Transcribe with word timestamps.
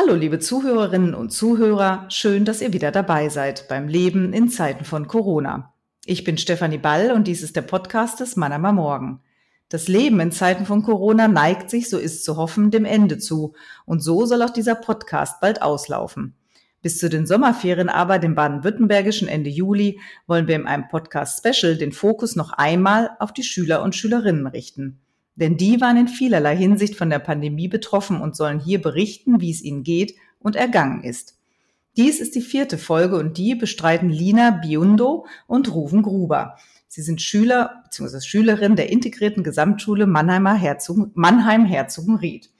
Hallo, 0.00 0.14
liebe 0.14 0.38
Zuhörerinnen 0.38 1.14
und 1.14 1.28
Zuhörer, 1.28 2.06
schön, 2.08 2.46
dass 2.46 2.62
ihr 2.62 2.72
wieder 2.72 2.90
dabei 2.90 3.28
seid 3.28 3.68
beim 3.68 3.86
Leben 3.86 4.32
in 4.32 4.48
Zeiten 4.48 4.86
von 4.86 5.06
Corona. 5.06 5.74
Ich 6.06 6.24
bin 6.24 6.38
Stefanie 6.38 6.78
Ball 6.78 7.10
und 7.10 7.26
dies 7.26 7.42
ist 7.42 7.54
der 7.54 7.60
Podcast 7.60 8.18
des 8.20 8.34
Mannheimer 8.34 8.72
Morgen. 8.72 9.20
Das 9.68 9.88
Leben 9.88 10.18
in 10.20 10.32
Zeiten 10.32 10.64
von 10.64 10.82
Corona 10.82 11.28
neigt 11.28 11.68
sich, 11.68 11.90
so 11.90 11.98
ist 11.98 12.24
zu 12.24 12.38
hoffen, 12.38 12.70
dem 12.70 12.86
Ende 12.86 13.18
zu. 13.18 13.52
Und 13.84 14.00
so 14.00 14.24
soll 14.24 14.40
auch 14.42 14.48
dieser 14.48 14.74
Podcast 14.74 15.38
bald 15.42 15.60
auslaufen. 15.60 16.34
Bis 16.80 16.96
zu 16.96 17.10
den 17.10 17.26
Sommerferien 17.26 17.90
aber, 17.90 18.18
dem 18.18 18.34
baden-württembergischen 18.34 19.28
Ende 19.28 19.50
Juli, 19.50 20.00
wollen 20.26 20.48
wir 20.48 20.54
in 20.54 20.66
einem 20.66 20.88
Podcast 20.88 21.44
Special 21.46 21.76
den 21.76 21.92
Fokus 21.92 22.36
noch 22.36 22.54
einmal 22.54 23.10
auf 23.18 23.34
die 23.34 23.44
Schüler 23.44 23.82
und 23.82 23.94
Schülerinnen 23.94 24.46
richten. 24.46 24.98
Denn 25.40 25.56
die 25.56 25.80
waren 25.80 25.96
in 25.96 26.08
vielerlei 26.08 26.54
Hinsicht 26.54 26.94
von 26.94 27.10
der 27.10 27.18
Pandemie 27.18 27.66
betroffen 27.66 28.20
und 28.20 28.36
sollen 28.36 28.60
hier 28.60 28.80
berichten, 28.80 29.40
wie 29.40 29.50
es 29.50 29.62
ihnen 29.62 29.82
geht 29.82 30.14
und 30.38 30.54
ergangen 30.54 31.02
ist. 31.02 31.38
Dies 31.96 32.20
ist 32.20 32.34
die 32.34 32.42
vierte 32.42 32.78
Folge 32.78 33.16
und 33.16 33.36
die 33.36 33.54
bestreiten 33.54 34.10
Lina 34.10 34.50
Biundo 34.50 35.26
und 35.46 35.74
Ruven 35.74 36.02
Gruber. 36.02 36.56
Sie 36.86 37.02
sind 37.02 37.22
Schüler 37.22 37.82
bzw. 37.84 38.20
Schülerin 38.20 38.76
der 38.76 38.90
integrierten 38.90 39.42
Gesamtschule 39.42 40.06
Mannheimer 40.06 40.54
Herzog, 40.54 41.10
Mannheim 41.14 41.64
Herzogenried. 41.64 42.50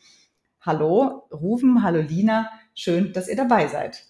Hallo 0.61 1.29
Ruven, 1.31 1.83
hallo 1.83 2.01
Lina, 2.01 2.51
schön, 2.75 3.13
dass 3.13 3.29
ihr 3.29 3.37
dabei 3.37 3.69
seid. 3.69 4.05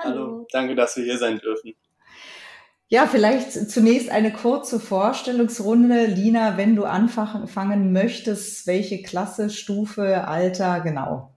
Hallo, 0.00 0.46
danke, 0.52 0.74
dass 0.74 0.96
wir 0.96 1.04
hier 1.04 1.18
sein 1.18 1.38
dürfen. 1.38 1.74
Ja, 2.92 3.06
vielleicht 3.06 3.52
zunächst 3.70 4.10
eine 4.10 4.34
kurze 4.34 4.78
Vorstellungsrunde. 4.78 6.04
Lina, 6.04 6.58
wenn 6.58 6.76
du 6.76 6.84
anfangen 6.84 7.90
möchtest, 7.90 8.66
welche 8.66 9.02
Klasse, 9.02 9.48
Stufe, 9.48 10.28
Alter, 10.28 10.80
genau? 10.80 11.34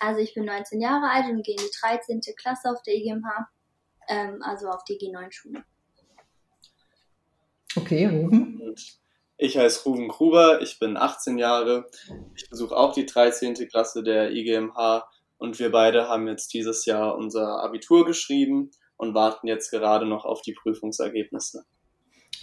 Also 0.00 0.20
ich 0.20 0.34
bin 0.34 0.46
19 0.46 0.80
Jahre 0.80 1.08
alt 1.08 1.26
und 1.30 1.46
gehe 1.46 1.54
in 1.54 1.62
die 1.62 1.70
13. 1.80 2.20
Klasse 2.34 2.70
auf 2.70 2.82
der 2.82 2.94
IGMH, 2.96 3.48
ähm, 4.08 4.42
also 4.42 4.66
auf 4.66 4.82
die 4.82 4.98
G9-Schule. 4.98 5.62
Okay, 7.76 8.06
Ruben. 8.06 8.74
Ich 9.38 9.56
heiße 9.56 9.84
Ruben 9.84 10.08
Gruber, 10.08 10.60
ich 10.60 10.80
bin 10.80 10.96
18 10.96 11.38
Jahre. 11.38 11.88
Ich 12.34 12.50
besuche 12.50 12.76
auch 12.76 12.94
die 12.94 13.06
13. 13.06 13.54
Klasse 13.68 14.02
der 14.02 14.32
IGMH 14.32 15.08
und 15.38 15.60
wir 15.60 15.70
beide 15.70 16.08
haben 16.08 16.26
jetzt 16.26 16.52
dieses 16.52 16.84
Jahr 16.84 17.14
unser 17.14 17.62
Abitur 17.62 18.04
geschrieben 18.04 18.72
und 19.00 19.14
warten 19.14 19.46
jetzt 19.46 19.70
gerade 19.70 20.06
noch 20.06 20.24
auf 20.24 20.42
die 20.42 20.52
Prüfungsergebnisse. 20.52 21.64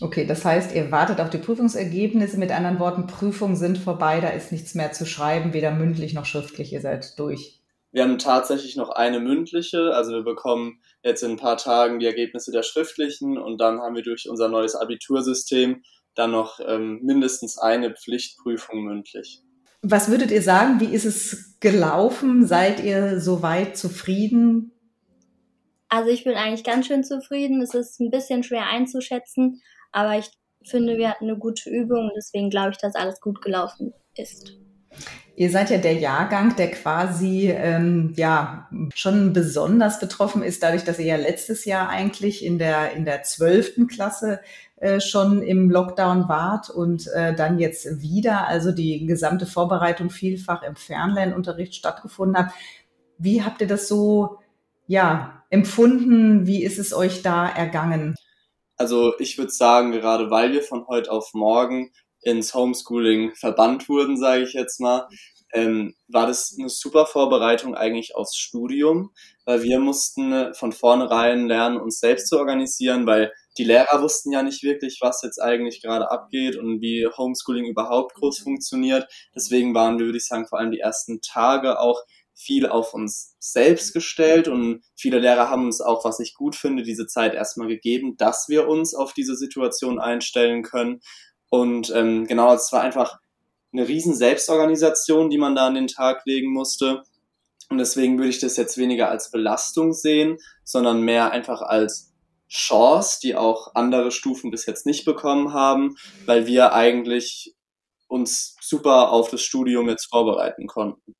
Okay, 0.01 0.25
das 0.25 0.43
heißt, 0.43 0.75
ihr 0.75 0.91
wartet 0.91 1.19
auf 1.19 1.29
die 1.29 1.37
Prüfungsergebnisse. 1.37 2.37
Mit 2.37 2.51
anderen 2.51 2.79
Worten, 2.79 3.07
Prüfungen 3.07 3.55
sind 3.55 3.77
vorbei, 3.77 4.19
da 4.19 4.29
ist 4.29 4.51
nichts 4.51 4.75
mehr 4.75 4.91
zu 4.91 5.05
schreiben, 5.05 5.53
weder 5.53 5.71
mündlich 5.71 6.13
noch 6.13 6.25
schriftlich. 6.25 6.73
Ihr 6.73 6.81
seid 6.81 7.17
durch. 7.17 7.61
Wir 7.91 8.03
haben 8.03 8.17
tatsächlich 8.17 8.75
noch 8.75 8.89
eine 8.89 9.19
mündliche, 9.19 9.93
also 9.93 10.11
wir 10.11 10.23
bekommen 10.23 10.81
jetzt 11.03 11.23
in 11.23 11.31
ein 11.31 11.37
paar 11.37 11.57
Tagen 11.57 11.99
die 11.99 12.05
Ergebnisse 12.05 12.51
der 12.51 12.63
schriftlichen 12.63 13.37
und 13.37 13.59
dann 13.59 13.79
haben 13.79 13.95
wir 13.95 14.03
durch 14.03 14.29
unser 14.29 14.49
neues 14.49 14.75
Abitursystem 14.75 15.83
dann 16.13 16.31
noch 16.31 16.59
ähm, 16.59 16.99
mindestens 17.03 17.57
eine 17.57 17.95
Pflichtprüfung 17.95 18.83
mündlich. 18.83 19.41
Was 19.81 20.09
würdet 20.09 20.31
ihr 20.31 20.41
sagen? 20.41 20.79
Wie 20.79 20.93
ist 20.93 21.05
es 21.05 21.59
gelaufen? 21.59 22.45
Seid 22.45 22.83
ihr 22.83 23.21
soweit 23.21 23.77
zufrieden? 23.77 24.76
Also 25.89 26.09
ich 26.09 26.23
bin 26.23 26.35
eigentlich 26.35 26.63
ganz 26.63 26.87
schön 26.87 27.03
zufrieden. 27.03 27.61
Es 27.61 27.73
ist 27.73 27.99
ein 27.99 28.11
bisschen 28.11 28.43
schwer 28.43 28.67
einzuschätzen, 28.67 29.61
aber 29.91 30.17
ich 30.17 30.29
finde, 30.63 30.97
wir 30.97 31.09
hatten 31.09 31.25
eine 31.25 31.37
gute 31.37 31.69
Übung 31.69 32.09
und 32.09 32.13
deswegen 32.15 32.49
glaube 32.49 32.71
ich, 32.71 32.77
dass 32.77 32.95
alles 32.95 33.21
gut 33.21 33.41
gelaufen 33.41 33.93
ist. 34.15 34.53
Ihr 35.35 35.51
seid 35.51 35.69
ja 35.69 35.77
der 35.77 35.93
Jahrgang, 35.93 36.55
der 36.55 36.71
quasi 36.71 37.51
ähm, 37.51 38.13
ja 38.17 38.67
schon 38.95 39.33
besonders 39.33 39.99
betroffen 39.99 40.41
ist, 40.41 40.63
dadurch, 40.63 40.83
dass 40.83 40.97
ihr 40.97 41.05
ja 41.05 41.15
letztes 41.15 41.65
Jahr 41.65 41.89
eigentlich 41.89 42.43
in 42.43 42.57
der 42.57 42.93
in 42.93 43.05
der 43.05 43.21
zwölften 43.21 43.85
Klasse 43.85 44.39
äh, 44.77 44.99
schon 44.99 45.43
im 45.43 45.69
Lockdown 45.69 46.27
wart 46.27 46.71
und 46.71 47.07
äh, 47.13 47.35
dann 47.35 47.59
jetzt 47.59 48.01
wieder, 48.01 48.47
also 48.47 48.71
die 48.71 49.05
gesamte 49.05 49.45
Vorbereitung 49.45 50.09
vielfach 50.09 50.63
im 50.63 50.75
Fernlernunterricht 50.75 51.75
stattgefunden 51.75 52.37
hat. 52.37 52.51
Wie 53.19 53.43
habt 53.43 53.61
ihr 53.61 53.67
das 53.67 53.87
so 53.87 54.39
ja, 54.87 55.36
empfunden? 55.49 56.45
Wie 56.47 56.63
ist 56.63 56.79
es 56.79 56.93
euch 56.93 57.21
da 57.21 57.47
ergangen? 57.47 58.15
Also 58.75 59.13
ich 59.19 59.37
würde 59.37 59.51
sagen, 59.51 59.91
gerade 59.91 60.29
weil 60.29 60.51
wir 60.53 60.61
von 60.61 60.87
heute 60.87 61.11
auf 61.11 61.33
morgen 61.33 61.91
ins 62.21 62.53
Homeschooling 62.53 63.33
verbannt 63.35 63.89
wurden, 63.89 64.17
sage 64.17 64.43
ich 64.43 64.53
jetzt 64.53 64.79
mal, 64.79 65.07
ähm, 65.53 65.95
war 66.07 66.27
das 66.27 66.55
eine 66.59 66.69
super 66.69 67.05
Vorbereitung 67.05 67.75
eigentlich 67.75 68.15
aufs 68.15 68.35
Studium, 68.35 69.11
weil 69.45 69.63
wir 69.63 69.79
mussten 69.79 70.53
von 70.53 70.73
vornherein 70.73 71.47
lernen, 71.47 71.77
uns 71.77 71.99
selbst 71.99 72.27
zu 72.27 72.37
organisieren, 72.37 73.05
weil 73.05 73.31
die 73.57 73.63
Lehrer 73.63 74.01
wussten 74.01 74.31
ja 74.31 74.43
nicht 74.43 74.61
wirklich, 74.63 74.99
was 75.01 75.23
jetzt 75.23 75.41
eigentlich 75.41 75.81
gerade 75.81 76.11
abgeht 76.11 76.57
und 76.57 76.81
wie 76.81 77.07
Homeschooling 77.07 77.65
überhaupt 77.65 78.13
groß 78.15 78.39
funktioniert. 78.39 79.07
Deswegen 79.33 79.73
waren 79.73 79.97
wir, 79.97 80.05
würde 80.05 80.17
ich 80.17 80.27
sagen, 80.27 80.47
vor 80.47 80.59
allem 80.59 80.71
die 80.71 80.79
ersten 80.79 81.21
Tage 81.21 81.79
auch 81.79 82.01
viel 82.37 82.67
auf 82.67 82.93
uns 82.93 83.35
selbst 83.39 83.93
gestellt 83.93 84.47
und 84.47 84.83
viele 84.95 85.17
Lehrer 85.17 85.49
haben 85.49 85.65
uns 85.65 85.81
auch, 85.81 86.05
was 86.05 86.19
ich 86.19 86.35
gut 86.35 86.55
finde, 86.55 86.83
diese 86.83 87.07
Zeit 87.07 87.33
erstmal 87.33 87.67
gegeben, 87.67 88.15
dass 88.15 88.47
wir 88.47 88.67
uns 88.67 88.93
auf 88.93 89.13
diese 89.13 89.35
Situation 89.35 89.99
einstellen 89.99 90.61
können. 90.61 91.01
Und 91.49 91.91
ähm, 91.95 92.27
genau, 92.27 92.53
es 92.53 92.71
war 92.71 92.81
einfach 92.81 93.17
eine 93.73 93.87
riesen 93.87 94.13
Selbstorganisation, 94.13 95.31
die 95.31 95.39
man 95.39 95.55
da 95.55 95.65
an 95.65 95.73
den 95.73 95.87
Tag 95.87 96.25
legen 96.25 96.53
musste. 96.53 97.03
Und 97.69 97.79
deswegen 97.79 98.17
würde 98.17 98.29
ich 98.29 98.39
das 98.39 98.55
jetzt 98.55 98.77
weniger 98.77 99.09
als 99.09 99.31
Belastung 99.31 99.93
sehen, 99.93 100.37
sondern 100.63 101.01
mehr 101.01 101.31
einfach 101.31 101.61
als 101.63 102.13
Chance, 102.49 103.19
die 103.21 103.35
auch 103.35 103.73
andere 103.73 104.11
Stufen 104.11 104.51
bis 104.51 104.67
jetzt 104.67 104.85
nicht 104.85 105.05
bekommen 105.05 105.53
haben, 105.53 105.97
weil 106.27 106.45
wir 106.45 106.73
eigentlich 106.73 107.55
uns 108.07 108.55
super 108.61 109.09
auf 109.11 109.29
das 109.31 109.41
Studium 109.41 109.89
jetzt 109.89 110.05
vorbereiten 110.05 110.67
konnten. 110.67 111.15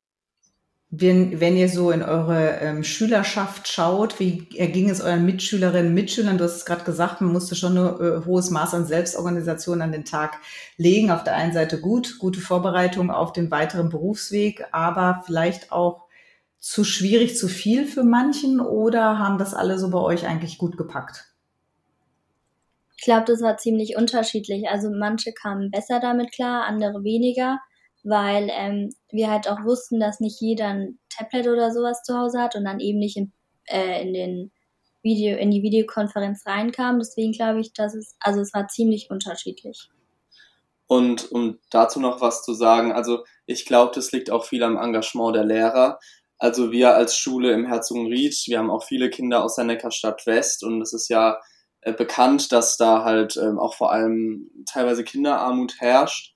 Wenn, 0.90 1.42
wenn 1.42 1.58
ihr 1.58 1.68
so 1.68 1.92
in 1.92 2.02
eure 2.02 2.60
ähm, 2.62 2.82
Schülerschaft 2.82 3.68
schaut, 3.68 4.22
wie 4.22 4.48
erging 4.56 4.90
es 4.90 5.02
euren 5.02 5.26
Mitschülerinnen 5.26 5.88
und 5.88 5.94
Mitschülern? 5.94 6.38
Du 6.38 6.46
hast 6.46 6.56
es 6.56 6.66
gerade 6.66 6.86
gesagt, 6.86 7.20
man 7.20 7.34
musste 7.34 7.56
schon 7.56 7.78
ein 7.78 8.00
äh, 8.00 8.26
hohes 8.26 8.52
Maß 8.52 8.74
an 8.74 8.86
Selbstorganisation 8.86 9.82
an 9.82 9.92
den 9.92 10.06
Tag 10.06 10.40
legen. 10.78 11.12
Auf 11.12 11.26
der 11.26 11.36
einen 11.36 11.52
Seite 11.52 11.82
gut, 11.82 12.20
gute 12.20 12.40
Vorbereitung 12.40 13.12
auf 13.12 13.34
den 13.34 13.52
weiteren 13.52 13.90
Berufsweg, 13.90 14.64
aber 14.72 15.24
vielleicht 15.26 15.74
auch 15.74 16.08
zu 16.60 16.86
schwierig, 16.86 17.38
zu 17.38 17.50
viel 17.50 17.86
für 17.86 18.04
manchen 18.04 18.62
oder 18.62 19.20
haben 19.20 19.38
das 19.38 19.54
alle 19.54 19.78
so 19.80 19.90
bei 19.90 20.00
euch 20.00 20.26
eigentlich 20.26 20.58
gut 20.58 20.78
gepackt? 20.78 21.26
Ich 22.96 23.04
glaube, 23.04 23.26
das 23.26 23.42
war 23.42 23.58
ziemlich 23.58 23.98
unterschiedlich. 23.98 24.70
Also 24.70 24.90
manche 24.90 25.34
kamen 25.34 25.70
besser 25.70 26.00
damit 26.00 26.32
klar, 26.32 26.66
andere 26.66 27.04
weniger 27.04 27.60
weil 28.04 28.50
ähm, 28.52 28.90
wir 29.12 29.30
halt 29.30 29.50
auch 29.50 29.64
wussten, 29.64 30.00
dass 30.00 30.20
nicht 30.20 30.40
jeder 30.42 30.68
ein 30.68 31.00
Tablet 31.10 31.48
oder 31.48 31.72
sowas 31.72 32.04
zu 32.04 32.18
Hause 32.18 32.40
hat 32.40 32.56
und 32.56 32.66
dann 32.66 32.80
eben 32.80 33.00
nicht 33.00 33.18
in, 33.18 33.32
äh, 33.66 34.02
in 34.02 34.14
den 34.14 34.52
Video, 35.04 35.38
in 35.38 35.52
die 35.52 35.64
Videokonferenz 35.64 36.46
reinkam. 36.46 37.00
Deswegen 37.00 37.32
glaube 37.32 37.60
ich, 37.60 37.74
dass 37.74 37.94
es, 37.94 38.16
also 38.20 38.42
es 38.42 38.54
war 38.54 38.68
ziemlich 38.68 39.10
unterschiedlich. 39.10 39.90
Und 40.88 41.32
um 41.32 41.60
dazu 41.70 42.00
noch 42.00 42.22
was 42.22 42.44
zu 42.44 42.54
sagen, 42.54 42.94
also 42.94 43.26
ich 43.46 43.66
glaube, 43.66 43.92
das 43.94 44.12
liegt 44.12 44.32
auch 44.32 44.46
viel 44.46 44.64
am 44.64 44.78
Engagement 44.78 45.36
der 45.36 45.44
Lehrer. 45.44 46.00
Also 46.38 46.72
wir 46.72 46.96
als 46.96 47.18
Schule 47.18 47.52
im 47.52 47.66
Herzogenried, 47.66 48.36
wir 48.48 48.60
haben 48.60 48.70
auch 48.70 48.84
viele 48.84 49.10
Kinder 49.10 49.44
aus 49.44 49.56
der 49.56 49.66
Neckarstadt 49.66 50.26
West 50.26 50.64
und 50.64 50.82
es 50.82 50.94
ist 50.94 51.10
ja 51.10 51.40
äh, 51.82 51.94
bekannt, 51.94 52.52
dass 52.52 52.78
da 52.78 53.04
halt 53.04 53.38
ähm, 53.38 53.60
auch 53.60 53.76
vor 53.76 53.92
allem 53.92 54.50
teilweise 54.66 55.04
Kinderarmut 55.04 55.80
herrscht. 55.80 56.34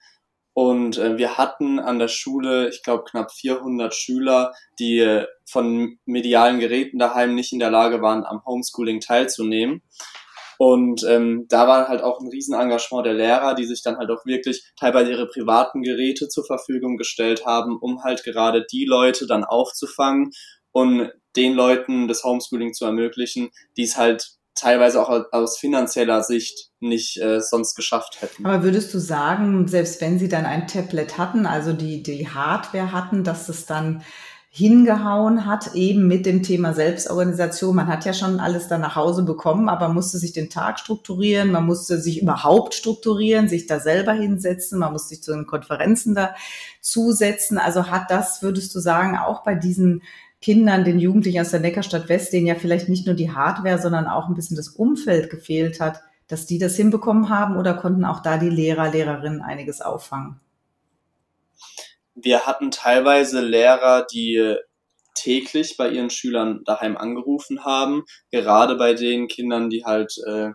Und 0.53 0.97
äh, 0.97 1.17
wir 1.17 1.37
hatten 1.37 1.79
an 1.79 1.99
der 1.99 2.09
Schule, 2.09 2.69
ich 2.69 2.83
glaube, 2.83 3.05
knapp 3.05 3.31
400 3.31 3.93
Schüler, 3.93 4.53
die 4.79 4.99
äh, 4.99 5.25
von 5.45 5.97
medialen 6.05 6.59
Geräten 6.59 6.99
daheim 6.99 7.35
nicht 7.35 7.53
in 7.53 7.59
der 7.59 7.71
Lage 7.71 8.01
waren, 8.01 8.25
am 8.25 8.43
Homeschooling 8.45 8.99
teilzunehmen. 8.99 9.81
Und 10.57 11.03
ähm, 11.09 11.47
da 11.49 11.67
war 11.67 11.87
halt 11.87 12.03
auch 12.03 12.19
ein 12.19 12.27
Riesenengagement 12.27 13.05
der 13.05 13.15
Lehrer, 13.15 13.55
die 13.55 13.63
sich 13.63 13.81
dann 13.81 13.97
halt 13.97 14.11
auch 14.11 14.25
wirklich 14.25 14.63
teilweise 14.79 15.09
ihre 15.09 15.27
privaten 15.27 15.81
Geräte 15.81 16.27
zur 16.27 16.45
Verfügung 16.45 16.97
gestellt 16.97 17.47
haben, 17.47 17.79
um 17.79 18.03
halt 18.03 18.23
gerade 18.23 18.63
die 18.71 18.85
Leute 18.85 19.25
dann 19.25 19.43
aufzufangen 19.43 20.31
und 20.71 21.09
den 21.35 21.53
Leuten 21.53 22.07
das 22.07 22.23
Homeschooling 22.23 22.73
zu 22.73 22.85
ermöglichen, 22.85 23.49
die 23.77 23.83
es 23.83 23.97
halt 23.97 24.33
teilweise 24.55 25.01
auch 25.01 25.25
aus 25.31 25.57
finanzieller 25.57 26.23
Sicht 26.23 26.69
nicht 26.79 27.21
äh, 27.21 27.41
sonst 27.41 27.75
geschafft 27.75 28.21
hätten. 28.21 28.45
Aber 28.45 28.63
würdest 28.63 28.93
du 28.93 28.99
sagen, 28.99 29.67
selbst 29.67 30.01
wenn 30.01 30.19
sie 30.19 30.29
dann 30.29 30.45
ein 30.45 30.67
Tablet 30.67 31.17
hatten, 31.17 31.45
also 31.45 31.73
die, 31.73 32.03
die 32.03 32.27
Hardware 32.27 32.91
hatten, 32.91 33.23
dass 33.23 33.49
es 33.49 33.65
dann 33.65 34.03
hingehauen 34.53 35.45
hat, 35.45 35.75
eben 35.75 36.07
mit 36.07 36.25
dem 36.25 36.43
Thema 36.43 36.73
Selbstorganisation. 36.73 37.73
Man 37.73 37.87
hat 37.87 38.03
ja 38.03 38.13
schon 38.13 38.41
alles 38.41 38.67
da 38.67 38.77
nach 38.77 38.97
Hause 38.97 39.23
bekommen, 39.23 39.69
aber 39.69 39.87
musste 39.87 40.17
sich 40.17 40.33
den 40.33 40.49
Tag 40.49 40.77
strukturieren, 40.77 41.51
man 41.51 41.65
musste 41.65 42.01
sich 42.01 42.21
überhaupt 42.21 42.73
strukturieren, 42.73 43.47
sich 43.47 43.65
da 43.65 43.79
selber 43.79 44.11
hinsetzen, 44.11 44.77
man 44.77 44.91
musste 44.91 45.09
sich 45.09 45.23
zu 45.23 45.31
den 45.31 45.47
Konferenzen 45.47 46.15
da 46.15 46.35
zusetzen. 46.81 47.57
Also 47.57 47.87
hat 47.87 48.11
das, 48.11 48.41
würdest 48.41 48.75
du 48.75 48.81
sagen, 48.81 49.17
auch 49.17 49.45
bei 49.45 49.55
diesen 49.55 50.01
Kindern, 50.41 50.83
den 50.83 50.99
Jugendlichen 50.99 51.39
aus 51.39 51.51
der 51.51 51.59
Neckarstadt 51.59 52.09
West, 52.09 52.33
denen 52.33 52.47
ja 52.47 52.55
vielleicht 52.55 52.89
nicht 52.89 53.05
nur 53.05 53.15
die 53.15 53.31
Hardware, 53.31 53.79
sondern 53.79 54.07
auch 54.07 54.27
ein 54.27 54.33
bisschen 54.33 54.57
das 54.57 54.69
Umfeld 54.69 55.29
gefehlt 55.29 55.79
hat, 55.79 56.01
dass 56.27 56.45
die 56.45 56.57
das 56.57 56.75
hinbekommen 56.75 57.29
haben 57.29 57.57
oder 57.57 57.75
konnten 57.75 58.05
auch 58.05 58.21
da 58.21 58.37
die 58.37 58.49
Lehrer, 58.49 58.91
Lehrerinnen 58.91 59.41
einiges 59.41 59.81
auffangen? 59.81 60.39
Wir 62.15 62.45
hatten 62.45 62.71
teilweise 62.71 63.41
Lehrer, 63.41 64.05
die 64.11 64.55
täglich 65.13 65.77
bei 65.77 65.89
ihren 65.89 66.09
Schülern 66.09 66.63
daheim 66.65 66.97
angerufen 66.97 67.63
haben, 67.63 68.03
gerade 68.31 68.75
bei 68.75 68.93
den 68.93 69.27
Kindern, 69.27 69.69
die 69.69 69.85
halt 69.85 70.15
äh, 70.25 70.51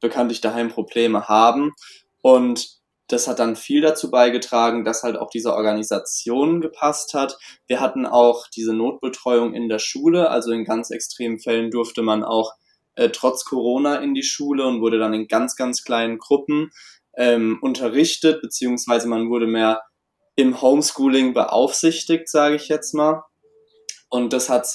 bekanntlich 0.00 0.40
daheim 0.40 0.68
Probleme 0.68 1.28
haben. 1.28 1.72
Und 2.20 2.81
das 3.12 3.28
hat 3.28 3.38
dann 3.38 3.56
viel 3.56 3.82
dazu 3.82 4.10
beigetragen, 4.10 4.84
dass 4.84 5.02
halt 5.02 5.16
auch 5.16 5.28
diese 5.28 5.54
Organisation 5.54 6.60
gepasst 6.60 7.12
hat. 7.12 7.36
Wir 7.66 7.80
hatten 7.80 8.06
auch 8.06 8.46
diese 8.48 8.72
Notbetreuung 8.72 9.54
in 9.54 9.68
der 9.68 9.78
Schule, 9.78 10.30
also 10.30 10.50
in 10.52 10.64
ganz 10.64 10.90
extremen 10.90 11.38
Fällen 11.38 11.70
durfte 11.70 12.02
man 12.02 12.24
auch 12.24 12.54
äh, 12.94 13.10
trotz 13.10 13.44
Corona 13.44 13.96
in 13.96 14.14
die 14.14 14.22
Schule 14.22 14.66
und 14.66 14.80
wurde 14.80 14.98
dann 14.98 15.12
in 15.12 15.28
ganz, 15.28 15.56
ganz 15.56 15.84
kleinen 15.84 16.18
Gruppen 16.18 16.70
ähm, 17.14 17.58
unterrichtet, 17.60 18.40
beziehungsweise 18.40 19.08
man 19.08 19.28
wurde 19.28 19.46
mehr 19.46 19.82
im 20.34 20.62
Homeschooling 20.62 21.34
beaufsichtigt, 21.34 22.28
sage 22.28 22.56
ich 22.56 22.68
jetzt 22.68 22.94
mal. 22.94 23.24
Und 24.08 24.32
das 24.32 24.48
hat 24.48 24.68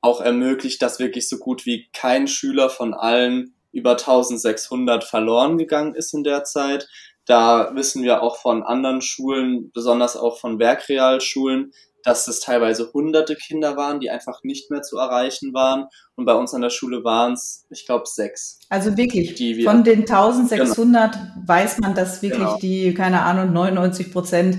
auch 0.00 0.20
ermöglicht, 0.20 0.82
dass 0.82 0.98
wirklich 0.98 1.28
so 1.28 1.38
gut 1.38 1.66
wie 1.66 1.88
kein 1.92 2.26
Schüler 2.26 2.70
von 2.70 2.94
allen 2.94 3.54
über 3.72 3.92
1600 3.92 5.04
verloren 5.04 5.58
gegangen 5.58 5.94
ist 5.94 6.14
in 6.14 6.24
der 6.24 6.44
Zeit. 6.44 6.88
Da 7.28 7.74
wissen 7.74 8.02
wir 8.02 8.22
auch 8.22 8.38
von 8.38 8.62
anderen 8.62 9.02
Schulen, 9.02 9.70
besonders 9.72 10.16
auch 10.16 10.40
von 10.40 10.58
Werkrealschulen, 10.58 11.72
dass 12.02 12.26
es 12.26 12.40
teilweise 12.40 12.90
hunderte 12.94 13.36
Kinder 13.36 13.76
waren, 13.76 14.00
die 14.00 14.08
einfach 14.08 14.42
nicht 14.44 14.70
mehr 14.70 14.80
zu 14.80 14.96
erreichen 14.96 15.52
waren. 15.52 15.88
Und 16.16 16.24
bei 16.24 16.32
uns 16.32 16.54
an 16.54 16.62
der 16.62 16.70
Schule 16.70 17.04
waren 17.04 17.34
es, 17.34 17.66
ich 17.68 17.84
glaube, 17.84 18.04
sechs. 18.06 18.60
Also 18.70 18.96
wirklich, 18.96 19.38
wir, 19.38 19.64
von 19.64 19.84
den 19.84 20.00
1600 20.00 21.12
genau. 21.12 21.24
weiß 21.46 21.80
man, 21.80 21.94
dass 21.94 22.22
wirklich 22.22 22.38
genau. 22.38 22.58
die, 22.60 22.94
keine 22.94 23.22
Ahnung, 23.22 23.52
99 23.52 24.10
Prozent 24.10 24.58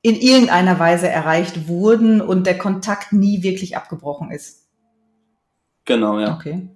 in 0.00 0.14
irgendeiner 0.14 0.78
Weise 0.78 1.08
erreicht 1.08 1.66
wurden 1.66 2.20
und 2.20 2.46
der 2.46 2.58
Kontakt 2.58 3.12
nie 3.12 3.42
wirklich 3.42 3.76
abgebrochen 3.76 4.30
ist. 4.30 4.68
Genau, 5.84 6.20
ja. 6.20 6.34
Okay. 6.36 6.68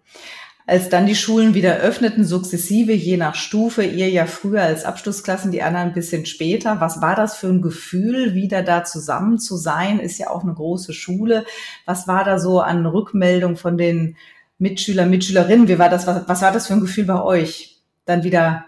Als 0.67 0.89
dann 0.89 1.07
die 1.07 1.17
Schulen 1.17 1.55
wieder 1.55 1.79
öffneten, 1.79 2.25
sukzessive, 2.25 2.93
je 2.93 3.17
nach 3.17 3.35
Stufe, 3.35 3.83
ihr 3.83 4.09
ja 4.11 4.27
früher 4.27 4.63
als 4.63 4.85
Abschlussklassen, 4.85 5.51
die 5.51 5.63
anderen 5.63 5.89
ein 5.89 5.95
bisschen 5.95 6.25
später. 6.25 6.81
Was 6.81 7.01
war 7.01 7.17
das 7.17 7.37
für 7.37 7.49
ein 7.49 7.63
Gefühl, 7.63 8.35
wieder 8.35 8.63
da 8.63 8.85
zusammen 8.85 9.39
zu 9.39 9.57
sein? 9.57 9.99
Ist 9.99 10.19
ja 10.19 10.31
auch 10.31 10.45
eine 10.45 10.55
große 10.55 10.93
Schule. 10.93 11.45
Was 11.85 12.07
war 12.07 12.25
da 12.25 12.39
so 12.39 12.61
an 12.61 12.87
Rückmeldung 12.87 13.57
von 13.57 13.77
den 13.77 14.17
Mitschülern, 14.59 15.11
Mitschülerinnen? 15.11 15.67
Wie 15.67 15.79
war 15.81 15.89
das, 15.89 16.07
was, 16.07 16.29
was 16.29 16.43
war 16.43 16.53
das 16.53 16.69
für 16.69 16.75
ein 16.75 16.81
Gefühl 16.81 17.07
bei 17.07 17.21
euch, 17.21 17.83
dann 18.05 18.23
wieder 18.23 18.65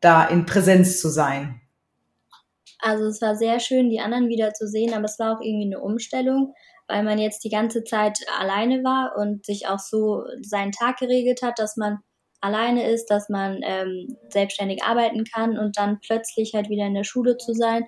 da 0.00 0.24
in 0.26 0.44
Präsenz 0.44 1.00
zu 1.00 1.08
sein? 1.08 1.60
Also 2.80 3.06
es 3.06 3.20
war 3.20 3.34
sehr 3.36 3.58
schön, 3.58 3.90
die 3.90 4.00
anderen 4.00 4.28
wieder 4.28 4.52
zu 4.52 4.68
sehen, 4.68 4.94
aber 4.94 5.06
es 5.06 5.18
war 5.18 5.36
auch 5.36 5.40
irgendwie 5.40 5.66
eine 5.66 5.80
Umstellung, 5.80 6.54
weil 6.88 7.02
man 7.02 7.18
jetzt 7.18 7.44
die 7.44 7.50
ganze 7.50 7.84
Zeit 7.84 8.18
alleine 8.38 8.82
war 8.82 9.16
und 9.16 9.44
sich 9.44 9.68
auch 9.68 9.78
so 9.78 10.24
seinen 10.40 10.72
Tag 10.72 10.98
geregelt 10.98 11.42
hat, 11.42 11.58
dass 11.58 11.76
man 11.76 11.98
alleine 12.40 12.88
ist, 12.88 13.06
dass 13.06 13.28
man 13.28 13.60
ähm, 13.62 14.16
selbstständig 14.30 14.82
arbeiten 14.84 15.24
kann 15.24 15.58
und 15.58 15.76
dann 15.76 15.98
plötzlich 16.00 16.54
halt 16.54 16.68
wieder 16.68 16.86
in 16.86 16.94
der 16.94 17.04
Schule 17.04 17.36
zu 17.36 17.52
sein, 17.52 17.84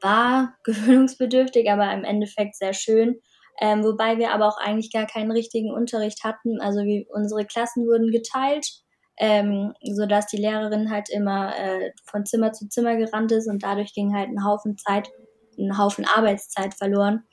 war 0.00 0.54
gewöhnungsbedürftig, 0.64 1.70
aber 1.70 1.92
im 1.92 2.04
Endeffekt 2.04 2.56
sehr 2.56 2.72
schön. 2.72 3.20
Ähm, 3.60 3.82
wobei 3.82 4.18
wir 4.18 4.32
aber 4.32 4.46
auch 4.46 4.58
eigentlich 4.58 4.92
gar 4.92 5.06
keinen 5.06 5.32
richtigen 5.32 5.72
Unterricht 5.72 6.22
hatten. 6.22 6.60
Also 6.60 6.80
wie 6.80 7.08
unsere 7.10 7.44
Klassen 7.44 7.86
wurden 7.86 8.12
geteilt 8.12 8.84
ähm, 9.18 9.74
sodass 9.82 10.26
die 10.26 10.36
Lehrerin 10.36 10.90
halt 10.90 11.08
immer 11.10 11.56
äh, 11.58 11.90
von 12.04 12.24
Zimmer 12.24 12.52
zu 12.52 12.68
Zimmer 12.68 12.96
gerannt 12.96 13.32
ist 13.32 13.48
und 13.48 13.62
dadurch 13.62 13.92
ging 13.92 14.14
halt 14.14 14.28
ein 14.28 14.44
Haufen 14.44 14.78
Zeit, 14.78 15.10
ein 15.58 15.76
Haufen 15.76 16.06
Arbeitszeit 16.06 16.74
verloren. 16.74 17.24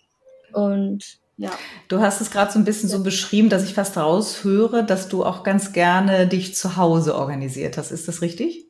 Und 0.55 1.19
ja. 1.37 1.51
Du 1.89 1.99
hast 1.99 2.21
es 2.21 2.31
gerade 2.31 2.51
so 2.51 2.59
ein 2.59 2.65
bisschen 2.65 2.87
so 2.87 3.03
beschrieben, 3.03 3.49
dass 3.49 3.65
ich 3.65 3.73
fast 3.73 3.97
raushöre, 3.97 4.85
dass 4.85 5.09
du 5.09 5.25
auch 5.25 5.43
ganz 5.43 5.73
gerne 5.73 6.27
dich 6.27 6.55
zu 6.55 6.77
Hause 6.77 7.15
organisiert 7.15 7.77
hast. 7.77 7.91
Ist 7.91 8.07
das 8.07 8.21
richtig? 8.21 8.65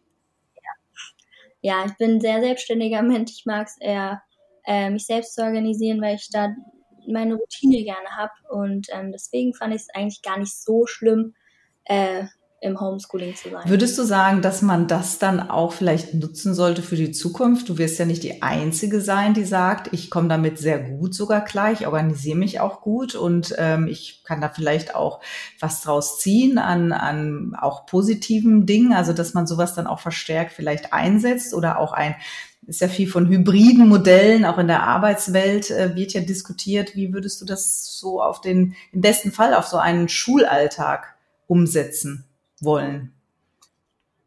Ja, 0.56 0.72
ja 1.62 1.86
ich 1.86 1.94
bin 1.98 2.16
ein 2.16 2.22
sehr 2.22 2.42
selbstständiger 2.42 3.04
Mensch. 3.04 3.32
Ich 3.32 3.46
mag 3.46 3.68
es 3.68 3.78
eher, 3.80 4.24
äh, 4.66 4.90
mich 4.90 5.06
selbst 5.06 5.36
zu 5.36 5.44
organisieren, 5.44 6.02
weil 6.02 6.16
ich 6.16 6.30
da 6.32 6.56
meine 7.08 7.36
Routine 7.36 7.84
gerne 7.84 8.10
habe. 8.18 8.34
Und 8.50 8.88
ähm, 8.92 9.12
deswegen 9.12 9.54
fand 9.54 9.76
ich 9.76 9.82
es 9.82 9.90
eigentlich 9.94 10.24
gar 10.24 10.40
nicht 10.40 10.56
so 10.56 10.88
schlimm, 10.88 11.36
äh, 11.84 12.26
im 12.66 12.80
Homeschooling 12.80 13.36
zu 13.36 13.50
sein. 13.50 13.70
Würdest 13.70 13.98
du 13.98 14.04
sagen, 14.04 14.42
dass 14.42 14.62
man 14.62 14.88
das 14.88 15.20
dann 15.20 15.50
auch 15.50 15.72
vielleicht 15.72 16.14
nutzen 16.14 16.54
sollte 16.54 16.82
für 16.82 16.96
die 16.96 17.12
Zukunft? 17.12 17.70
Du 17.70 17.78
wirst 17.78 18.00
ja 18.00 18.06
nicht 18.06 18.24
die 18.24 18.42
Einzige 18.42 19.02
sein, 19.02 19.34
die 19.34 19.46
sagt, 19.46 19.94
ich 19.94 20.10
komme 20.10 20.28
damit 20.28 20.58
sehr 20.58 20.80
gut 20.80 21.14
sogar 21.14 21.44
klar, 21.44 21.72
ich 21.72 21.86
organisiere 21.86 22.38
mich 22.38 22.60
auch 22.60 22.82
gut 22.82 23.16
und 23.16 23.56
ähm, 23.58 23.88
ich 23.88 24.24
kann 24.24 24.42
da 24.42 24.50
vielleicht 24.50 24.96
auch 24.96 25.22
was 25.60 25.82
draus 25.82 26.20
ziehen 26.20 26.58
an, 26.58 26.92
an 26.92 27.56
auch 27.60 27.86
positiven 27.86 28.66
Dingen, 28.66 28.94
also 28.94 29.14
dass 29.14 29.34
man 29.34 29.48
sowas 29.48 29.76
dann 29.76 29.88
auch 29.88 30.00
verstärkt 30.00 30.52
vielleicht 30.52 30.92
einsetzt 30.92 31.54
oder 31.54 31.80
auch 31.80 31.94
ein 31.94 32.16
ist 32.68 32.82
ja 32.82 32.88
viel 32.88 33.08
von 33.08 33.28
hybriden 33.28 33.88
Modellen, 33.88 34.44
auch 34.44 34.58
in 34.58 34.68
der 34.68 34.84
Arbeitswelt 34.84 35.70
äh, 35.70 35.96
wird 35.96 36.14
ja 36.14 36.22
diskutiert. 36.22 36.96
Wie 36.96 37.14
würdest 37.14 37.40
du 37.42 37.46
das 37.46 38.00
so 38.00 38.22
auf 38.22 38.42
den, 38.42 38.76
im 38.92 39.02
besten 39.02 39.32
Fall 39.32 39.54
auf 39.54 39.68
so 39.68 39.78
einen 39.78 40.10
Schulalltag 40.10 41.16
umsetzen? 41.48 42.25
Wollen? 42.62 43.14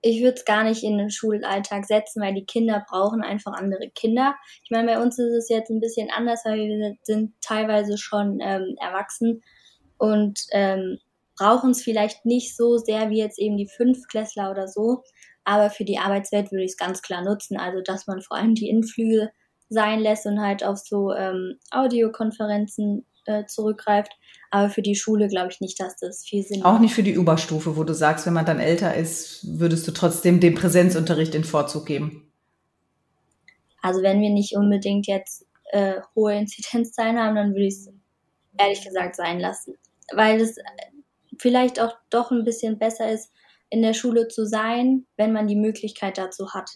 Ich 0.01 0.23
würde 0.23 0.37
es 0.37 0.45
gar 0.45 0.63
nicht 0.63 0.85
in 0.85 0.97
den 0.97 1.11
Schulalltag 1.11 1.85
setzen, 1.85 2.23
weil 2.23 2.35
die 2.35 2.45
Kinder 2.45 2.85
brauchen 2.89 3.23
einfach 3.23 3.53
andere 3.53 3.91
Kinder. 3.91 4.37
Ich 4.63 4.71
meine, 4.71 4.87
bei 4.87 5.03
uns 5.03 5.19
ist 5.19 5.33
es 5.33 5.49
jetzt 5.49 5.71
ein 5.71 5.81
bisschen 5.81 6.09
anders, 6.11 6.45
weil 6.45 6.59
wir 6.59 6.97
sind 7.03 7.35
teilweise 7.41 7.99
schon 7.99 8.39
ähm, 8.41 8.77
erwachsen 8.81 9.43
und 9.97 10.41
ähm, 10.53 10.99
brauchen 11.37 11.71
es 11.71 11.83
vielleicht 11.83 12.25
nicht 12.25 12.57
so 12.57 12.79
sehr 12.79 13.11
wie 13.11 13.19
jetzt 13.19 13.39
eben 13.39 13.57
die 13.57 13.69
Fünfklässler 13.69 14.51
oder 14.51 14.69
so. 14.69 15.03
Aber 15.45 15.71
für 15.71 15.85
die 15.85 15.99
Arbeitswelt 15.99 16.53
würde 16.53 16.65
ich 16.65 16.73
es 16.73 16.77
ganz 16.77 17.03
klar 17.03 17.23
nutzen. 17.23 17.57
Also, 17.57 17.81
dass 17.81 18.07
man 18.07 18.21
vor 18.21 18.37
allem 18.37 18.55
die 18.55 18.69
Inflügel 18.69 19.31
sein 19.69 20.01
lässt 20.01 20.27
und 20.27 20.41
halt 20.41 20.65
auf 20.65 20.79
so 20.79 21.13
ähm, 21.13 21.59
Audiokonferenzen 21.71 23.07
äh, 23.29 23.47
zurückgreift. 23.47 24.13
Aber 24.51 24.71
für 24.71 24.83
die 24.83 24.97
Schule 24.97 25.29
glaube 25.29 25.51
ich 25.53 25.61
nicht, 25.61 25.79
dass 25.79 25.97
das 25.97 26.25
viel 26.25 26.43
Sinn 26.43 26.61
macht. 26.61 26.75
Auch 26.75 26.81
nicht 26.81 26.95
für 26.95 27.03
die 27.03 27.13
Überstufe, 27.13 27.77
wo 27.77 27.85
du 27.85 27.93
sagst, 27.93 28.27
wenn 28.27 28.33
man 28.33 28.47
dann 28.47 28.61
älter 28.61 28.95
ist, 28.95 29.47
würdest 29.61 29.87
du 29.87 29.93
trotzdem 29.93 30.41
dem 30.41 30.55
Präsenzunterricht 30.55 31.35
den 31.35 31.45
Vorzug 31.45 31.87
geben? 31.87 32.33
Also 33.83 34.03
wenn 34.03 34.21
wir 34.21 34.31
nicht 34.31 34.57
unbedingt 34.57 35.07
jetzt 35.07 35.47
äh, 35.71 36.01
hohe 36.17 36.35
Inzidenzzahlen 36.35 37.19
haben, 37.19 37.37
dann 37.37 37.51
würde 37.51 37.67
ich 37.67 37.75
es 37.75 37.91
ehrlich 38.57 38.83
gesagt 38.83 39.17
sein 39.17 39.39
lassen. 39.39 39.75
Weil 40.13 40.41
es 40.41 40.57
vielleicht 41.39 41.81
auch 41.81 41.95
doch 42.11 42.31
ein 42.31 42.45
bisschen 42.45 42.79
besser 42.79 43.13
ist, 43.13 43.31
in 43.71 43.83
der 43.83 43.93
Schule 43.93 44.29
zu 44.29 44.47
sein, 44.47 45.07
wenn 45.19 45.33
man 45.33 45.47
die 45.47 45.57
Möglichkeit 45.57 46.17
dazu 46.17 46.55
hat. 46.55 46.71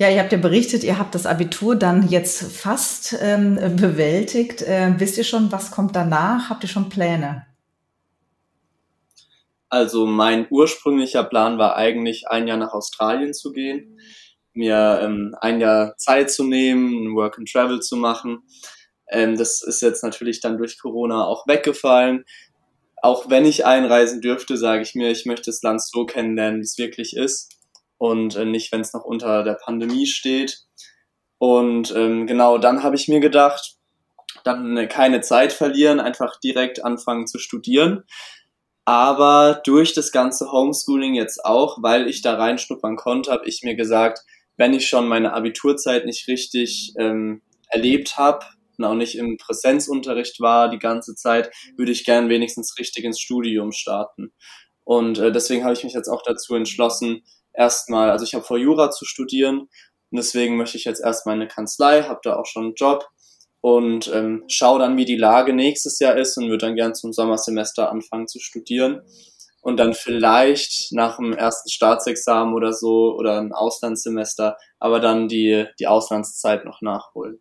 Ja, 0.00 0.08
ihr 0.08 0.20
habt 0.20 0.32
ja 0.32 0.38
berichtet, 0.38 0.82
ihr 0.82 0.98
habt 0.98 1.14
das 1.14 1.26
Abitur 1.26 1.76
dann 1.76 2.08
jetzt 2.08 2.56
fast 2.56 3.14
ähm, 3.20 3.56
bewältigt. 3.76 4.62
Äh, 4.62 4.94
wisst 4.96 5.18
ihr 5.18 5.24
schon, 5.24 5.52
was 5.52 5.70
kommt 5.72 5.94
danach? 5.94 6.48
Habt 6.48 6.64
ihr 6.64 6.70
schon 6.70 6.88
Pläne? 6.88 7.44
Also 9.68 10.06
mein 10.06 10.46
ursprünglicher 10.48 11.22
Plan 11.22 11.58
war 11.58 11.76
eigentlich, 11.76 12.28
ein 12.28 12.48
Jahr 12.48 12.56
nach 12.56 12.72
Australien 12.72 13.34
zu 13.34 13.52
gehen, 13.52 14.00
mir 14.54 15.00
ähm, 15.02 15.36
ein 15.38 15.60
Jahr 15.60 15.94
Zeit 15.98 16.30
zu 16.30 16.44
nehmen, 16.44 17.14
Work 17.14 17.36
and 17.36 17.52
Travel 17.52 17.80
zu 17.80 17.96
machen. 17.96 18.38
Ähm, 19.10 19.36
das 19.36 19.62
ist 19.62 19.82
jetzt 19.82 20.02
natürlich 20.02 20.40
dann 20.40 20.56
durch 20.56 20.80
Corona 20.80 21.26
auch 21.26 21.46
weggefallen. 21.46 22.24
Auch 23.02 23.28
wenn 23.28 23.44
ich 23.44 23.66
einreisen 23.66 24.22
dürfte, 24.22 24.56
sage 24.56 24.80
ich 24.80 24.94
mir, 24.94 25.10
ich 25.10 25.26
möchte 25.26 25.50
das 25.50 25.60
Land 25.60 25.82
so 25.82 26.06
kennenlernen, 26.06 26.60
wie 26.60 26.64
es 26.64 26.78
wirklich 26.78 27.14
ist 27.14 27.59
und 28.00 28.34
äh, 28.34 28.46
nicht, 28.46 28.72
wenn 28.72 28.80
es 28.80 28.94
noch 28.94 29.04
unter 29.04 29.44
der 29.44 29.58
Pandemie 29.62 30.06
steht. 30.06 30.62
Und 31.36 31.94
ähm, 31.94 32.26
genau, 32.26 32.56
dann 32.56 32.82
habe 32.82 32.96
ich 32.96 33.08
mir 33.08 33.20
gedacht, 33.20 33.74
dann 34.42 34.74
äh, 34.78 34.86
keine 34.86 35.20
Zeit 35.20 35.52
verlieren, 35.52 36.00
einfach 36.00 36.40
direkt 36.40 36.82
anfangen 36.82 37.26
zu 37.26 37.38
studieren. 37.38 38.04
Aber 38.86 39.60
durch 39.64 39.92
das 39.92 40.12
ganze 40.12 40.50
Homeschooling 40.50 41.12
jetzt 41.12 41.44
auch, 41.44 41.82
weil 41.82 42.08
ich 42.08 42.22
da 42.22 42.36
reinschnuppern 42.36 42.96
konnte, 42.96 43.30
habe 43.32 43.46
ich 43.46 43.62
mir 43.62 43.74
gesagt, 43.74 44.20
wenn 44.56 44.72
ich 44.72 44.88
schon 44.88 45.06
meine 45.06 45.34
Abiturzeit 45.34 46.06
nicht 46.06 46.26
richtig 46.26 46.94
ähm, 46.98 47.42
erlebt 47.68 48.16
habe 48.16 48.46
und 48.78 48.86
auch 48.86 48.94
nicht 48.94 49.18
im 49.18 49.36
Präsenzunterricht 49.36 50.40
war 50.40 50.70
die 50.70 50.78
ganze 50.78 51.14
Zeit, 51.14 51.50
würde 51.76 51.92
ich 51.92 52.06
gern 52.06 52.30
wenigstens 52.30 52.78
richtig 52.78 53.04
ins 53.04 53.20
Studium 53.20 53.72
starten. 53.72 54.32
Und 54.84 55.18
äh, 55.18 55.30
deswegen 55.30 55.64
habe 55.64 55.74
ich 55.74 55.84
mich 55.84 55.92
jetzt 55.92 56.08
auch 56.08 56.22
dazu 56.22 56.54
entschlossen, 56.54 57.22
erstmal, 57.60 58.10
also 58.10 58.24
ich 58.24 58.34
habe 58.34 58.44
vor 58.44 58.58
Jura 58.58 58.90
zu 58.90 59.04
studieren 59.04 59.60
und 59.60 60.16
deswegen 60.16 60.56
möchte 60.56 60.78
ich 60.78 60.84
jetzt 60.84 61.00
erstmal 61.00 61.34
eine 61.34 61.46
Kanzlei, 61.46 62.02
habe 62.02 62.20
da 62.24 62.36
auch 62.36 62.46
schon 62.46 62.64
einen 62.64 62.74
Job 62.74 63.06
und 63.60 64.10
ähm, 64.12 64.44
schaue 64.48 64.78
dann, 64.78 64.96
wie 64.96 65.04
die 65.04 65.16
Lage 65.16 65.52
nächstes 65.52 65.98
Jahr 65.98 66.16
ist 66.16 66.36
und 66.38 66.48
würde 66.48 66.66
dann 66.66 66.74
gern 66.74 66.94
zum 66.94 67.12
Sommersemester 67.12 67.90
anfangen 67.90 68.26
zu 68.26 68.40
studieren 68.40 69.02
und 69.60 69.76
dann 69.76 69.92
vielleicht 69.92 70.92
nach 70.92 71.16
dem 71.16 71.34
ersten 71.34 71.68
Staatsexamen 71.68 72.54
oder 72.54 72.72
so 72.72 73.14
oder 73.14 73.38
ein 73.38 73.52
Auslandssemester, 73.52 74.56
aber 74.78 74.98
dann 74.98 75.28
die, 75.28 75.66
die 75.78 75.86
Auslandszeit 75.86 76.64
noch 76.64 76.80
nachholen. 76.80 77.40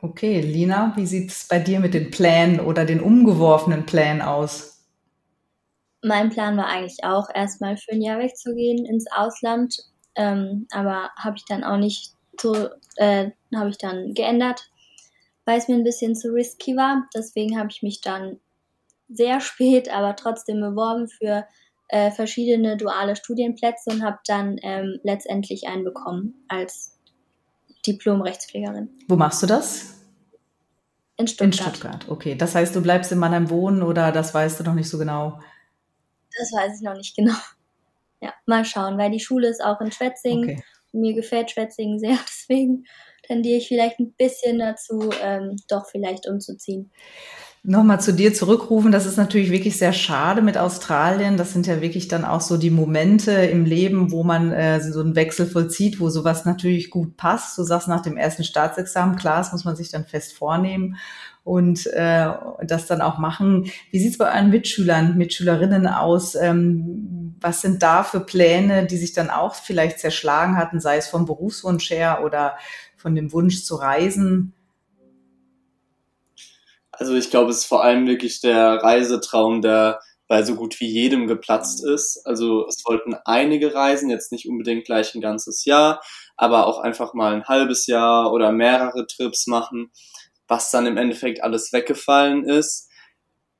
Okay, 0.00 0.40
Lina, 0.40 0.94
wie 0.96 1.06
sieht 1.06 1.30
es 1.30 1.46
bei 1.48 1.58
dir 1.58 1.80
mit 1.80 1.92
den 1.92 2.10
Plänen 2.10 2.60
oder 2.60 2.86
den 2.86 3.00
umgeworfenen 3.00 3.84
Plänen 3.84 4.22
aus? 4.22 4.73
Mein 6.04 6.28
Plan 6.28 6.58
war 6.58 6.66
eigentlich 6.66 7.02
auch, 7.02 7.30
erstmal 7.34 7.78
für 7.78 7.92
ein 7.92 8.02
Jahr 8.02 8.18
wegzugehen 8.18 8.84
ins 8.84 9.10
Ausland, 9.10 9.74
ähm, 10.16 10.66
aber 10.70 11.10
habe 11.16 11.38
ich 11.38 11.46
dann 11.46 11.64
auch 11.64 11.78
nicht 11.78 12.12
so, 12.38 12.68
äh, 12.96 13.30
habe 13.54 13.70
ich 13.70 13.78
dann 13.78 14.12
geändert, 14.12 14.70
weil 15.46 15.56
es 15.56 15.66
mir 15.66 15.76
ein 15.76 15.82
bisschen 15.82 16.14
zu 16.14 16.34
risky 16.34 16.76
war. 16.76 17.08
Deswegen 17.14 17.58
habe 17.58 17.70
ich 17.70 17.82
mich 17.82 18.02
dann 18.02 18.38
sehr 19.08 19.40
spät, 19.40 19.88
aber 19.88 20.14
trotzdem 20.14 20.60
beworben 20.60 21.08
für 21.08 21.46
äh, 21.88 22.10
verschiedene 22.10 22.76
duale 22.76 23.16
Studienplätze 23.16 23.88
und 23.90 24.04
habe 24.04 24.18
dann 24.26 24.58
ähm, 24.62 25.00
letztendlich 25.04 25.68
einen 25.68 25.84
bekommen 25.84 26.34
als 26.48 26.98
Diplom-Rechtspflegerin. 27.86 28.90
Wo 29.08 29.16
machst 29.16 29.42
du 29.42 29.46
das? 29.46 29.94
In 31.16 31.28
Stuttgart. 31.28 31.46
In 31.46 31.52
Stuttgart, 31.54 32.08
okay. 32.10 32.34
Das 32.34 32.54
heißt, 32.54 32.76
du 32.76 32.82
bleibst 32.82 33.10
in 33.10 33.18
Mannheim 33.18 33.48
wohnen 33.48 33.82
oder 33.82 34.12
das 34.12 34.34
weißt 34.34 34.60
du 34.60 34.64
noch 34.64 34.74
nicht 34.74 34.90
so 34.90 34.98
genau? 34.98 35.40
Das 36.38 36.52
weiß 36.52 36.76
ich 36.76 36.82
noch 36.82 36.96
nicht 36.96 37.16
genau. 37.16 37.34
Ja, 38.20 38.32
mal 38.46 38.64
schauen, 38.64 38.96
weil 38.96 39.10
die 39.10 39.20
Schule 39.20 39.48
ist 39.48 39.62
auch 39.62 39.82
in 39.82 39.92
Schwetzingen. 39.92 40.44
Okay. 40.44 40.64
Mir 40.92 41.12
gefällt 41.12 41.50
Schwetzingen 41.50 41.98
sehr, 41.98 42.16
deswegen 42.26 42.86
tendiere 43.22 43.58
ich 43.58 43.68
vielleicht 43.68 43.98
ein 43.98 44.12
bisschen 44.12 44.60
dazu, 44.60 45.10
ähm, 45.22 45.56
doch 45.68 45.86
vielleicht 45.90 46.26
umzuziehen. 46.26 46.90
Nochmal 47.66 48.00
zu 48.00 48.12
dir 48.12 48.32
zurückrufen, 48.32 48.92
das 48.92 49.04
ist 49.04 49.16
natürlich 49.16 49.50
wirklich 49.50 49.78
sehr 49.78 49.92
schade 49.92 50.42
mit 50.42 50.56
Australien. 50.56 51.36
Das 51.36 51.52
sind 51.52 51.66
ja 51.66 51.80
wirklich 51.82 52.08
dann 52.08 52.24
auch 52.24 52.42
so 52.42 52.56
die 52.58 52.70
Momente 52.70 53.32
im 53.32 53.64
Leben, 53.64 54.10
wo 54.10 54.22
man 54.22 54.52
äh, 54.52 54.80
so 54.80 55.00
einen 55.00 55.16
Wechsel 55.16 55.46
vollzieht, 55.46 55.98
wo 55.98 56.08
sowas 56.08 56.44
natürlich 56.44 56.90
gut 56.90 57.16
passt. 57.16 57.58
Du 57.58 57.62
sagst 57.62 57.88
nach 57.88 58.02
dem 58.02 58.16
ersten 58.16 58.44
Staatsexamen, 58.44 59.16
klar, 59.16 59.38
das 59.38 59.52
muss 59.52 59.64
man 59.64 59.76
sich 59.76 59.90
dann 59.90 60.04
fest 60.04 60.34
vornehmen 60.34 60.96
und 61.44 61.86
äh, 61.86 62.32
das 62.66 62.86
dann 62.86 63.02
auch 63.02 63.18
machen. 63.18 63.70
Wie 63.90 63.98
sieht's 64.00 64.18
bei 64.18 64.34
euren 64.34 64.50
Mitschülern, 64.50 65.16
Mitschülerinnen 65.16 65.86
aus? 65.86 66.34
Ähm, 66.34 67.36
was 67.40 67.60
sind 67.60 67.82
da 67.82 68.02
für 68.02 68.20
Pläne, 68.20 68.86
die 68.86 68.96
sich 68.96 69.12
dann 69.12 69.28
auch 69.28 69.54
vielleicht 69.54 70.00
zerschlagen 70.00 70.56
hatten, 70.56 70.80
sei 70.80 70.96
es 70.96 71.08
vom 71.08 71.26
Berufswunsch 71.26 71.90
her 71.90 72.22
oder 72.24 72.56
von 72.96 73.14
dem 73.14 73.32
Wunsch 73.32 73.64
zu 73.64 73.76
reisen? 73.76 74.54
Also 76.90 77.14
ich 77.14 77.30
glaube, 77.30 77.50
es 77.50 77.58
ist 77.58 77.66
vor 77.66 77.84
allem 77.84 78.06
wirklich 78.06 78.40
der 78.40 78.82
Reisetraum, 78.82 79.60
der 79.60 80.00
bei 80.26 80.42
so 80.42 80.54
gut 80.54 80.80
wie 80.80 80.88
jedem 80.88 81.26
geplatzt 81.26 81.84
ist. 81.84 82.22
Also 82.24 82.66
es 82.66 82.82
wollten 82.86 83.14
einige 83.24 83.74
reisen, 83.74 84.08
jetzt 84.08 84.32
nicht 84.32 84.48
unbedingt 84.48 84.86
gleich 84.86 85.14
ein 85.14 85.20
ganzes 85.20 85.64
Jahr, 85.66 86.00
aber 86.36 86.66
auch 86.66 86.78
einfach 86.78 87.12
mal 87.12 87.34
ein 87.34 87.44
halbes 87.44 87.86
Jahr 87.86 88.32
oder 88.32 88.52
mehrere 88.52 89.06
Trips 89.06 89.46
machen, 89.46 89.90
was 90.48 90.70
dann 90.70 90.86
im 90.86 90.96
Endeffekt 90.96 91.42
alles 91.42 91.72
weggefallen 91.72 92.44
ist. 92.44 92.90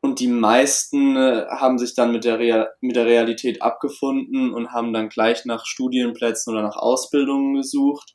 Und 0.01 0.21
die 0.21 0.29
meisten 0.29 1.17
äh, 1.17 1.47
haben 1.49 1.79
sich 1.79 1.95
dann 1.95 2.13
mit 2.13 2.25
der, 2.25 2.39
Real 2.39 2.69
mit 2.83 2.95
der 2.95 3.07
Realität 3.07 3.63
abgefunden 3.63 4.53
und 4.53 4.71
haben 4.71 4.93
dann 4.93 5.09
gleich 5.09 5.47
nach 5.47 5.65
Studienplätzen 5.65 6.53
oder 6.53 6.63
nach 6.63 6.77
Ausbildungen 6.77 7.55
gesucht. 7.55 8.15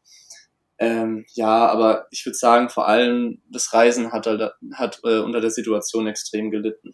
Ähm, 0.77 1.25
ja, 1.33 1.67
aber 1.67 2.07
ich 2.11 2.25
würde 2.25 2.37
sagen, 2.37 2.69
vor 2.69 2.87
allem 2.87 3.41
das 3.49 3.73
Reisen 3.73 4.11
hat, 4.11 4.27
halt, 4.27 4.51
hat 4.75 4.99
äh, 5.03 5.17
unter 5.17 5.41
der 5.41 5.49
Situation 5.49 6.07
extrem 6.07 6.51
gelitten. 6.51 6.93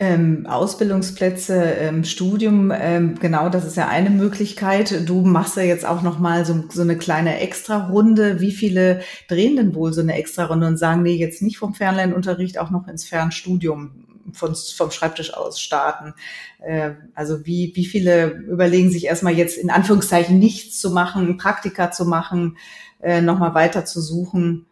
Ähm, 0.00 0.46
Ausbildungsplätze, 0.46 1.54
ähm, 1.54 2.02
Studium, 2.02 2.72
ähm, 2.74 3.16
genau, 3.20 3.48
das 3.48 3.64
ist 3.64 3.76
ja 3.76 3.86
eine 3.86 4.10
Möglichkeit. 4.10 5.08
Du 5.08 5.22
machst 5.22 5.56
ja 5.56 5.62
jetzt 5.62 5.86
auch 5.86 6.02
noch 6.02 6.18
mal 6.18 6.44
so, 6.44 6.64
so 6.68 6.82
eine 6.82 6.98
kleine 6.98 7.38
Extra-Runde. 7.38 8.40
Wie 8.40 8.50
viele 8.50 9.02
drehen 9.28 9.54
denn 9.54 9.74
wohl 9.74 9.92
so 9.92 10.00
eine 10.00 10.16
Extra-Runde 10.16 10.66
und 10.66 10.78
sagen, 10.78 11.02
nee, 11.02 11.14
jetzt 11.14 11.42
nicht 11.42 11.58
vom 11.58 11.74
Fernlernunterricht 11.74 12.58
auch 12.58 12.70
noch 12.70 12.88
ins 12.88 13.04
Fernstudium? 13.04 14.04
von, 14.32 14.54
vom 14.54 14.90
Schreibtisch 14.90 15.34
aus 15.34 15.60
starten. 15.60 16.14
Äh, 16.60 16.92
also 17.14 17.46
wie, 17.46 17.72
wie 17.74 17.84
viele 17.84 18.30
überlegen 18.30 18.90
sich 18.90 19.04
erstmal 19.06 19.34
jetzt 19.34 19.56
in 19.56 19.70
Anführungszeichen 19.70 20.38
nichts 20.38 20.80
zu 20.80 20.90
machen, 20.90 21.36
Praktika 21.36 21.90
zu 21.90 22.04
machen, 22.04 22.56
äh, 23.00 23.20
nochmal 23.20 23.54
weiter 23.54 23.84
zu 23.84 24.00
suchen? 24.00 24.66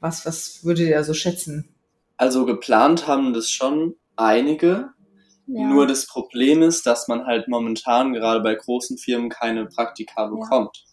Was, 0.00 0.26
was 0.26 0.64
würdet 0.64 0.88
ihr 0.88 1.04
so 1.04 1.14
schätzen? 1.14 1.68
Also 2.16 2.44
geplant 2.44 3.06
haben 3.06 3.32
das 3.32 3.50
schon 3.50 3.94
einige. 4.20 4.90
Ja. 5.46 5.66
Nur 5.66 5.86
das 5.86 6.06
Problem 6.06 6.62
ist, 6.62 6.86
dass 6.86 7.08
man 7.08 7.26
halt 7.26 7.48
momentan 7.48 8.12
gerade 8.12 8.40
bei 8.40 8.54
großen 8.54 8.98
Firmen 8.98 9.30
keine 9.30 9.66
Praktika 9.66 10.26
bekommt. 10.26 10.84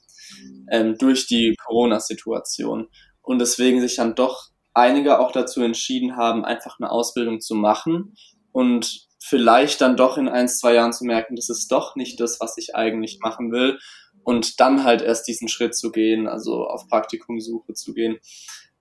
Ja. 0.71 0.79
Ähm, 0.79 0.97
durch 0.97 1.27
die 1.27 1.55
Corona-Situation. 1.63 2.87
Und 3.21 3.39
deswegen 3.39 3.81
sich 3.81 3.95
dann 3.95 4.15
doch 4.15 4.49
einige 4.73 5.19
auch 5.19 5.31
dazu 5.31 5.61
entschieden 5.61 6.15
haben, 6.15 6.45
einfach 6.45 6.77
eine 6.79 6.91
Ausbildung 6.91 7.39
zu 7.39 7.55
machen 7.55 8.15
und 8.51 9.07
vielleicht 9.19 9.81
dann 9.81 9.97
doch 9.97 10.17
in 10.17 10.27
ein, 10.27 10.47
zwei 10.47 10.73
Jahren 10.75 10.93
zu 10.93 11.03
merken, 11.03 11.35
das 11.35 11.49
ist 11.49 11.71
doch 11.71 11.95
nicht 11.95 12.19
das, 12.19 12.39
was 12.39 12.57
ich 12.57 12.75
eigentlich 12.75 13.19
machen 13.21 13.51
will 13.51 13.79
und 14.23 14.59
dann 14.59 14.83
halt 14.83 15.01
erst 15.01 15.27
diesen 15.27 15.47
Schritt 15.47 15.75
zu 15.75 15.91
gehen, 15.91 16.27
also 16.27 16.65
auf 16.65 16.87
Praktikumsuche 16.87 17.73
zu 17.73 17.93
gehen. 17.93 18.17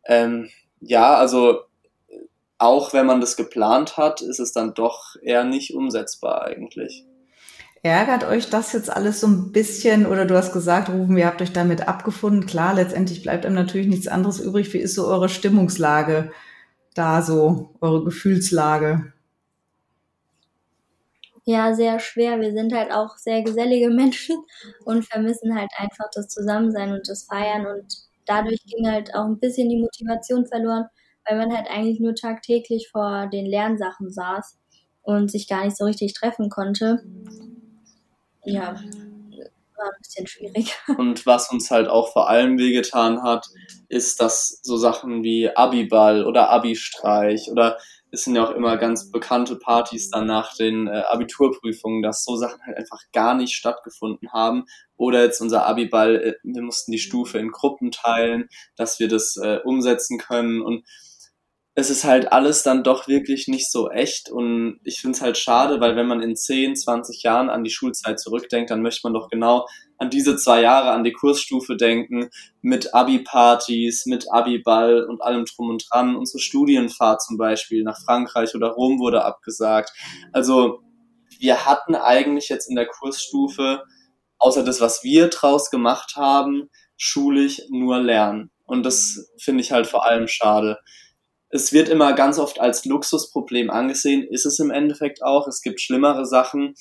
Ähm, 0.05 0.51
ja, 0.81 1.15
also 1.15 1.61
auch 2.59 2.93
wenn 2.93 3.07
man 3.07 3.21
das 3.21 3.37
geplant 3.37 3.97
hat, 3.97 4.23
ist 4.23 4.41
es 4.41 4.53
dann 4.53 4.75
doch 4.75 5.17
eher 5.23 5.45
nicht 5.45 5.75
umsetzbar 5.75 6.45
eigentlich. 6.45 7.05
Ärgert 7.83 8.25
euch 8.25 8.51
das 8.51 8.73
jetzt 8.73 8.91
alles 8.91 9.21
so 9.21 9.29
ein 9.29 9.53
bisschen 9.53 10.07
oder 10.07 10.25
du 10.25 10.37
hast 10.37 10.53
gesagt, 10.53 10.89
Ruben, 10.89 11.17
ihr 11.17 11.27
habt 11.27 11.41
euch 11.41 11.53
damit 11.53 11.87
abgefunden. 11.87 12.47
Klar, 12.47 12.75
letztendlich 12.75 13.23
bleibt 13.23 13.47
einem 13.47 13.55
natürlich 13.55 13.87
nichts 13.87 14.09
anderes 14.09 14.41
übrig. 14.41 14.73
Wie 14.73 14.79
ist 14.79 14.95
so 14.95 15.07
eure 15.07 15.29
Stimmungslage 15.29 16.33
da 16.95 17.23
so, 17.23 17.77
eure 17.81 18.03
Gefühlslage? 18.05 19.13
Ja, 21.45 21.75
sehr 21.75 22.01
schwer. 22.01 22.41
Wir 22.41 22.53
sind 22.53 22.73
halt 22.75 22.91
auch 22.91 23.17
sehr 23.19 23.43
gesellige 23.43 23.89
Menschen 23.95 24.37
und 24.85 25.05
vermissen 25.05 25.55
halt 25.57 25.71
einfach 25.77 26.07
das 26.13 26.27
Zusammensein 26.27 26.93
und 26.93 27.09
das 27.09 27.25
Feiern 27.25 27.67
und 27.67 27.87
dadurch 28.25 28.65
ging 28.67 28.89
halt 28.89 29.15
auch 29.15 29.27
ein 29.27 29.39
bisschen 29.39 29.69
die 29.69 29.81
Motivation 29.81 30.47
verloren, 30.47 30.87
weil 31.29 31.39
man 31.39 31.57
halt 31.57 31.69
eigentlich 31.71 32.01
nur 32.01 32.15
tagtäglich 32.15 32.89
vor 32.91 33.29
den 33.33 33.47
Lernsachen 33.47 34.11
saß 34.11 34.59
und 35.03 35.31
sich 35.31 35.49
gar 35.49 35.65
nicht 35.65 35.77
so 35.77 35.85
richtig 35.85 36.15
treffen 36.15 36.51
konnte 36.51 37.03
ja, 38.47 38.75
war 39.77 39.87
ein 39.87 39.99
bisschen 39.99 40.27
schwierig. 40.27 40.75
Und 40.97 41.27
was 41.27 41.51
uns 41.51 41.71
halt 41.71 41.89
auch 41.89 42.13
vor 42.13 42.31
allem 42.31 42.59
wehgetan 42.59 43.23
hat, 43.23 43.47
ist, 43.89 44.21
dass 44.21 44.61
so 44.63 44.77
Sachen 44.77 45.23
wie 45.23 45.55
Abiball 45.55 46.25
oder 46.25 46.49
Abi-Streich 46.51 47.51
oder 47.51 47.79
es 48.13 48.23
sind 48.23 48.37
ja 48.37 48.47
auch 48.47 48.53
immer 48.53 48.77
ganz 48.77 49.11
bekannte 49.11 49.57
Partys 49.57 50.11
dann 50.11 50.27
nach 50.27 50.55
den 50.57 50.87
äh, 50.87 51.03
Abiturprüfungen, 51.09 52.03
dass 52.03 52.25
so 52.25 52.37
Sachen 52.37 52.63
halt 52.65 52.79
einfach 52.79 53.01
gar 53.13 53.35
nicht 53.35 53.55
stattgefunden 53.55 54.33
haben. 54.33 54.65
Oder 54.97 55.25
jetzt 55.25 55.41
unser 55.41 55.67
Abiball, 55.67 56.17
äh, 56.17 56.35
wir 56.45 56.63
mussten 56.63 56.93
die 56.93 57.01
Stufe 57.01 57.39
in 57.39 57.51
Gruppen 57.51 57.91
teilen, 57.91 58.49
dass 58.77 59.01
wir 59.01 59.09
das 59.09 59.37
äh, 59.37 59.59
umsetzen 59.65 60.19
können 60.19 60.63
und 60.63 60.85
es 61.79 61.91
ist 61.91 62.05
halt 62.05 62.33
alles 62.33 62.63
dann 62.63 62.83
doch 62.83 63.07
wirklich 63.07 63.49
nicht 63.49 63.71
so 63.71 63.91
echt 63.91 64.31
und 64.31 64.81
ich 64.83 64.99
finde 64.99 65.15
es 65.15 65.21
halt 65.21 65.37
schade, 65.37 65.79
weil 65.79 65.95
wenn 65.95 66.07
man 66.07 66.23
in 66.23 66.35
10, 66.35 66.75
20 66.75 67.23
Jahren 67.23 67.51
an 67.51 67.65
die 67.65 67.71
Schulzeit 67.71 68.19
zurückdenkt, 68.19 68.71
dann 68.71 68.81
möchte 68.81 69.03
man 69.05 69.13
doch 69.13 69.29
genau 69.29 69.67
an 69.99 70.09
diese 70.09 70.37
zwei 70.37 70.63
Jahre, 70.63 70.93
an 70.93 71.05
die 71.05 71.13
Kursstufe 71.13 71.77
denken, 71.77 72.31
mit 72.63 72.95
Abi-Partys, 72.95 74.07
mit 74.07 74.25
Abi-Ball 74.33 75.05
und 75.05 75.23
allem 75.23 75.45
drum 75.45 75.69
und 75.69 75.87
dran. 75.91 76.17
Unsere 76.17 76.39
Studienfahrt 76.39 77.23
zum 77.23 77.37
Beispiel 77.37 77.83
nach 77.83 77.99
Frankreich 78.07 78.55
oder 78.55 78.69
Rom 78.69 78.99
wurde 78.99 79.25
abgesagt. 79.25 79.91
Also 80.33 80.81
wir 81.39 81.67
hatten 81.67 81.95
eigentlich 81.95 82.49
jetzt 82.49 82.71
in 82.71 82.77
der 82.77 82.87
Kursstufe, 82.87 83.85
außer 84.39 84.65
das, 84.65 84.81
was 84.81 85.05
wir 85.05 85.29
draus 85.29 85.71
gemacht 85.71 86.17
haben, 86.17 86.71
schulisch 86.97 87.61
nur 87.69 87.99
Lernen. 87.99 88.51
Und 88.65 88.85
das 88.85 89.31
finde 89.39 89.61
ich 89.61 89.73
halt 89.73 89.87
vor 89.87 90.07
allem 90.07 90.27
schade 90.27 90.79
es 91.57 91.73
wird 91.73 91.89
immer 91.89 92.13
ganz 92.13 92.39
oft 92.39 92.61
als 92.61 92.85
Luxusproblem 92.85 93.71
angesehen, 93.71 94.27
ist 94.31 94.47
es 94.47 94.59
im 94.59 94.71
Endeffekt 94.71 95.23
auch. 95.23 95.49
Es 95.49 95.63
gibt 95.63 95.81
schlimmere 95.81 96.27
Sachen, 96.27 96.75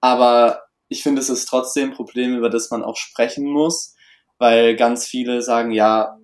aber 0.00 0.62
ich 0.88 1.02
finde, 1.02 1.20
es 1.20 1.30
ist 1.30 1.46
trotzdem 1.46 1.90
ein 1.90 1.96
Problem, 1.96 2.36
über 2.36 2.50
das 2.50 2.70
man 2.70 2.84
auch 2.84 2.96
sprechen 2.96 3.46
muss, 3.46 3.94
weil 4.38 4.76
ganz 4.76 5.06
viele 5.06 5.42
sagen, 5.42 5.70
ja, 5.70 6.18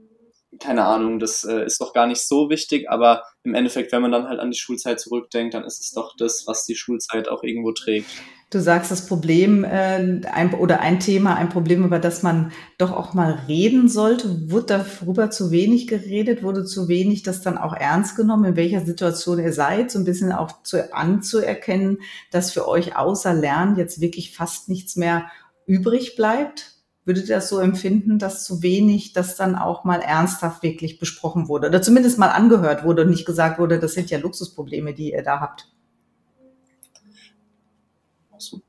keine 0.61 0.85
Ahnung, 0.85 1.19
das 1.19 1.45
äh, 1.45 1.65
ist 1.65 1.81
doch 1.81 1.93
gar 1.93 2.07
nicht 2.07 2.21
so 2.21 2.51
wichtig, 2.51 2.89
aber 2.91 3.23
im 3.43 3.55
Endeffekt, 3.55 3.93
wenn 3.93 4.03
man 4.03 4.13
dann 4.13 4.29
halt 4.29 4.41
an 4.41 4.51
die 4.51 4.59
Schulzeit 4.59 5.01
zurückdenkt, 5.01 5.55
dann 5.55 5.65
ist 5.65 5.81
es 5.81 5.91
doch 5.93 6.15
das, 6.17 6.45
was 6.47 6.65
die 6.65 6.77
Schulzeit 6.77 7.29
auch 7.29 7.43
irgendwo 7.43 7.73
trägt. 7.73 8.09
Du 8.51 8.61
sagst 8.61 8.93
das 8.93 9.07
Problem 9.07 9.65
äh, 9.65 10.23
ein, 10.31 10.55
oder 10.55 10.79
ein 10.79 11.01
Thema, 11.01 11.35
ein 11.35 11.49
Problem, 11.49 11.85
über 11.85 11.99
das 11.99 12.23
man 12.23 12.53
doch 12.79 12.93
auch 12.93 13.13
mal 13.13 13.41
reden 13.49 13.89
sollte. 13.89 14.51
Wurde 14.51 14.85
darüber 15.01 15.31
zu 15.31 15.51
wenig 15.51 15.89
geredet? 15.89 16.45
Wurde 16.45 16.65
zu 16.65 16.87
wenig 16.87 17.25
das 17.25 17.43
dann 17.43 17.59
auch 17.59 17.75
ernst 17.75 18.15
genommen, 18.15 18.45
in 18.45 18.57
welcher 18.57 18.83
Situation 18.87 19.41
ihr 19.41 19.53
seid? 19.53 19.91
So 19.91 19.99
ein 19.99 20.05
bisschen 20.05 20.31
auch 20.31 20.63
zu, 20.63 20.95
anzuerkennen, 20.95 21.99
dass 22.31 22.53
für 22.53 22.69
euch 22.69 22.97
außer 22.97 23.35
Lernen 23.35 23.77
jetzt 23.77 24.01
wirklich 24.01 24.33
fast 24.33 24.69
nichts 24.69 24.95
mehr 24.95 25.27
übrig 25.67 26.15
bleibt? 26.15 26.76
Würdet 27.07 27.29
ihr 27.29 27.37
das 27.37 27.49
so 27.49 27.61
empfinden, 27.61 28.19
dass 28.19 28.45
zu 28.45 28.63
wenig 28.63 29.13
das 29.13 29.37
dann 29.37 29.55
auch 29.55 29.85
mal 29.85 30.01
ernsthaft 30.01 30.63
wirklich 30.65 30.99
besprochen 30.99 31.49
wurde 31.49 31.69
oder 31.69 31.81
zumindest 31.81 32.19
mal 32.19 32.31
angehört 32.31 32.85
wurde 32.85 33.03
und 33.03 33.11
nicht 33.11 33.25
gesagt 33.25 33.61
wurde, 33.61 33.79
das 33.79 33.95
sind 33.95 34.11
ja 34.11 34.19
Luxusprobleme, 34.19 34.93
die 34.93 35.13
ihr 35.13 35.23
da 35.23 35.41
habt? 35.41 35.69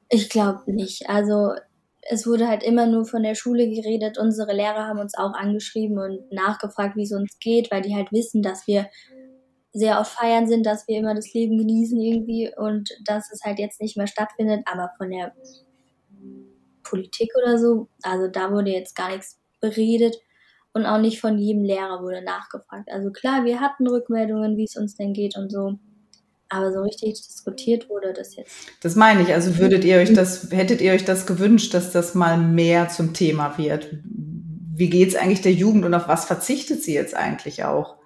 Ich 0.10 0.30
glaube 0.30 0.72
nicht. 0.72 1.10
Also 1.10 1.54
es 2.10 2.26
wurde 2.26 2.48
halt 2.48 2.64
immer 2.64 2.86
nur 2.86 3.06
von 3.06 3.24
der 3.24 3.36
Schule 3.36 3.68
geredet. 3.68 4.18
Unsere 4.18 4.54
Lehrer 4.54 4.86
haben 4.86 5.00
uns 5.00 5.18
auch 5.18 5.34
angeschrieben 5.34 5.98
und 5.98 6.32
nachgefragt, 6.32 6.96
wie 6.96 7.04
es 7.04 7.12
uns 7.12 7.38
geht, 7.40 7.72
weil 7.72 7.82
die 7.82 7.96
halt 7.96 8.12
wissen, 8.12 8.42
dass 8.42 8.68
wir 8.68 8.88
sehr 9.74 10.00
oft 10.00 10.12
feiern 10.12 10.48
sind, 10.48 10.66
dass 10.66 10.88
wir 10.88 11.00
immer 11.00 11.16
das 11.16 11.34
Leben 11.34 11.58
genießen 11.58 12.00
irgendwie 12.00 12.52
und 12.56 12.90
dass 13.04 13.32
es 13.32 13.42
halt 13.44 13.60
jetzt 13.60 13.82
nicht 13.82 13.98
mehr 13.98 14.08
stattfindet. 14.08 14.62
Aber 14.66 14.92
von 14.98 15.10
der 15.10 15.34
Politik 16.90 17.30
oder 17.42 17.58
so. 17.58 17.90
Also 18.02 18.28
da 18.28 18.52
wurde 18.52 18.72
jetzt 18.72 18.96
gar 18.96 19.10
nichts 19.10 19.40
beredet 19.60 20.16
und 20.74 20.86
auch 20.86 21.00
nicht 21.00 21.20
von 21.20 21.38
jedem 21.38 21.64
Lehrer 21.64 22.02
wurde 22.02 22.22
nachgefragt. 22.24 22.90
Also 22.92 23.12
klar, 23.12 23.46
wir 23.46 23.60
hatten 23.60 23.88
Rückmeldungen, 23.88 24.58
wie 24.58 24.66
es 24.66 24.76
uns 24.76 24.96
denn 24.96 25.14
geht 25.14 25.36
und 25.38 25.52
so. 25.52 25.80
Aber 26.50 26.72
so 26.72 26.82
richtig 26.82 27.14
diskutiert 27.14 27.90
wurde 27.90 28.14
das 28.14 28.36
jetzt. 28.36 28.54
Das 28.82 28.96
meine 28.96 29.22
ich. 29.22 29.34
Also 29.34 29.58
würdet 29.58 29.84
ihr 29.84 29.98
euch 29.98 30.14
das, 30.14 30.50
hättet 30.52 30.80
ihr 30.80 30.94
euch 30.94 31.04
das 31.04 31.26
gewünscht, 31.26 31.74
dass 31.74 31.92
das 31.92 32.16
mal 32.16 32.38
mehr 32.38 32.88
zum 32.90 33.14
Thema 33.14 33.58
wird? 33.58 33.90
Wie 34.04 34.90
geht 34.90 35.10
es 35.10 35.16
eigentlich 35.16 35.42
der 35.42 35.54
Jugend 35.54 35.84
und 35.84 35.94
auf 35.94 36.08
was 36.08 36.26
verzichtet 36.26 36.84
sie 36.84 36.94
jetzt 36.94 37.16
eigentlich 37.16 37.64
auch? 37.66 37.98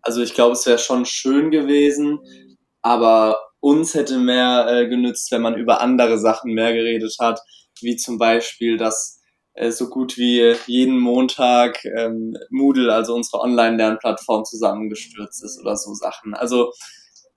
Also 0.00 0.22
ich 0.22 0.34
glaube, 0.34 0.54
es 0.54 0.66
wäre 0.66 0.78
schon 0.78 1.04
schön 1.04 1.52
gewesen, 1.52 2.18
aber 2.80 3.36
uns 3.62 3.94
hätte 3.94 4.18
mehr 4.18 4.66
äh, 4.68 4.88
genützt, 4.88 5.30
wenn 5.30 5.40
man 5.40 5.56
über 5.56 5.80
andere 5.80 6.18
Sachen 6.18 6.52
mehr 6.52 6.74
geredet 6.74 7.16
hat, 7.20 7.40
wie 7.80 7.96
zum 7.96 8.18
Beispiel, 8.18 8.76
dass 8.76 9.20
äh, 9.54 9.70
so 9.70 9.88
gut 9.88 10.18
wie 10.18 10.54
jeden 10.66 10.98
Montag 10.98 11.84
ähm, 11.84 12.36
Moodle, 12.50 12.92
also 12.92 13.14
unsere 13.14 13.40
Online-Lernplattform, 13.40 14.44
zusammengestürzt 14.44 15.44
ist 15.44 15.60
oder 15.60 15.76
so 15.76 15.94
Sachen. 15.94 16.34
Also 16.34 16.72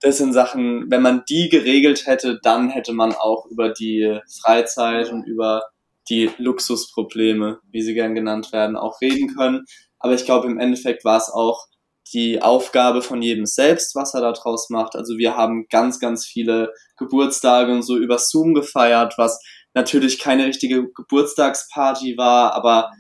das 0.02 0.18
sind 0.18 0.34
Sachen, 0.34 0.90
wenn 0.90 1.04
man 1.04 1.24
die 1.30 1.48
geregelt 1.50 2.08
hätte, 2.08 2.40
dann 2.42 2.70
hätte 2.70 2.94
man 2.94 3.14
auch 3.14 3.46
über 3.46 3.70
die 3.70 4.20
Freizeit 4.42 5.12
und 5.12 5.26
über 5.26 5.64
die 6.10 6.32
Luxusprobleme, 6.38 7.60
wie 7.72 7.82
sie 7.82 7.94
gern 7.94 8.16
genannt 8.16 8.52
werden, 8.52 8.78
auch 8.78 9.00
reden 9.00 9.36
können. 9.36 9.66
Aber 10.00 10.14
ich 10.14 10.26
glaube, 10.26 10.48
im 10.48 10.60
Endeffekt 10.60 11.06
war 11.06 11.18
es 11.18 11.30
auch 11.30 11.68
die 12.14 12.42
Aufgabe 12.42 13.02
von 13.02 13.22
jedem 13.22 13.46
selbst, 13.46 13.96
was 13.96 14.14
er 14.14 14.22
da 14.22 14.32
draus 14.32 14.70
macht. 14.70 14.96
Also 14.96 15.18
wir 15.18 15.36
haben 15.36 15.66
ganz, 15.70 16.00
ganz 16.00 16.26
viele 16.26 16.74
Geburtstage 16.98 17.72
und 17.72 17.82
so 17.82 17.98
über 17.98 18.20
Zoom 18.20 18.54
gefeiert, 18.54 19.16
was 19.18 19.40
natürlich 19.74 20.20
keine 20.20 20.46
richtige 20.46 20.88
Geburtstagsparty 20.94 22.18
war, 22.18 22.54
aber 22.54 22.92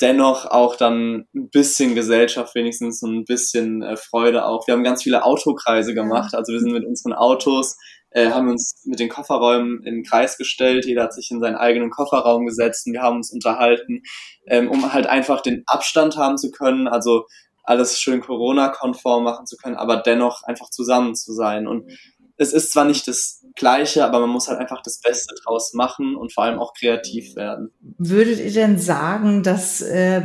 dennoch 0.00 0.46
auch 0.46 0.76
dann 0.76 1.26
ein 1.34 1.50
bisschen 1.50 1.94
Gesellschaft 1.94 2.54
wenigstens 2.54 3.02
und 3.02 3.14
ein 3.14 3.24
bisschen 3.24 3.82
äh, 3.82 3.96
Freude 3.96 4.44
auch. 4.44 4.66
Wir 4.66 4.74
haben 4.74 4.82
ganz 4.82 5.02
viele 5.02 5.24
Autokreise 5.24 5.94
gemacht, 5.94 6.34
also 6.34 6.52
wir 6.52 6.60
sind 6.60 6.72
mit 6.72 6.84
unseren 6.84 7.12
Autos, 7.12 7.76
äh, 8.10 8.30
haben 8.30 8.48
uns 8.48 8.82
mit 8.84 8.98
den 8.98 9.08
Kofferräumen 9.08 9.82
in 9.84 9.94
den 9.94 10.04
Kreis 10.04 10.36
gestellt, 10.36 10.84
jeder 10.84 11.04
hat 11.04 11.14
sich 11.14 11.30
in 11.30 11.40
seinen 11.40 11.54
eigenen 11.54 11.90
Kofferraum 11.90 12.46
gesetzt 12.46 12.86
und 12.86 12.94
wir 12.94 13.02
haben 13.02 13.16
uns 13.16 13.32
unterhalten, 13.32 14.02
ähm, 14.48 14.68
um 14.68 14.92
halt 14.92 15.06
einfach 15.06 15.40
den 15.42 15.62
Abstand 15.66 16.16
haben 16.16 16.38
zu 16.38 16.50
können. 16.50 16.88
Also 16.88 17.26
alles 17.64 18.00
schön 18.00 18.20
Corona-konform 18.20 19.24
machen 19.24 19.46
zu 19.46 19.56
können, 19.56 19.76
aber 19.76 19.96
dennoch 19.96 20.42
einfach 20.44 20.70
zusammen 20.70 21.14
zu 21.14 21.32
sein. 21.32 21.66
Und 21.66 21.90
es 22.36 22.52
ist 22.52 22.72
zwar 22.72 22.84
nicht 22.84 23.08
das 23.08 23.44
Gleiche, 23.54 24.04
aber 24.04 24.20
man 24.20 24.30
muss 24.30 24.48
halt 24.48 24.58
einfach 24.58 24.82
das 24.82 25.00
Beste 25.00 25.34
draus 25.44 25.72
machen 25.72 26.16
und 26.16 26.32
vor 26.32 26.44
allem 26.44 26.58
auch 26.58 26.74
kreativ 26.74 27.36
werden. 27.36 27.70
Würdet 27.98 28.40
ihr 28.40 28.52
denn 28.52 28.78
sagen, 28.78 29.42
dass 29.42 29.80
äh, 29.80 30.22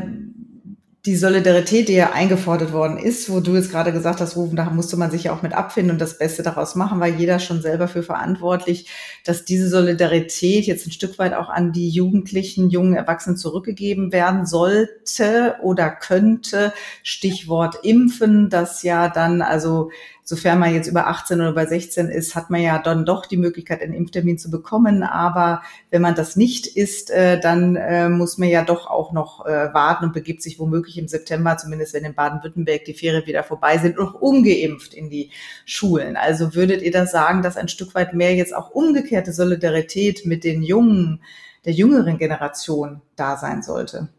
die 1.09 1.15
Solidarität, 1.15 1.89
die 1.89 1.93
ja 1.93 2.11
eingefordert 2.11 2.71
worden 2.71 2.99
ist, 2.99 3.31
wo 3.31 3.39
du 3.39 3.55
jetzt 3.55 3.71
gerade 3.71 3.91
gesagt 3.91 4.21
hast, 4.21 4.35
rufen, 4.35 4.55
da 4.55 4.69
musste 4.69 4.95
man 4.95 5.09
sich 5.09 5.23
ja 5.23 5.33
auch 5.33 5.41
mit 5.41 5.53
abfinden 5.53 5.93
und 5.93 5.99
das 5.99 6.19
Beste 6.19 6.43
daraus 6.43 6.75
machen, 6.75 6.99
war 6.99 7.07
jeder 7.07 7.39
schon 7.39 7.63
selber 7.63 7.87
für 7.87 8.03
verantwortlich, 8.03 8.87
dass 9.25 9.43
diese 9.43 9.69
Solidarität 9.69 10.67
jetzt 10.67 10.85
ein 10.85 10.91
Stück 10.91 11.17
weit 11.17 11.33
auch 11.33 11.49
an 11.49 11.71
die 11.71 11.89
Jugendlichen, 11.89 12.69
jungen 12.69 12.93
Erwachsenen 12.93 13.37
zurückgegeben 13.37 14.11
werden 14.11 14.45
sollte 14.45 15.55
oder 15.63 15.89
könnte. 15.89 16.73
Stichwort 17.01 17.79
Impfen, 17.81 18.51
das 18.51 18.83
ja 18.83 19.09
dann 19.09 19.41
also 19.41 19.89
sofern 20.29 20.59
man 20.59 20.75
jetzt 20.75 20.87
über 20.87 21.07
18 21.07 21.41
oder 21.41 21.49
über 21.49 21.65
16 21.65 22.07
ist, 22.07 22.35
hat 22.35 22.51
man 22.51 22.61
ja 22.61 22.77
dann 22.77 23.03
doch 23.03 23.25
die 23.25 23.35
Möglichkeit, 23.35 23.81
einen 23.81 23.95
Impftermin 23.95 24.37
zu 24.37 24.51
bekommen. 24.51 25.01
Aber 25.01 25.63
wenn 25.89 26.03
man 26.03 26.13
das 26.13 26.35
nicht 26.35 26.67
ist, 26.67 27.09
äh, 27.09 27.39
dann 27.39 27.75
äh, 27.75 28.09
muss 28.09 28.37
man 28.37 28.47
ja 28.47 28.63
doch 28.63 28.85
auch 28.85 29.11
noch 29.11 29.47
äh, 29.47 29.73
warten 29.73 30.05
und 30.05 30.13
begibt 30.13 30.43
sich 30.43 30.59
womöglich 30.59 30.99
im 30.99 31.07
September, 31.07 31.57
zumindest 31.57 31.95
wenn 31.95 32.05
in 32.05 32.13
Baden-Württemberg 32.13 32.85
die 32.85 32.93
Ferien 32.93 33.25
wieder 33.25 33.43
vorbei 33.43 33.79
sind, 33.79 33.97
noch 33.97 34.13
ungeimpft 34.13 34.93
in 34.93 35.09
die 35.09 35.31
Schulen. 35.65 36.15
Also 36.15 36.53
würdet 36.53 36.83
ihr 36.83 36.91
das 36.91 37.11
sagen, 37.11 37.41
dass 37.41 37.57
ein 37.57 37.67
Stück 37.67 37.95
weit 37.95 38.13
mehr 38.13 38.35
jetzt 38.35 38.55
auch 38.55 38.69
umgekehrte 38.69 39.33
Solidarität 39.33 40.27
mit 40.27 40.43
den 40.43 40.61
Jungen, 40.61 41.23
der 41.65 41.73
jüngeren 41.73 42.19
Generation 42.19 43.01
da 43.15 43.35
sein 43.35 43.63
sollte? 43.63 44.09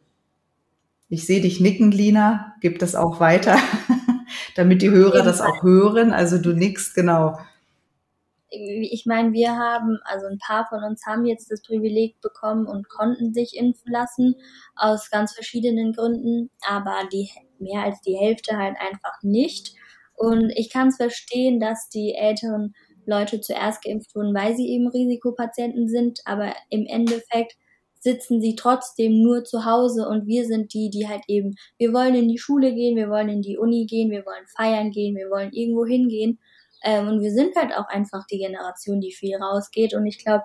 Ich 1.09 1.25
sehe 1.25 1.41
dich 1.41 1.61
nicken, 1.61 1.93
Lina. 1.93 2.55
Gib 2.61 2.81
das 2.81 2.97
auch 2.97 3.21
weiter. 3.21 3.59
damit 4.55 4.83
die 4.83 4.91
Hörer 4.91 5.23
das 5.23 5.41
auch 5.41 5.63
hören. 5.63 6.13
Also 6.13 6.39
du 6.39 6.53
nickst, 6.53 6.95
genau. 6.95 7.39
Ich 8.53 9.07
meine, 9.07 9.33
wir 9.33 9.57
haben, 9.57 9.99
also 10.05 10.27
ein 10.27 10.39
paar 10.39 10.67
von 10.69 10.83
uns 10.83 11.07
haben 11.07 11.25
jetzt 11.25 11.53
das 11.53 11.63
Privileg 11.63 12.21
bekommen 12.21 12.67
und 12.67 12.89
konnten 12.89 13.33
sich 13.33 13.57
impfen 13.57 13.93
lassen, 13.93 14.35
aus 14.75 15.09
ganz 15.11 15.35
verschiedenen 15.35 15.93
Gründen, 15.93 16.51
aber 16.67 17.09
die 17.13 17.31
mehr 17.61 17.83
als 17.83 18.01
die 18.01 18.17
Hälfte 18.17 18.57
halt 18.57 18.77
einfach 18.81 19.23
nicht. 19.23 19.77
Und 20.15 20.51
ich 20.51 20.71
kann 20.71 20.89
es 20.89 20.97
verstehen, 20.97 21.61
dass 21.61 21.89
die 21.89 22.15
älteren 22.15 22.75
Leute 23.07 23.41
zuerst 23.41 23.85
geimpft 23.85 24.15
wurden, 24.15 24.35
weil 24.35 24.57
sie 24.57 24.69
eben 24.69 24.89
Risikopatienten 24.89 25.89
sind, 25.89 26.21
aber 26.25 26.55
im 26.71 26.87
Endeffekt 26.87 27.57
sitzen 28.01 28.41
sie 28.41 28.57
trotzdem 28.57 29.23
nur 29.23 29.45
zu 29.45 29.65
Hause 29.65 30.09
und 30.09 30.27
wir 30.27 30.47
sind 30.47 30.73
die, 30.73 30.91
die 30.91 31.07
halt 31.07 31.23
eben, 31.29 31.55
wir 31.79 31.93
wollen 31.93 32.15
in 32.15 32.29
die 32.29 32.39
Schule 32.39 32.75
gehen, 32.75 32.97
wir 32.97 33.11
wollen 33.11 33.29
in 33.29 33.43
die 33.43 33.59
Uni 33.59 33.87
gehen, 33.87 34.11
wir 34.11 34.25
wollen 34.25 34.47
feiern 34.57 34.91
gehen, 34.91 35.15
wir 35.15 35.31
wollen 35.31 35.53
irgendwo 35.53 35.85
hingehen. 35.85 36.39
Ähm, 36.83 37.09
und 37.09 37.21
wir 37.21 37.31
sind 37.31 37.55
halt 37.57 37.77
auch 37.77 37.89
einfach 37.89 38.27
die 38.27 38.39
Generation, 38.39 39.01
die 39.01 39.13
viel 39.13 39.37
rausgeht. 39.37 39.95
Und 39.95 40.07
ich 40.07 40.25
glaube, 40.25 40.45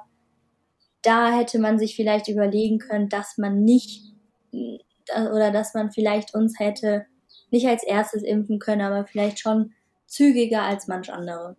da 1.02 1.32
hätte 1.32 1.60
man 1.60 1.80
sich 1.80 1.96
vielleicht 1.96 2.28
überlegen 2.28 2.78
können, 2.78 3.08
dass 3.08 3.38
man 3.38 3.64
nicht 3.64 4.14
oder 4.52 5.52
dass 5.52 5.74
man 5.74 5.92
vielleicht 5.92 6.34
uns 6.34 6.60
hätte 6.60 7.06
nicht 7.52 7.68
als 7.68 7.84
erstes 7.84 8.24
impfen 8.24 8.60
können, 8.60 8.82
aber 8.82 9.06
vielleicht 9.06 9.40
schon 9.40 9.74
zügiger 10.08 10.64
als 10.64 10.88
manch 10.88 11.12
andere. 11.12 11.56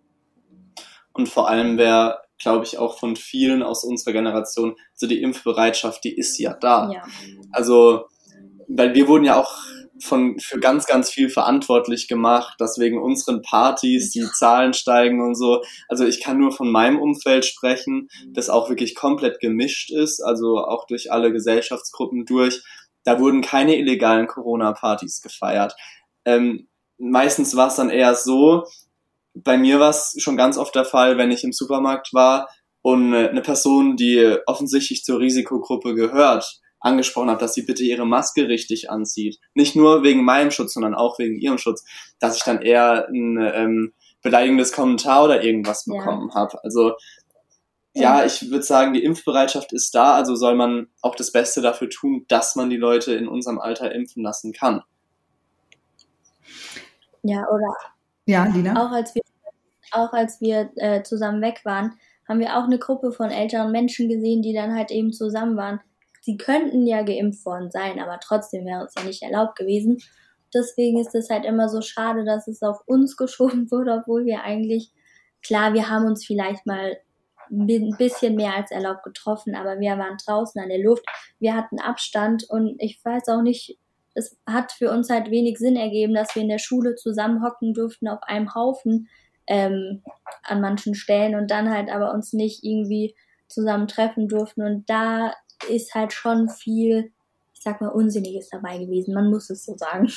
Und 1.12 1.28
vor 1.28 1.48
allem 1.48 1.78
wäre 1.78 2.25
glaube 2.38 2.64
ich, 2.64 2.78
auch 2.78 2.98
von 2.98 3.16
vielen 3.16 3.62
aus 3.62 3.84
unserer 3.84 4.12
Generation, 4.12 4.76
so 4.94 5.06
die 5.06 5.22
Impfbereitschaft, 5.22 6.04
die 6.04 6.16
ist 6.16 6.38
ja 6.38 6.54
da. 6.54 6.90
Ja. 6.92 7.02
Also, 7.52 8.06
weil 8.68 8.94
wir 8.94 9.08
wurden 9.08 9.24
ja 9.24 9.40
auch 9.40 9.50
von, 10.02 10.38
für 10.40 10.58
ganz, 10.58 10.86
ganz 10.86 11.10
viel 11.10 11.30
verantwortlich 11.30 12.08
gemacht, 12.08 12.54
dass 12.58 12.78
wegen 12.78 13.00
unseren 13.00 13.42
Partys 13.42 14.10
die 14.10 14.26
Zahlen 14.32 14.74
steigen 14.74 15.20
und 15.20 15.34
so. 15.34 15.62
Also 15.88 16.04
ich 16.04 16.22
kann 16.22 16.38
nur 16.38 16.52
von 16.52 16.70
meinem 16.70 16.98
Umfeld 16.98 17.44
sprechen, 17.44 18.08
das 18.28 18.50
auch 18.50 18.68
wirklich 18.68 18.94
komplett 18.94 19.40
gemischt 19.40 19.90
ist, 19.90 20.20
also 20.20 20.58
auch 20.58 20.86
durch 20.86 21.12
alle 21.12 21.32
Gesellschaftsgruppen 21.32 22.26
durch. 22.26 22.62
Da 23.04 23.20
wurden 23.20 23.40
keine 23.40 23.76
illegalen 23.76 24.26
Corona-Partys 24.26 25.22
gefeiert. 25.22 25.74
Ähm, 26.24 26.68
meistens 26.98 27.56
war 27.56 27.68
es 27.68 27.76
dann 27.76 27.90
eher 27.90 28.14
so, 28.14 28.64
bei 29.42 29.58
mir 29.58 29.80
war 29.80 29.90
es 29.90 30.14
schon 30.18 30.36
ganz 30.36 30.58
oft 30.58 30.74
der 30.74 30.84
Fall, 30.84 31.18
wenn 31.18 31.30
ich 31.30 31.44
im 31.44 31.52
Supermarkt 31.52 32.12
war 32.12 32.48
und 32.82 33.14
eine 33.14 33.42
Person, 33.42 33.96
die 33.96 34.36
offensichtlich 34.46 35.04
zur 35.04 35.18
Risikogruppe 35.18 35.94
gehört, 35.94 36.60
angesprochen 36.80 37.30
hat, 37.30 37.42
dass 37.42 37.54
sie 37.54 37.62
bitte 37.62 37.82
ihre 37.82 38.06
Maske 38.06 38.48
richtig 38.48 38.90
anzieht. 38.90 39.38
Nicht 39.54 39.76
nur 39.76 40.02
wegen 40.02 40.24
meinem 40.24 40.50
Schutz, 40.50 40.74
sondern 40.74 40.94
auch 40.94 41.18
wegen 41.18 41.36
ihrem 41.36 41.58
Schutz, 41.58 41.84
dass 42.20 42.36
ich 42.36 42.44
dann 42.44 42.62
eher 42.62 43.08
ein 43.08 43.38
ähm, 43.38 43.92
beleidigendes 44.22 44.72
Kommentar 44.72 45.24
oder 45.24 45.42
irgendwas 45.42 45.84
bekommen 45.84 46.30
ja. 46.30 46.34
habe. 46.34 46.62
Also 46.62 46.92
ja, 47.92 48.26
ich 48.26 48.50
würde 48.50 48.62
sagen, 48.62 48.92
die 48.92 49.02
Impfbereitschaft 49.02 49.72
ist 49.72 49.94
da, 49.94 50.14
also 50.14 50.36
soll 50.36 50.54
man 50.54 50.88
auch 51.00 51.14
das 51.14 51.32
Beste 51.32 51.62
dafür 51.62 51.88
tun, 51.88 52.26
dass 52.28 52.54
man 52.54 52.68
die 52.68 52.76
Leute 52.76 53.14
in 53.14 53.26
unserem 53.26 53.58
Alter 53.58 53.90
impfen 53.92 54.22
lassen 54.22 54.52
kann. 54.52 54.82
Ja, 57.22 57.48
oder? 57.48 57.74
Ja, 58.26 58.44
Lina? 58.46 58.74
Auch 58.74 58.92
als 58.92 59.14
wir, 59.14 59.22
auch 59.92 60.12
als 60.12 60.40
wir 60.40 60.70
äh, 60.76 61.02
zusammen 61.02 61.40
weg 61.40 61.60
waren, 61.64 61.92
haben 62.28 62.40
wir 62.40 62.58
auch 62.58 62.64
eine 62.64 62.78
Gruppe 62.78 63.12
von 63.12 63.30
älteren 63.30 63.70
Menschen 63.70 64.08
gesehen, 64.08 64.42
die 64.42 64.52
dann 64.52 64.74
halt 64.74 64.90
eben 64.90 65.12
zusammen 65.12 65.56
waren. 65.56 65.80
Sie 66.22 66.36
könnten 66.36 66.86
ja 66.86 67.02
geimpft 67.02 67.46
worden 67.46 67.70
sein, 67.70 68.00
aber 68.00 68.18
trotzdem 68.20 68.66
wäre 68.66 68.84
es 68.84 68.94
ja 68.98 69.04
nicht 69.04 69.22
erlaubt 69.22 69.56
gewesen. 69.56 69.98
Deswegen 70.52 70.98
ist 70.98 71.14
es 71.14 71.30
halt 71.30 71.44
immer 71.44 71.68
so 71.68 71.80
schade, 71.82 72.24
dass 72.24 72.48
es 72.48 72.62
auf 72.62 72.80
uns 72.86 73.16
geschoben 73.16 73.70
wurde, 73.70 73.92
obwohl 74.00 74.24
wir 74.24 74.42
eigentlich, 74.42 74.90
klar, 75.42 75.72
wir 75.72 75.88
haben 75.88 76.06
uns 76.06 76.26
vielleicht 76.26 76.66
mal 76.66 76.96
ein 77.48 77.94
bisschen 77.96 78.34
mehr 78.34 78.56
als 78.56 78.72
erlaubt 78.72 79.04
getroffen, 79.04 79.54
aber 79.54 79.78
wir 79.78 79.96
waren 79.98 80.16
draußen 80.26 80.60
an 80.60 80.68
der 80.68 80.82
Luft, 80.82 81.04
wir 81.38 81.54
hatten 81.54 81.78
Abstand 81.78 82.42
und 82.48 82.74
ich 82.80 82.98
weiß 83.04 83.28
auch 83.28 83.42
nicht, 83.42 83.78
es 84.16 84.36
hat 84.46 84.72
für 84.72 84.90
uns 84.90 85.10
halt 85.10 85.30
wenig 85.30 85.58
Sinn 85.58 85.76
ergeben, 85.76 86.14
dass 86.14 86.34
wir 86.34 86.42
in 86.42 86.48
der 86.48 86.58
Schule 86.58 86.94
zusammenhocken 86.94 87.74
durften 87.74 88.08
auf 88.08 88.22
einem 88.22 88.54
Haufen 88.54 89.08
ähm, 89.46 90.02
an 90.42 90.60
manchen 90.60 90.94
Stellen 90.94 91.34
und 91.34 91.50
dann 91.50 91.70
halt 91.70 91.90
aber 91.90 92.12
uns 92.12 92.32
nicht 92.32 92.64
irgendwie 92.64 93.14
zusammen 93.48 93.86
treffen 93.86 94.28
durften 94.28 94.62
und 94.62 94.88
da 94.90 95.32
ist 95.70 95.94
halt 95.94 96.12
schon 96.12 96.48
viel, 96.48 97.12
ich 97.54 97.62
sag 97.62 97.80
mal, 97.80 97.88
Unsinniges 97.88 98.48
dabei 98.50 98.78
gewesen, 98.78 99.14
man 99.14 99.30
muss 99.30 99.50
es 99.50 99.64
so 99.64 99.76
sagen. 99.76 100.10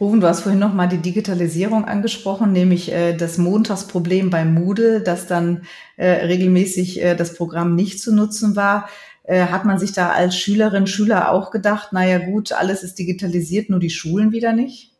Rufen, 0.00 0.20
du 0.20 0.26
hast 0.26 0.40
vorhin 0.40 0.58
noch 0.58 0.72
mal 0.72 0.88
die 0.88 0.98
Digitalisierung 0.98 1.84
angesprochen, 1.84 2.50
nämlich 2.52 2.90
äh, 2.90 3.14
das 3.14 3.38
Montagsproblem 3.38 4.30
bei 4.30 4.44
Moodle, 4.44 5.00
dass 5.00 5.26
dann 5.26 5.62
äh, 5.96 6.26
regelmäßig 6.26 7.02
äh, 7.02 7.14
das 7.14 7.34
Programm 7.34 7.76
nicht 7.76 8.00
zu 8.00 8.12
nutzen 8.12 8.56
war. 8.56 8.88
Äh, 9.24 9.46
hat 9.46 9.64
man 9.64 9.78
sich 9.78 9.92
da 9.92 10.10
als 10.10 10.36
Schülerin, 10.36 10.86
Schüler 10.86 11.32
auch 11.32 11.50
gedacht, 11.50 11.92
naja 11.92 12.18
gut, 12.18 12.52
alles 12.52 12.82
ist 12.82 12.98
digitalisiert, 12.98 13.70
nur 13.70 13.78
die 13.78 13.90
Schulen 13.90 14.32
wieder 14.32 14.52
nicht? 14.52 14.92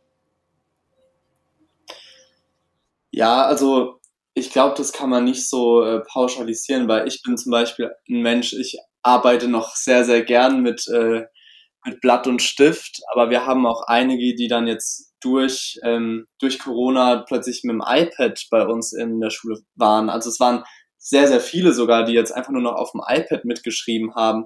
Ja, 3.10 3.44
also 3.44 4.00
ich 4.34 4.50
glaube, 4.50 4.74
das 4.76 4.92
kann 4.92 5.10
man 5.10 5.24
nicht 5.24 5.48
so 5.48 5.84
äh, 5.84 6.00
pauschalisieren, 6.00 6.88
weil 6.88 7.06
ich 7.06 7.22
bin 7.22 7.36
zum 7.36 7.50
Beispiel 7.52 7.90
ein 8.08 8.22
Mensch, 8.22 8.52
ich 8.52 8.78
arbeite 9.02 9.48
noch 9.48 9.74
sehr, 9.76 10.04
sehr 10.04 10.22
gern 10.22 10.62
mit 10.62 10.86
äh, 10.88 11.24
mit 11.84 12.00
Blatt 12.00 12.26
und 12.26 12.42
Stift, 12.42 13.00
aber 13.12 13.30
wir 13.30 13.46
haben 13.46 13.66
auch 13.66 13.82
einige, 13.86 14.34
die 14.34 14.48
dann 14.48 14.66
jetzt 14.66 15.14
durch, 15.20 15.78
ähm, 15.84 16.26
durch 16.38 16.58
Corona 16.58 17.24
plötzlich 17.26 17.62
mit 17.64 17.74
dem 17.74 17.82
iPad 17.84 18.46
bei 18.50 18.66
uns 18.66 18.92
in 18.92 19.20
der 19.20 19.30
Schule 19.30 19.60
waren. 19.74 20.08
Also 20.10 20.30
es 20.30 20.40
waren 20.40 20.64
sehr, 21.02 21.26
sehr 21.26 21.40
viele 21.40 21.72
sogar, 21.72 22.04
die 22.04 22.12
jetzt 22.12 22.32
einfach 22.32 22.52
nur 22.52 22.62
noch 22.62 22.76
auf 22.76 22.92
dem 22.92 23.02
iPad 23.06 23.44
mitgeschrieben 23.44 24.14
haben. 24.14 24.44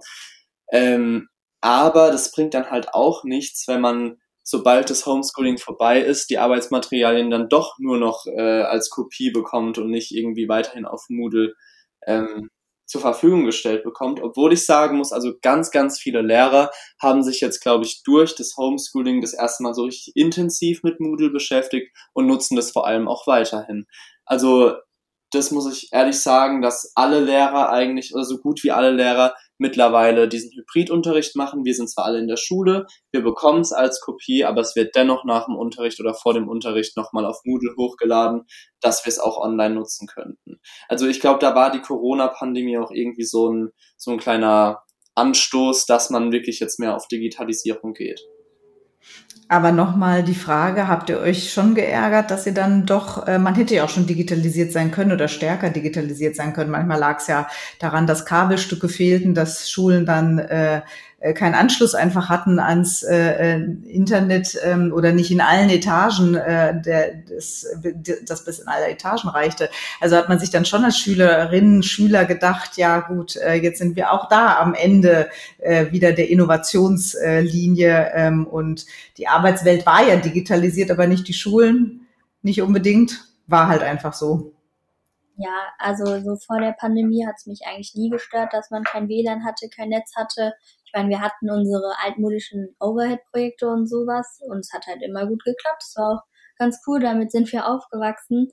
Ähm, 0.72 1.28
aber 1.60 2.10
das 2.10 2.32
bringt 2.32 2.54
dann 2.54 2.70
halt 2.70 2.94
auch 2.94 3.24
nichts, 3.24 3.68
wenn 3.68 3.80
man, 3.80 4.16
sobald 4.42 4.88
das 4.88 5.04
Homeschooling 5.04 5.58
vorbei 5.58 6.00
ist, 6.00 6.30
die 6.30 6.38
Arbeitsmaterialien 6.38 7.30
dann 7.30 7.48
doch 7.48 7.76
nur 7.78 7.98
noch 7.98 8.26
äh, 8.26 8.62
als 8.62 8.90
Kopie 8.90 9.30
bekommt 9.30 9.78
und 9.78 9.90
nicht 9.90 10.12
irgendwie 10.12 10.48
weiterhin 10.48 10.86
auf 10.86 11.04
Moodle 11.08 11.54
ähm, 12.06 12.48
zur 12.86 13.00
Verfügung 13.00 13.44
gestellt 13.44 13.82
bekommt, 13.82 14.20
obwohl 14.22 14.52
ich 14.52 14.64
sagen 14.64 14.96
muss, 14.96 15.12
also 15.12 15.32
ganz, 15.42 15.72
ganz 15.72 15.98
viele 15.98 16.22
Lehrer 16.22 16.70
haben 17.02 17.22
sich 17.22 17.40
jetzt, 17.40 17.60
glaube 17.60 17.84
ich, 17.84 18.02
durch 18.04 18.36
das 18.36 18.56
Homeschooling 18.56 19.20
das 19.20 19.34
erste 19.34 19.64
Mal 19.64 19.74
so 19.74 19.84
richtig 19.84 20.14
intensiv 20.14 20.84
mit 20.84 21.00
Moodle 21.00 21.30
beschäftigt 21.30 21.94
und 22.14 22.26
nutzen 22.26 22.56
das 22.56 22.70
vor 22.70 22.86
allem 22.86 23.08
auch 23.08 23.26
weiterhin. 23.26 23.86
Also 24.24 24.74
das 25.36 25.50
muss 25.50 25.70
ich 25.70 25.88
ehrlich 25.92 26.20
sagen, 26.20 26.62
dass 26.62 26.92
alle 26.94 27.20
Lehrer 27.20 27.70
eigentlich, 27.70 28.14
oder 28.14 28.24
so 28.24 28.38
gut 28.38 28.62
wie 28.64 28.72
alle 28.72 28.90
Lehrer 28.90 29.34
mittlerweile 29.58 30.28
diesen 30.28 30.50
Hybridunterricht 30.52 31.36
machen. 31.36 31.64
Wir 31.64 31.74
sind 31.74 31.90
zwar 31.90 32.04
alle 32.04 32.18
in 32.18 32.28
der 32.28 32.36
Schule, 32.36 32.86
wir 33.12 33.22
bekommen 33.22 33.60
es 33.60 33.72
als 33.72 34.00
Kopie, 34.00 34.44
aber 34.44 34.60
es 34.60 34.76
wird 34.76 34.94
dennoch 34.94 35.24
nach 35.24 35.46
dem 35.46 35.56
Unterricht 35.56 36.00
oder 36.00 36.14
vor 36.14 36.34
dem 36.34 36.48
Unterricht 36.48 36.96
nochmal 36.96 37.24
auf 37.24 37.40
Moodle 37.44 37.74
hochgeladen, 37.76 38.42
dass 38.80 39.04
wir 39.04 39.10
es 39.10 39.18
auch 39.18 39.38
online 39.38 39.74
nutzen 39.74 40.06
könnten. 40.06 40.60
Also 40.88 41.06
ich 41.06 41.20
glaube, 41.20 41.38
da 41.38 41.54
war 41.54 41.70
die 41.70 41.80
Corona-Pandemie 41.80 42.78
auch 42.78 42.90
irgendwie 42.90 43.24
so 43.24 43.50
ein, 43.50 43.70
so 43.96 44.10
ein 44.10 44.18
kleiner 44.18 44.82
Anstoß, 45.14 45.86
dass 45.86 46.10
man 46.10 46.32
wirklich 46.32 46.60
jetzt 46.60 46.78
mehr 46.78 46.94
auf 46.94 47.08
Digitalisierung 47.08 47.94
geht. 47.94 48.20
Aber 49.48 49.70
nochmal 49.70 50.24
die 50.24 50.34
Frage, 50.34 50.88
habt 50.88 51.08
ihr 51.08 51.20
euch 51.20 51.52
schon 51.52 51.76
geärgert, 51.76 52.32
dass 52.32 52.46
ihr 52.46 52.54
dann 52.54 52.84
doch, 52.84 53.28
äh, 53.28 53.38
man 53.38 53.54
hätte 53.54 53.76
ja 53.76 53.84
auch 53.84 53.88
schon 53.88 54.06
digitalisiert 54.06 54.72
sein 54.72 54.90
können 54.90 55.12
oder 55.12 55.28
stärker 55.28 55.70
digitalisiert 55.70 56.34
sein 56.34 56.52
können. 56.52 56.70
Manchmal 56.72 56.98
lag 56.98 57.20
es 57.20 57.28
ja 57.28 57.46
daran, 57.78 58.08
dass 58.08 58.26
Kabelstücke 58.26 58.88
fehlten, 58.88 59.34
dass 59.34 59.70
Schulen 59.70 60.04
dann 60.04 60.40
äh, 60.40 60.82
äh, 61.18 61.32
keinen 61.32 61.54
Anschluss 61.54 61.94
einfach 61.94 62.28
hatten 62.28 62.58
ans 62.58 63.02
äh, 63.02 63.56
äh, 63.56 63.64
Internet 63.88 64.58
ähm, 64.62 64.92
oder 64.94 65.12
nicht 65.12 65.30
in 65.30 65.40
allen 65.40 65.70
Etagen, 65.70 66.34
äh, 66.34 66.78
der, 66.80 67.14
das, 67.28 67.66
das 68.26 68.44
bis 68.44 68.58
in 68.58 68.68
alle 68.68 68.90
Etagen 68.90 69.28
reichte. 69.28 69.70
Also 70.00 70.16
hat 70.16 70.28
man 70.28 70.38
sich 70.38 70.50
dann 70.50 70.66
schon 70.66 70.84
als 70.84 70.98
Schülerinnen, 70.98 71.82
Schüler 71.82 72.26
gedacht, 72.26 72.76
ja 72.76 73.00
gut, 73.00 73.36
äh, 73.36 73.54
jetzt 73.54 73.78
sind 73.78 73.96
wir 73.96 74.12
auch 74.12 74.28
da 74.28 74.58
am 74.58 74.74
Ende 74.74 75.30
äh, 75.58 75.90
wieder 75.90 76.12
der 76.12 76.28
Innovationslinie 76.28 78.12
ähm, 78.14 78.46
und 78.46 78.84
die 79.16 79.26
Arbeitswelt 79.26 79.86
war 79.86 80.06
ja 80.06 80.16
digitalisiert, 80.16 80.90
aber 80.90 81.06
nicht 81.06 81.26
die 81.28 81.34
Schulen, 81.34 82.06
nicht 82.42 82.60
unbedingt, 82.60 83.24
war 83.46 83.68
halt 83.68 83.82
einfach 83.82 84.12
so. 84.12 84.52
Ja, 85.38 85.72
also 85.78 86.20
so 86.20 86.36
vor 86.36 86.60
der 86.60 86.72
Pandemie 86.72 87.26
hat 87.26 87.34
es 87.36 87.46
mich 87.46 87.60
eigentlich 87.66 87.94
nie 87.94 88.08
gestört, 88.08 88.52
dass 88.52 88.70
man 88.70 88.84
kein 88.84 89.08
WLAN 89.08 89.44
hatte, 89.44 89.68
kein 89.68 89.90
Netz 89.90 90.12
hatte. 90.16 90.54
Meine, 90.96 91.10
wir 91.10 91.20
hatten 91.20 91.50
unsere 91.50 91.92
altmodischen 92.02 92.74
Overhead-Projekte 92.80 93.68
und 93.68 93.86
sowas 93.86 94.40
und 94.48 94.60
es 94.60 94.72
hat 94.72 94.86
halt 94.86 95.02
immer 95.02 95.26
gut 95.26 95.44
geklappt. 95.44 95.82
Es 95.82 95.94
war 95.96 96.14
auch 96.14 96.22
ganz 96.58 96.80
cool, 96.86 97.00
damit 97.00 97.30
sind 97.30 97.52
wir 97.52 97.66
aufgewachsen. 97.66 98.48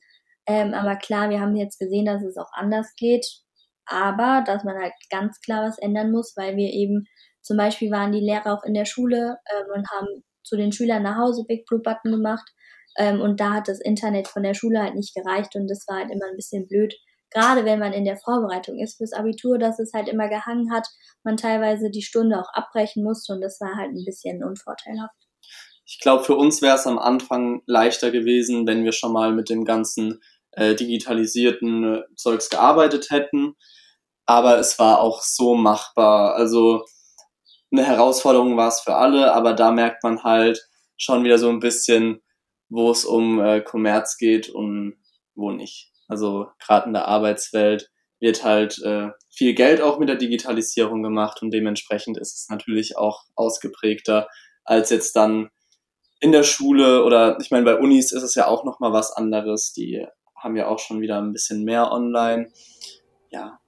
Ähm, 0.45 0.73
aber 0.73 0.97
klar, 0.97 1.29
wir 1.29 1.39
haben 1.39 1.55
jetzt 1.55 1.79
gesehen, 1.79 2.05
dass 2.05 2.21
es 2.21 2.35
auch 2.35 2.51
anders 2.51 2.93
geht. 2.97 3.25
Aber 3.85 4.43
dass 4.45 4.65
man 4.65 4.75
halt 4.77 4.93
ganz 5.09 5.39
klar 5.39 5.65
was 5.65 5.77
ändern 5.77 6.11
muss, 6.11 6.33
weil 6.35 6.57
wir 6.57 6.69
eben 6.73 7.05
zum 7.41 7.55
Beispiel 7.55 7.91
waren 7.91 8.11
die 8.11 8.19
Lehrer 8.19 8.53
auch 8.53 8.63
in 8.65 8.73
der 8.73 8.85
Schule 8.85 9.37
ähm, 9.49 9.65
und 9.73 9.89
haben 9.89 10.07
zu 10.43 10.57
den 10.57 10.73
Schülern 10.73 11.03
nach 11.03 11.17
Hause 11.17 11.45
Big 11.47 11.65
Blue 11.65 11.81
Button 11.81 12.11
gemacht 12.11 12.49
ähm, 12.97 13.21
und 13.21 13.39
da 13.39 13.53
hat 13.53 13.67
das 13.69 13.79
Internet 13.79 14.27
von 14.27 14.43
der 14.43 14.53
Schule 14.53 14.81
halt 14.81 14.95
nicht 14.95 15.15
gereicht 15.15 15.55
und 15.55 15.67
das 15.69 15.85
war 15.87 15.97
halt 15.97 16.11
immer 16.11 16.25
ein 16.29 16.35
bisschen 16.35 16.67
blöd. 16.67 16.93
Gerade 17.33 17.65
wenn 17.65 17.79
man 17.79 17.93
in 17.93 18.05
der 18.05 18.17
Vorbereitung 18.17 18.77
ist 18.79 18.97
fürs 18.97 19.13
Abitur, 19.13 19.57
dass 19.57 19.79
es 19.79 19.93
halt 19.93 20.07
immer 20.07 20.29
gehangen 20.29 20.71
hat, 20.71 20.87
man 21.23 21.37
teilweise 21.37 21.89
die 21.89 22.03
Stunde 22.03 22.39
auch 22.39 22.53
abbrechen 22.53 23.03
musste 23.03 23.33
und 23.33 23.41
das 23.41 23.59
war 23.59 23.75
halt 23.75 23.91
ein 23.91 24.05
bisschen 24.05 24.43
unvorteilhaft. 24.43 25.15
Ich 25.85 25.99
glaube, 25.99 26.23
für 26.23 26.35
uns 26.35 26.61
wäre 26.61 26.75
es 26.75 26.87
am 26.87 26.99
Anfang 26.99 27.61
leichter 27.65 28.11
gewesen, 28.11 28.67
wenn 28.67 28.85
wir 28.85 28.93
schon 28.93 29.11
mal 29.11 29.33
mit 29.33 29.49
dem 29.49 29.65
ganzen 29.65 30.21
äh, 30.51 30.75
digitalisierten 30.75 31.95
äh, 31.95 32.01
Zeugs 32.15 32.49
gearbeitet 32.49 33.09
hätten. 33.09 33.55
Aber 34.25 34.57
es 34.59 34.79
war 34.79 35.01
auch 35.01 35.21
so 35.21 35.55
machbar. 35.55 36.35
Also 36.35 36.85
eine 37.71 37.83
Herausforderung 37.83 38.55
war 38.55 38.69
es 38.69 38.79
für 38.79 38.95
alle, 38.95 39.33
aber 39.33 39.53
da 39.53 39.71
merkt 39.71 40.03
man 40.03 40.23
halt 40.23 40.65
schon 40.95 41.23
wieder 41.23 41.37
so 41.37 41.49
ein 41.49 41.59
bisschen, 41.59 42.21
wo 42.69 42.91
es 42.91 43.03
um 43.03 43.41
äh, 43.43 43.61
Kommerz 43.61 44.17
geht 44.17 44.49
und 44.49 44.95
wo 45.35 45.51
nicht. 45.51 45.92
Also 46.13 46.51
gerade 46.59 46.85
in 46.85 46.93
der 46.93 47.07
Arbeitswelt 47.07 47.89
wird 48.19 48.43
halt 48.43 48.79
äh, 48.83 49.09
viel 49.31 49.55
Geld 49.55 49.81
auch 49.81 49.97
mit 49.97 50.09
der 50.09 50.15
Digitalisierung 50.15 51.01
gemacht 51.01 51.41
und 51.41 51.49
dementsprechend 51.51 52.19
ist 52.19 52.35
es 52.35 52.49
natürlich 52.49 52.97
auch 52.97 53.23
ausgeprägter 53.33 54.27
als 54.63 54.91
jetzt 54.91 55.15
dann 55.15 55.49
in 56.19 56.31
der 56.31 56.43
Schule 56.43 57.03
oder 57.03 57.39
ich 57.41 57.49
meine 57.49 57.65
bei 57.65 57.79
Unis 57.79 58.11
ist 58.11 58.21
es 58.21 58.35
ja 58.35 58.45
auch 58.45 58.63
noch 58.63 58.79
mal 58.79 58.93
was 58.93 59.11
anderes. 59.11 59.73
Die 59.73 60.05
haben 60.37 60.55
ja 60.55 60.67
auch 60.67 60.77
schon 60.77 61.01
wieder 61.01 61.19
ein 61.19 61.33
bisschen 61.33 61.63
mehr 61.63 61.91
online. 61.91 62.51
Ja, 63.31 63.59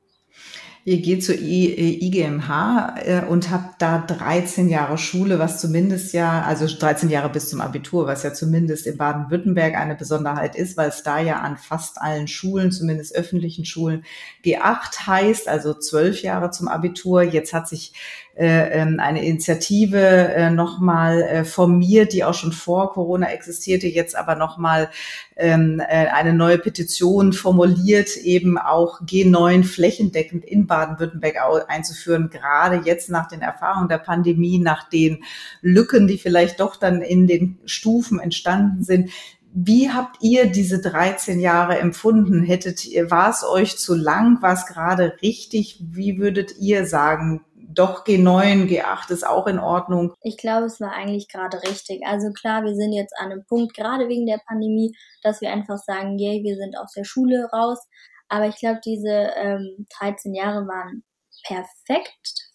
Ihr 0.88 1.02
geht 1.02 1.26
zur 1.26 1.34
IGMH 1.34 2.96
äh, 3.04 3.26
und 3.26 3.50
habt 3.50 3.82
da 3.82 3.98
13 3.98 4.70
Jahre 4.70 5.00
Schule, 5.00 5.40
was 5.40 5.60
zumindest 5.60 6.14
ja, 6.14 6.44
also 6.44 6.68
13 6.68 7.10
Jahre 7.10 7.30
bis 7.30 7.50
zum 7.50 7.60
Abitur, 7.60 8.06
was 8.06 8.22
ja 8.22 8.34
zumindest 8.34 8.86
in 8.86 8.96
Baden-Württemberg 8.96 9.74
eine 9.74 9.96
Besonderheit 9.96 10.56
ist, 10.56 10.78
weil 10.78 10.90
es 10.90 11.02
da 11.02 11.20
ja 11.20 11.40
an 11.40 11.58
fast 11.58 12.00
allen 12.00 12.28
Schulen, 12.28 12.72
zumindest 12.72 13.16
öffentlichen 13.16 13.66
Schulen, 13.66 14.06
G8 14.44 15.08
heißt, 15.08 15.48
also 15.48 15.74
zwölf 15.74 16.22
Jahre 16.22 16.52
zum 16.52 16.68
Abitur. 16.68 17.24
Jetzt 17.24 17.52
hat 17.52 17.68
sich 17.68 17.94
äh, 17.94 18.25
eine 18.38 19.26
Initiative 19.26 19.98
äh, 19.98 20.50
nochmal 20.50 21.22
äh, 21.22 21.46
formiert, 21.46 22.12
die 22.12 22.26
auch 22.26 22.34
schon 22.34 22.52
vor 22.52 22.92
Corona 22.92 23.28
existierte, 23.30 23.88
jetzt 23.88 24.16
aber 24.16 24.36
nochmal 24.36 24.90
ähm, 25.38 25.80
äh, 25.80 26.08
eine 26.08 26.34
neue 26.34 26.58
Petition 26.58 27.32
formuliert, 27.32 28.18
eben 28.18 28.58
auch 28.58 29.02
G9 29.02 29.64
flächendeckend 29.64 30.44
in 30.44 30.68
Baden-Württemberg 30.68 31.36
einzuführen, 31.68 32.30
gerade 32.30 32.82
jetzt 32.86 33.10
nach 33.10 33.28
den 33.28 33.42
Erfahrungen 33.42 33.88
der 33.88 34.00
Pandemie, 34.00 34.60
nach 34.60 34.90
den 34.90 35.24
Lücken, 35.62 36.08
die 36.08 36.18
vielleicht 36.18 36.60
doch 36.60 36.76
dann 36.76 37.02
in 37.02 37.28
den 37.28 37.60
Stufen 37.66 38.20
entstanden 38.20 38.84
sind. 38.84 39.12
Wie 39.58 39.90
habt 39.90 40.18
ihr 40.22 40.48
diese 40.48 40.82
13 40.82 41.40
Jahre 41.40 41.80
empfunden? 41.80 42.44
Hättet 42.44 42.86
ihr, 42.86 43.10
war 43.10 43.30
es 43.30 43.46
euch 43.46 43.78
zu 43.78 43.96
lang? 43.96 44.42
War 44.42 44.52
es 44.52 44.66
gerade 44.66 45.14
richtig? 45.22 45.82
Wie 45.82 46.20
würdet 46.20 46.58
ihr 46.60 46.86
sagen, 46.86 47.40
doch 47.76 48.06
G9, 48.06 48.68
G8 48.68 49.12
ist 49.12 49.26
auch 49.26 49.48
in 49.48 49.60
Ordnung? 49.60 50.14
Ich 50.22 50.38
glaube, 50.38 50.66
es 50.66 50.80
war 50.80 50.94
eigentlich 50.94 51.28
gerade 51.28 51.62
richtig. 51.64 52.02
Also 52.06 52.32
klar, 52.32 52.64
wir 52.64 52.76
sind 52.76 52.94
jetzt 52.94 53.14
an 53.18 53.32
einem 53.32 53.46
Punkt, 53.46 53.76
gerade 53.76 54.08
wegen 54.10 54.26
der 54.26 54.42
Pandemie, 54.48 54.96
dass 55.22 55.42
wir 55.42 55.52
einfach 55.52 55.78
sagen, 55.78 56.18
yay, 56.18 56.44
wir 56.44 56.56
sind 56.56 56.78
aus 56.78 56.92
der 56.94 57.04
Schule 57.04 57.50
raus. 57.54 57.80
Aber 58.28 58.48
ich 58.48 58.56
glaube, 58.56 58.80
diese 58.84 59.32
ähm, 59.36 59.86
13 60.00 60.34
Jahre 60.34 60.68
waren 60.68 61.04
perfekt 61.46 62.46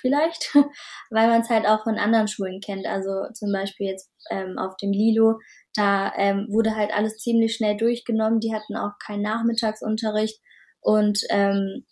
vielleicht, 0.00 0.54
weil 1.10 1.28
man 1.28 1.40
es 1.40 1.50
halt 1.50 1.66
auch 1.66 1.84
von 1.84 1.98
anderen 1.98 2.28
Schulen 2.28 2.60
kennt. 2.60 2.86
Also 2.86 3.10
zum 3.34 3.52
Beispiel 3.52 3.88
jetzt 3.88 4.10
ähm, 4.30 4.58
auf 4.58 4.76
dem 4.76 4.92
Lilo, 4.92 5.38
da 5.74 6.12
ähm, 6.16 6.46
wurde 6.50 6.76
halt 6.76 6.92
alles 6.92 7.16
ziemlich 7.18 7.54
schnell 7.54 7.76
durchgenommen. 7.76 8.40
Die 8.40 8.54
hatten 8.54 8.76
auch 8.76 8.92
keinen 9.04 9.22
Nachmittagsunterricht 9.22 10.40
und 10.80 11.20
ähm, 11.30 11.84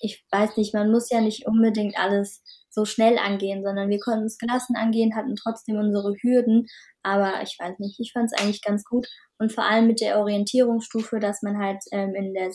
ich 0.00 0.24
weiß 0.30 0.56
nicht, 0.56 0.74
man 0.74 0.90
muss 0.90 1.10
ja 1.10 1.20
nicht 1.20 1.46
unbedingt 1.46 1.98
alles 1.98 2.42
so 2.70 2.84
schnell 2.84 3.18
angehen, 3.18 3.62
sondern 3.64 3.88
wir 3.88 3.98
konnten 3.98 4.26
es 4.26 4.38
gelassen 4.38 4.76
angehen, 4.76 5.16
hatten 5.16 5.36
trotzdem 5.36 5.76
unsere 5.76 6.14
Hürden, 6.20 6.66
aber 7.02 7.42
ich 7.42 7.56
weiß 7.58 7.78
nicht, 7.78 7.98
ich 7.98 8.12
fand 8.12 8.30
es 8.32 8.38
eigentlich 8.40 8.62
ganz 8.62 8.84
gut 8.84 9.08
und 9.38 9.52
vor 9.52 9.64
allem 9.64 9.86
mit 9.86 10.00
der 10.00 10.18
Orientierungsstufe, 10.18 11.18
dass 11.18 11.42
man 11.42 11.58
halt 11.58 11.82
ähm, 11.92 12.14
in 12.14 12.34
der 12.34 12.52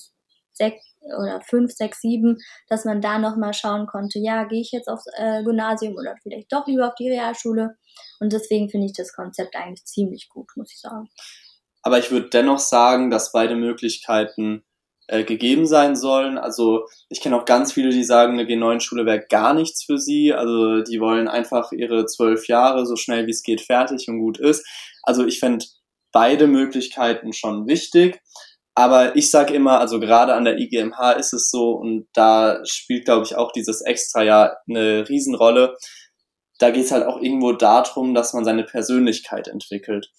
sechs 0.54 0.84
oder 1.18 1.42
fünf, 1.42 1.72
sechs, 1.72 2.02
sieben, 2.02 2.38
dass 2.70 2.86
man 2.86 3.02
da 3.02 3.20
nochmal 3.20 3.54
schauen 3.54 3.88
konnte, 3.88 4.20
ja, 4.20 4.44
gehe 4.46 4.62
ich 4.62 4.72
jetzt 4.72 4.88
aufs 4.88 5.06
äh, 5.18 5.44
Gymnasium 5.44 5.96
oder 5.96 6.16
vielleicht 6.22 6.52
doch 6.54 6.68
lieber 6.68 6.88
auf 6.88 6.96
die 6.96 7.10
Realschule. 7.10 7.76
Und 8.20 8.32
deswegen 8.32 8.70
finde 8.70 8.88
ich 8.88 8.94
das 8.94 9.14
Konzept 9.14 9.56
eigentlich 9.56 9.86
ziemlich 9.86 10.30
gut, 10.30 10.50
muss 10.56 10.72
ich 10.72 10.80
sagen. 10.80 11.10
Aber 11.82 12.00
ich 12.00 12.12
würde 12.12 12.30
dennoch 12.30 12.60
sagen, 12.60 13.12
dass 13.12 13.32
beide 13.34 13.56
Möglichkeiten 13.56 14.64
äh, 15.14 15.24
gegeben 15.24 15.68
sein 15.68 15.96
sollen. 15.96 16.40
Also 16.40 16.88
ich 17.08 17.22
kenne 17.22 17.38
auch 17.38 17.46
ganz 17.46 17.72
viele, 17.72 17.92
die 17.92 18.04
sagen, 18.04 18.34
eine 18.34 18.50
G9-Schule 18.50 19.06
wäre 19.06 19.24
gar 19.30 19.54
nichts 19.54 19.84
für 19.84 20.00
sie. 20.00 20.34
Also 20.34 20.82
die 20.82 21.00
wollen 21.00 21.28
einfach 21.28 21.72
ihre 21.72 22.08
zwölf 22.08 22.48
Jahre 22.48 22.88
so 22.88 22.96
schnell 22.96 23.28
wie 23.28 23.32
es 23.32 23.44
geht 23.44 23.62
fertig 23.62 24.08
und 24.08 24.20
gut 24.20 24.40
ist. 24.40 24.66
Also 25.04 25.24
ich 25.24 25.40
fände 25.40 25.66
beide 26.12 26.48
Möglichkeiten 26.48 27.32
schon 27.32 27.68
wichtig. 27.68 28.22
Aber 28.74 29.16
ich 29.16 29.30
sage 29.30 29.54
immer, 29.54 29.80
also 29.80 30.00
gerade 30.00 30.34
an 30.34 30.46
der 30.46 30.58
IGMH 30.58 31.12
ist 31.12 31.34
es 31.34 31.52
so 31.52 31.74
und 31.74 32.08
da 32.14 32.66
spielt, 32.66 33.06
glaube 33.06 33.24
ich, 33.24 33.36
auch 33.36 33.52
dieses 33.52 33.82
Extra-Jahr 33.82 34.58
eine 34.68 35.08
Riesenrolle. 35.08 35.78
Da 36.58 36.72
geht 36.72 36.86
es 36.86 36.92
halt 36.92 37.06
auch 37.06 37.22
irgendwo 37.22 37.52
darum, 37.52 38.16
dass 38.16 38.34
man 38.34 38.46
seine 38.46 38.64
Persönlichkeit 38.64 39.48
entwickelt. 39.48 40.10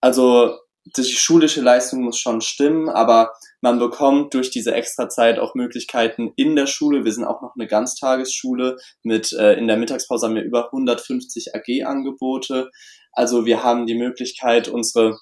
Also 0.00 0.58
die 0.84 1.04
schulische 1.04 1.60
Leistung 1.60 2.02
muss 2.02 2.18
schon 2.18 2.40
stimmen, 2.40 2.88
aber 2.88 3.32
man 3.60 3.78
bekommt 3.78 4.34
durch 4.34 4.50
diese 4.50 4.74
Extrazeit 4.74 5.38
auch 5.38 5.54
Möglichkeiten 5.54 6.32
in 6.36 6.56
der 6.56 6.66
Schule. 6.66 7.04
Wir 7.04 7.12
sind 7.12 7.24
auch 7.24 7.40
noch 7.40 7.54
eine 7.54 7.68
Ganztagesschule 7.68 8.76
mit 9.02 9.32
äh, 9.32 9.54
in 9.54 9.68
der 9.68 9.76
Mittagspause 9.76 10.26
haben 10.26 10.34
wir 10.34 10.42
über 10.42 10.66
150 10.66 11.54
AG-Angebote. 11.54 12.70
Also 13.12 13.46
wir 13.46 13.62
haben 13.62 13.86
die 13.86 13.94
Möglichkeit, 13.94 14.68
unsere 14.68 15.18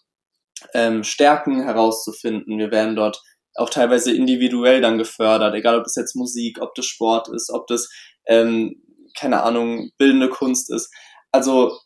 ähm, 0.72 1.04
Stärken 1.04 1.62
herauszufinden. 1.62 2.58
Wir 2.58 2.70
werden 2.70 2.96
dort 2.96 3.22
auch 3.54 3.68
teilweise 3.68 4.14
individuell 4.14 4.80
dann 4.80 4.98
gefördert, 4.98 5.54
egal 5.54 5.78
ob 5.78 5.86
es 5.86 5.96
jetzt 5.96 6.16
Musik, 6.16 6.60
ob 6.60 6.74
das 6.74 6.86
Sport 6.86 7.28
ist, 7.28 7.50
ob 7.50 7.66
das, 7.66 7.90
ähm, 8.26 8.82
keine 9.18 9.42
Ahnung, 9.42 9.90
bildende 9.98 10.28
Kunst 10.28 10.70
ist. 10.72 10.90
Also 11.32 11.78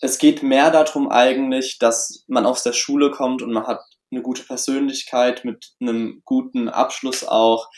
es 0.00 0.18
geht 0.18 0.42
mehr 0.42 0.70
darum 0.70 1.10
eigentlich, 1.10 1.78
dass 1.78 2.24
man 2.28 2.46
aus 2.46 2.62
der 2.62 2.72
Schule 2.72 3.10
kommt 3.10 3.42
und 3.42 3.52
man 3.52 3.66
hat 3.66 3.80
eine 4.10 4.22
gute 4.22 4.44
Persönlichkeit 4.44 5.44
mit 5.44 5.72
einem 5.80 6.22
guten 6.24 6.68
Abschluss 6.68 7.26
auch, 7.26 7.68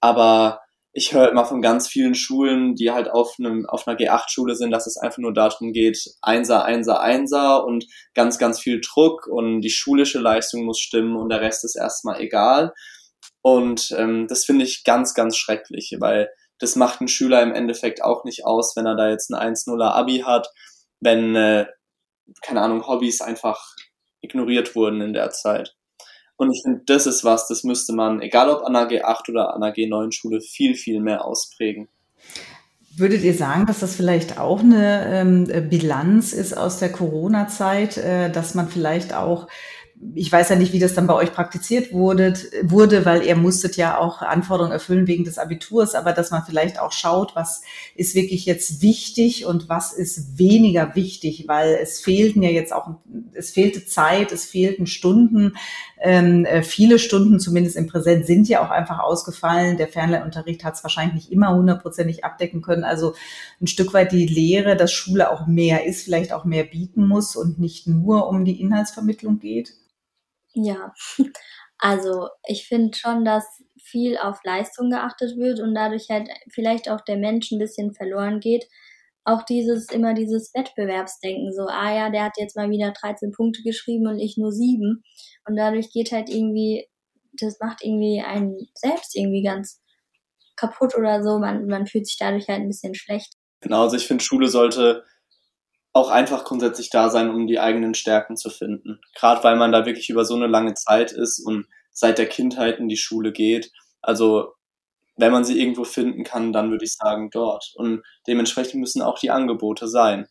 aber 0.00 0.60
ich 0.92 1.12
höre 1.12 1.30
immer 1.30 1.44
von 1.44 1.62
ganz 1.62 1.86
vielen 1.86 2.14
Schulen, 2.14 2.74
die 2.74 2.90
halt 2.90 3.10
auf, 3.10 3.36
einem, 3.38 3.66
auf 3.66 3.86
einer 3.86 3.96
G8-Schule 3.96 4.56
sind, 4.56 4.70
dass 4.70 4.86
es 4.86 4.96
einfach 4.96 5.18
nur 5.18 5.32
darum 5.32 5.72
geht, 5.72 5.98
Einser, 6.22 6.64
Einser, 6.64 7.00
Einser 7.00 7.64
und 7.64 7.86
ganz, 8.14 8.38
ganz 8.38 8.58
viel 8.58 8.80
Druck 8.80 9.26
und 9.26 9.60
die 9.60 9.70
schulische 9.70 10.18
Leistung 10.18 10.64
muss 10.64 10.80
stimmen 10.80 11.16
und 11.16 11.28
der 11.28 11.40
Rest 11.40 11.64
ist 11.64 11.76
erstmal 11.76 12.20
egal. 12.20 12.72
Und 13.42 13.94
ähm, 13.96 14.26
das 14.28 14.44
finde 14.44 14.64
ich 14.64 14.82
ganz, 14.82 15.14
ganz 15.14 15.36
schrecklich, 15.36 15.96
weil 16.00 16.30
das 16.58 16.74
macht 16.74 17.00
ein 17.00 17.08
Schüler 17.08 17.42
im 17.42 17.54
Endeffekt 17.54 18.02
auch 18.02 18.24
nicht 18.24 18.44
aus, 18.44 18.74
wenn 18.74 18.86
er 18.86 18.96
da 18.96 19.08
jetzt 19.08 19.30
ein 19.30 19.54
1-0er 19.54 19.92
Abi 19.92 20.24
hat, 20.26 20.48
wenn, 21.00 21.36
äh, 21.36 21.66
keine 22.42 22.62
Ahnung, 22.62 22.86
Hobbys 22.86 23.20
einfach 23.20 23.74
ignoriert 24.20 24.74
wurden 24.74 25.00
in 25.00 25.12
der 25.12 25.30
Zeit. 25.30 25.74
Und 26.36 26.52
ich 26.52 26.62
finde, 26.62 26.82
das 26.86 27.06
ist 27.06 27.24
was, 27.24 27.48
das 27.48 27.64
müsste 27.64 27.92
man, 27.92 28.20
egal 28.20 28.48
ob 28.48 28.62
an 28.62 28.72
der 28.72 28.88
G8 28.88 29.30
oder 29.30 29.54
an 29.54 29.60
der 29.60 29.74
G9-Schule, 29.74 30.40
viel, 30.40 30.76
viel 30.76 31.00
mehr 31.00 31.24
ausprägen. 31.24 31.88
Würdet 32.96 33.22
ihr 33.22 33.34
sagen, 33.34 33.66
dass 33.66 33.80
das 33.80 33.94
vielleicht 33.94 34.38
auch 34.38 34.60
eine 34.60 35.06
ähm, 35.06 35.68
Bilanz 35.68 36.32
ist 36.32 36.56
aus 36.56 36.78
der 36.78 36.90
Corona-Zeit, 36.90 37.96
äh, 37.96 38.30
dass 38.30 38.54
man 38.54 38.68
vielleicht 38.68 39.14
auch 39.14 39.48
ich 40.14 40.30
weiß 40.30 40.50
ja 40.50 40.56
nicht, 40.56 40.72
wie 40.72 40.78
das 40.78 40.94
dann 40.94 41.06
bei 41.06 41.14
euch 41.14 41.32
praktiziert 41.32 41.92
wurde, 41.92 42.34
wurde, 42.62 43.04
weil 43.04 43.24
ihr 43.24 43.36
musstet 43.36 43.76
ja 43.76 43.98
auch 43.98 44.22
Anforderungen 44.22 44.72
erfüllen 44.72 45.06
wegen 45.06 45.24
des 45.24 45.38
Abiturs, 45.38 45.94
aber 45.94 46.12
dass 46.12 46.30
man 46.30 46.44
vielleicht 46.44 46.80
auch 46.80 46.92
schaut, 46.92 47.34
was 47.34 47.62
ist 47.96 48.14
wirklich 48.14 48.46
jetzt 48.46 48.80
wichtig 48.80 49.44
und 49.44 49.68
was 49.68 49.92
ist 49.92 50.38
weniger 50.38 50.94
wichtig, 50.94 51.44
weil 51.48 51.78
es 51.82 52.00
fehlten 52.00 52.42
ja 52.42 52.50
jetzt 52.50 52.72
auch, 52.72 52.96
es 53.32 53.50
fehlte 53.50 53.86
Zeit, 53.86 54.30
es 54.30 54.44
fehlten 54.44 54.86
Stunden, 54.86 55.54
ähm, 56.00 56.44
äh, 56.44 56.62
viele 56.62 56.98
Stunden 56.98 57.40
zumindest 57.40 57.76
im 57.76 57.88
Präsent 57.88 58.26
sind 58.26 58.48
ja 58.48 58.64
auch 58.64 58.70
einfach 58.70 59.00
ausgefallen. 59.00 59.78
Der 59.78 59.88
Fernlernunterricht 59.88 60.64
hat 60.64 60.74
es 60.74 60.84
wahrscheinlich 60.84 61.14
nicht 61.14 61.32
immer 61.32 61.54
hundertprozentig 61.54 62.24
abdecken 62.24 62.62
können. 62.62 62.84
Also 62.84 63.14
ein 63.60 63.66
Stück 63.66 63.92
weit 63.94 64.12
die 64.12 64.26
Lehre, 64.26 64.76
dass 64.76 64.92
Schule 64.92 65.30
auch 65.30 65.46
mehr 65.46 65.86
ist, 65.86 66.04
vielleicht 66.04 66.32
auch 66.32 66.44
mehr 66.44 66.64
bieten 66.64 67.06
muss 67.06 67.34
und 67.34 67.58
nicht 67.58 67.88
nur 67.88 68.28
um 68.28 68.44
die 68.44 68.60
Inhaltsvermittlung 68.60 69.40
geht. 69.40 69.74
Ja, 70.64 70.92
also 71.78 72.28
ich 72.46 72.66
finde 72.66 72.96
schon, 72.96 73.24
dass 73.24 73.44
viel 73.80 74.18
auf 74.18 74.40
Leistung 74.44 74.90
geachtet 74.90 75.36
wird 75.36 75.60
und 75.60 75.74
dadurch 75.74 76.08
halt 76.10 76.28
vielleicht 76.50 76.90
auch 76.90 77.00
der 77.00 77.16
Mensch 77.16 77.50
ein 77.52 77.58
bisschen 77.58 77.94
verloren 77.94 78.40
geht. 78.40 78.66
Auch 79.24 79.42
dieses, 79.42 79.90
immer 79.90 80.14
dieses 80.14 80.52
Wettbewerbsdenken, 80.54 81.52
so, 81.52 81.66
ah 81.68 81.94
ja, 81.94 82.10
der 82.10 82.24
hat 82.24 82.32
jetzt 82.38 82.56
mal 82.56 82.70
wieder 82.70 82.92
13 82.92 83.30
Punkte 83.30 83.62
geschrieben 83.62 84.06
und 84.06 84.18
ich 84.18 84.36
nur 84.36 84.52
sieben. 84.52 85.04
Und 85.46 85.56
dadurch 85.56 85.92
geht 85.92 86.12
halt 86.12 86.30
irgendwie, 86.30 86.86
das 87.38 87.58
macht 87.60 87.84
irgendwie 87.84 88.22
einen 88.22 88.56
selbst 88.74 89.14
irgendwie 89.14 89.42
ganz 89.42 89.80
kaputt 90.56 90.96
oder 90.96 91.22
so. 91.22 91.38
Man, 91.38 91.66
man 91.66 91.86
fühlt 91.86 92.06
sich 92.06 92.16
dadurch 92.18 92.48
halt 92.48 92.60
ein 92.60 92.68
bisschen 92.68 92.94
schlecht. 92.94 93.34
Genau, 93.60 93.82
also 93.82 93.96
ich 93.96 94.06
finde, 94.06 94.24
Schule 94.24 94.48
sollte 94.48 95.04
auch 95.98 96.10
einfach 96.10 96.44
grundsätzlich 96.44 96.90
da 96.90 97.10
sein, 97.10 97.30
um 97.30 97.46
die 97.46 97.60
eigenen 97.60 97.94
Stärken 97.94 98.36
zu 98.36 98.50
finden. 98.50 99.00
Gerade 99.14 99.44
weil 99.44 99.56
man 99.56 99.72
da 99.72 99.84
wirklich 99.84 100.08
über 100.08 100.24
so 100.24 100.34
eine 100.34 100.46
lange 100.46 100.74
Zeit 100.74 101.12
ist 101.12 101.44
und 101.44 101.66
seit 101.90 102.18
der 102.18 102.28
Kindheit 102.28 102.78
in 102.78 102.88
die 102.88 102.96
Schule 102.96 103.32
geht. 103.32 103.70
Also 104.00 104.52
wenn 105.16 105.32
man 105.32 105.44
sie 105.44 105.60
irgendwo 105.60 105.84
finden 105.84 106.24
kann, 106.24 106.52
dann 106.52 106.70
würde 106.70 106.84
ich 106.84 106.94
sagen 106.94 107.28
dort. 107.30 107.72
Und 107.74 108.02
dementsprechend 108.26 108.80
müssen 108.80 109.02
auch 109.02 109.18
die 109.18 109.30
Angebote 109.30 109.88
sein. 109.88 110.28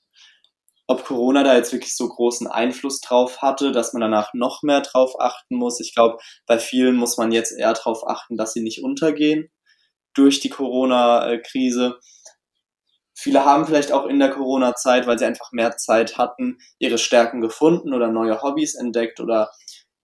Ob 0.87 1.03
Corona 1.03 1.43
da 1.43 1.55
jetzt 1.55 1.73
wirklich 1.73 1.95
so 1.95 2.07
großen 2.07 2.47
Einfluss 2.47 3.01
drauf 3.01 3.41
hatte, 3.41 3.73
dass 3.73 3.91
man 3.91 3.99
danach 3.99 4.33
noch 4.33 4.63
mehr 4.63 4.79
drauf 4.79 5.19
achten 5.19 5.57
muss. 5.57 5.81
Ich 5.81 5.93
glaube, 5.93 6.17
bei 6.45 6.57
vielen 6.57 6.95
muss 6.95 7.17
man 7.17 7.33
jetzt 7.33 7.51
eher 7.51 7.73
drauf 7.73 8.07
achten, 8.07 8.37
dass 8.37 8.53
sie 8.53 8.61
nicht 8.61 8.81
untergehen 8.81 9.49
durch 10.13 10.39
die 10.39 10.49
Corona-Krise. 10.49 11.99
Viele 13.19 13.45
haben 13.45 13.65
vielleicht 13.65 13.91
auch 13.91 14.05
in 14.05 14.19
der 14.19 14.29
Corona-Zeit, 14.29 15.07
weil 15.07 15.17
sie 15.17 15.25
einfach 15.25 15.51
mehr 15.51 15.75
Zeit 15.75 16.19
hatten, 16.19 16.59
ihre 16.77 16.99
Stärken 16.99 17.41
gefunden 17.41 17.95
oder 17.95 18.11
neue 18.11 18.43
Hobbys 18.43 18.75
entdeckt 18.75 19.19
oder 19.19 19.49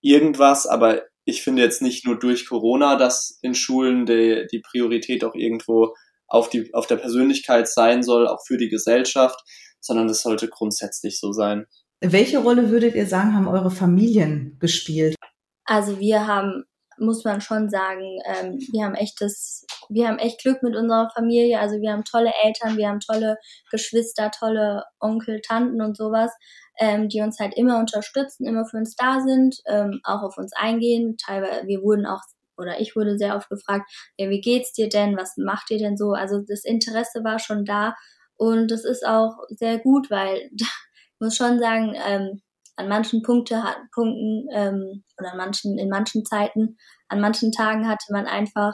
irgendwas. 0.02 0.65
Aber 0.65 1.04
ich 1.23 1.43
finde 1.43 1.62
jetzt 1.62 1.84
nicht 1.84 2.08
nur 2.08 2.17
durch 2.17 2.47
Corona, 2.47 2.95
dass 2.95 3.38
in 3.43 3.54
Schulen 3.54 4.08
die, 4.08 4.47
die 4.52 4.62
Priorität 4.62 5.23
auch 5.23 5.36
irgendwo 5.36 5.93
auf, 6.28 6.49
die, 6.49 6.73
auf 6.73 6.88
der 6.88 6.95
Persönlichkeit 6.95 7.67
sein 7.67 8.02
soll, 8.02 8.28
auch 8.28 8.43
für 8.47 8.58
die 8.58 8.69
Gesellschaft, 8.69 9.39
sondern 9.80 10.08
das 10.08 10.23
sollte 10.23 10.47
grundsätzlich 10.47 11.19
so 11.19 11.34
sein. 11.34 11.67
Welche 12.02 12.39
Rolle 12.39 12.71
würdet 12.71 12.95
ihr 12.95 13.06
sagen, 13.06 13.36
haben 13.36 13.47
eure 13.47 13.69
Familien 13.69 14.58
gespielt? 14.60 15.15
Also 15.65 15.99
wir 15.99 16.26
haben 16.26 16.63
muss 17.04 17.24
man 17.24 17.42
schon 17.42 17.70
sagen, 17.70 18.20
ähm, 18.26 18.60
wir 18.72 18.86
haben 18.86 18.96
echtes, 18.96 19.66
wir 19.89 20.08
haben 20.08 20.20
echt 20.20 20.42
Glück 20.42 20.63
mit 20.63 20.76
unserer 20.76 21.10
Familie. 21.13 21.60
Also 21.60 21.80
wir 21.82 21.92
haben 21.92 22.04
tolle 22.04 22.32
Eltern, 22.44 22.78
wir 22.78 22.89
haben 22.89 23.00
tolle 23.00 23.38
Geschwister, 23.72 24.32
tolle 24.32 24.84
Onkel, 25.00 25.42
Tanten 25.42 25.82
und 25.82 25.98
sowas, 25.98 26.32
ähm, 26.80 27.10
die 27.10 27.22
uns 27.22 27.39
halt 27.39 27.54
immer 27.56 27.80
unterstützen, 27.80 28.46
immer 28.46 28.66
für 28.66 28.78
uns 28.78 28.96
da 28.96 29.22
sind, 29.22 29.58
ähm, 29.68 30.00
auch 30.04 30.24
auf 30.24 30.38
uns 30.38 30.54
eingehen. 30.54 31.18
Teilweise, 31.18 31.68
wir 31.68 31.82
wurden 31.82 32.06
auch 32.06 32.22
oder 32.58 32.80
ich 32.80 32.96
wurde 32.96 33.18
sehr 33.18 33.36
oft 33.36 33.50
gefragt, 33.50 33.92
ja, 34.18 34.30
wie 34.30 34.42
geht's 34.42 34.74
dir 34.74 34.88
denn? 34.88 35.18
Was 35.18 35.38
macht 35.38 35.72
ihr 35.72 35.80
denn 35.80 35.98
so? 35.98 36.12
Also 36.12 36.39
das 36.48 36.63
Interesse 36.63 37.24
war 37.24 37.39
schon 37.39 37.66
da 37.66 37.96
und 38.36 38.70
das 38.72 38.86
ist 38.86 39.06
auch 39.06 39.38
sehr 39.50 39.80
gut, 39.80 40.10
weil 40.10 40.50
ich 40.56 41.20
muss 41.20 41.36
schon 41.36 41.60
sagen, 41.60 41.96
ähm, 42.08 42.42
an 42.76 42.88
manchen 42.88 43.22
Punkte, 43.22 43.64
Punkten 43.94 44.48
ähm, 44.54 45.04
oder 45.20 45.32
an 45.32 45.38
manchen, 45.38 45.78
in 45.78 45.90
manchen 45.90 46.26
Zeiten, 46.26 46.78
an 47.08 47.22
manchen 47.22 47.52
Tagen 47.52 47.88
hatte 47.88 48.12
man 48.12 48.26
einfach 48.26 48.74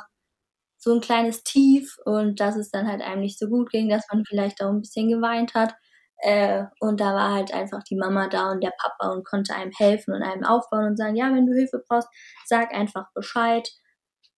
so 0.78 0.94
ein 0.94 1.02
kleines 1.02 1.44
Tief 1.44 1.98
und 2.06 2.40
dass 2.40 2.56
es 2.56 2.72
dann 2.72 2.88
halt 2.88 3.02
einem 3.02 3.22
nicht 3.22 3.38
so 3.38 3.48
gut 3.48 3.70
ging, 3.70 3.90
dass 3.90 4.06
man 4.12 4.24
vielleicht 4.26 4.62
auch 4.64 4.70
ein 4.70 4.82
bisschen 4.82 5.10
geweint 5.10 5.54
hat. 5.54 5.76
Äh, 6.22 6.66
und 6.80 7.00
da 7.00 7.14
war 7.14 7.34
halt 7.34 7.54
einfach 7.54 7.84
die 7.84 7.96
Mama 7.96 8.28
da 8.28 8.52
und 8.52 8.64
der 8.64 8.74
Papa 8.78 9.12
und 9.14 9.26
konnte 9.26 9.56
einem 9.56 9.72
helfen 9.78 10.14
und 10.14 10.24
einem 10.24 10.46
aufbauen 10.46 10.88
und 10.88 10.98
sagen, 10.98 11.16
ja, 11.16 11.34
wenn 11.34 11.46
du 11.46 11.54
Hilfe 11.54 11.82
brauchst, 11.88 12.10
sag 12.46 12.74
einfach 12.74 13.08
Bescheid. 13.14 13.70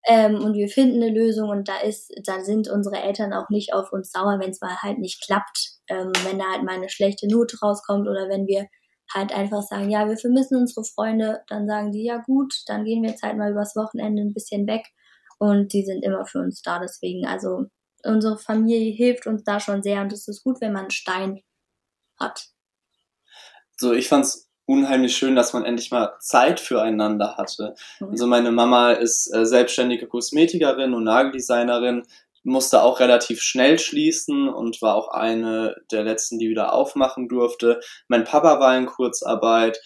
Ähm, 0.07 0.35
und 0.43 0.55
wir 0.55 0.67
finden 0.67 1.01
eine 1.01 1.13
Lösung 1.13 1.49
und 1.49 1.67
da 1.67 1.77
ist, 1.79 2.11
da 2.25 2.41
sind 2.41 2.67
unsere 2.67 2.99
Eltern 3.01 3.33
auch 3.33 3.49
nicht 3.49 3.73
auf 3.73 3.91
uns 3.91 4.11
sauer, 4.11 4.39
wenn 4.39 4.49
es 4.49 4.61
mal 4.61 4.77
halt 4.81 4.97
nicht 4.97 5.23
klappt, 5.23 5.77
ähm, 5.89 6.11
wenn 6.23 6.39
da 6.39 6.45
halt 6.51 6.63
mal 6.63 6.75
eine 6.75 6.89
schlechte 6.89 7.27
Note 7.27 7.57
rauskommt 7.61 8.07
oder 8.07 8.27
wenn 8.29 8.47
wir 8.47 8.65
halt 9.13 9.33
einfach 9.33 9.61
sagen, 9.63 9.89
ja, 9.89 10.07
wir 10.07 10.17
vermissen 10.17 10.57
unsere 10.57 10.83
Freunde, 10.83 11.41
dann 11.47 11.67
sagen 11.67 11.91
die, 11.91 12.03
ja 12.03 12.17
gut, 12.17 12.53
dann 12.67 12.85
gehen 12.85 13.03
wir 13.03 13.11
jetzt 13.11 13.23
halt 13.23 13.37
mal 13.37 13.51
übers 13.51 13.75
Wochenende 13.75 14.21
ein 14.21 14.33
bisschen 14.33 14.67
weg 14.67 14.85
und 15.39 15.73
die 15.73 15.83
sind 15.83 16.03
immer 16.03 16.25
für 16.25 16.39
uns 16.39 16.61
da. 16.61 16.79
Deswegen, 16.79 17.25
also 17.25 17.65
unsere 18.03 18.37
Familie 18.37 18.93
hilft 18.93 19.27
uns 19.27 19.43
da 19.43 19.59
schon 19.59 19.83
sehr 19.83 20.01
und 20.01 20.13
es 20.13 20.27
ist 20.27 20.43
gut, 20.43 20.61
wenn 20.61 20.73
man 20.73 20.83
einen 20.83 20.91
Stein 20.91 21.41
hat. 22.19 22.47
So, 23.77 23.93
ich 23.93 24.07
fand's 24.07 24.49
unheimlich 24.65 25.17
schön, 25.17 25.35
dass 25.35 25.53
man 25.53 25.65
endlich 25.65 25.91
mal 25.91 26.13
Zeit 26.19 26.59
füreinander 26.59 27.37
hatte. 27.37 27.75
Mhm. 27.99 28.11
Also 28.11 28.27
meine 28.27 28.51
Mama 28.51 28.91
ist 28.91 29.33
äh, 29.33 29.45
selbstständige 29.45 30.07
Kosmetikerin 30.07 30.93
und 30.93 31.03
Nageldesignerin, 31.03 32.03
musste 32.43 32.81
auch 32.81 32.99
relativ 32.99 33.41
schnell 33.41 33.77
schließen 33.79 34.49
und 34.49 34.81
war 34.81 34.95
auch 34.95 35.09
eine 35.09 35.75
der 35.91 36.03
letzten, 36.03 36.39
die 36.39 36.49
wieder 36.49 36.73
aufmachen 36.73 37.27
durfte. 37.27 37.79
Mein 38.07 38.23
Papa 38.23 38.59
war 38.59 38.77
in 38.77 38.87
Kurzarbeit 38.87 39.79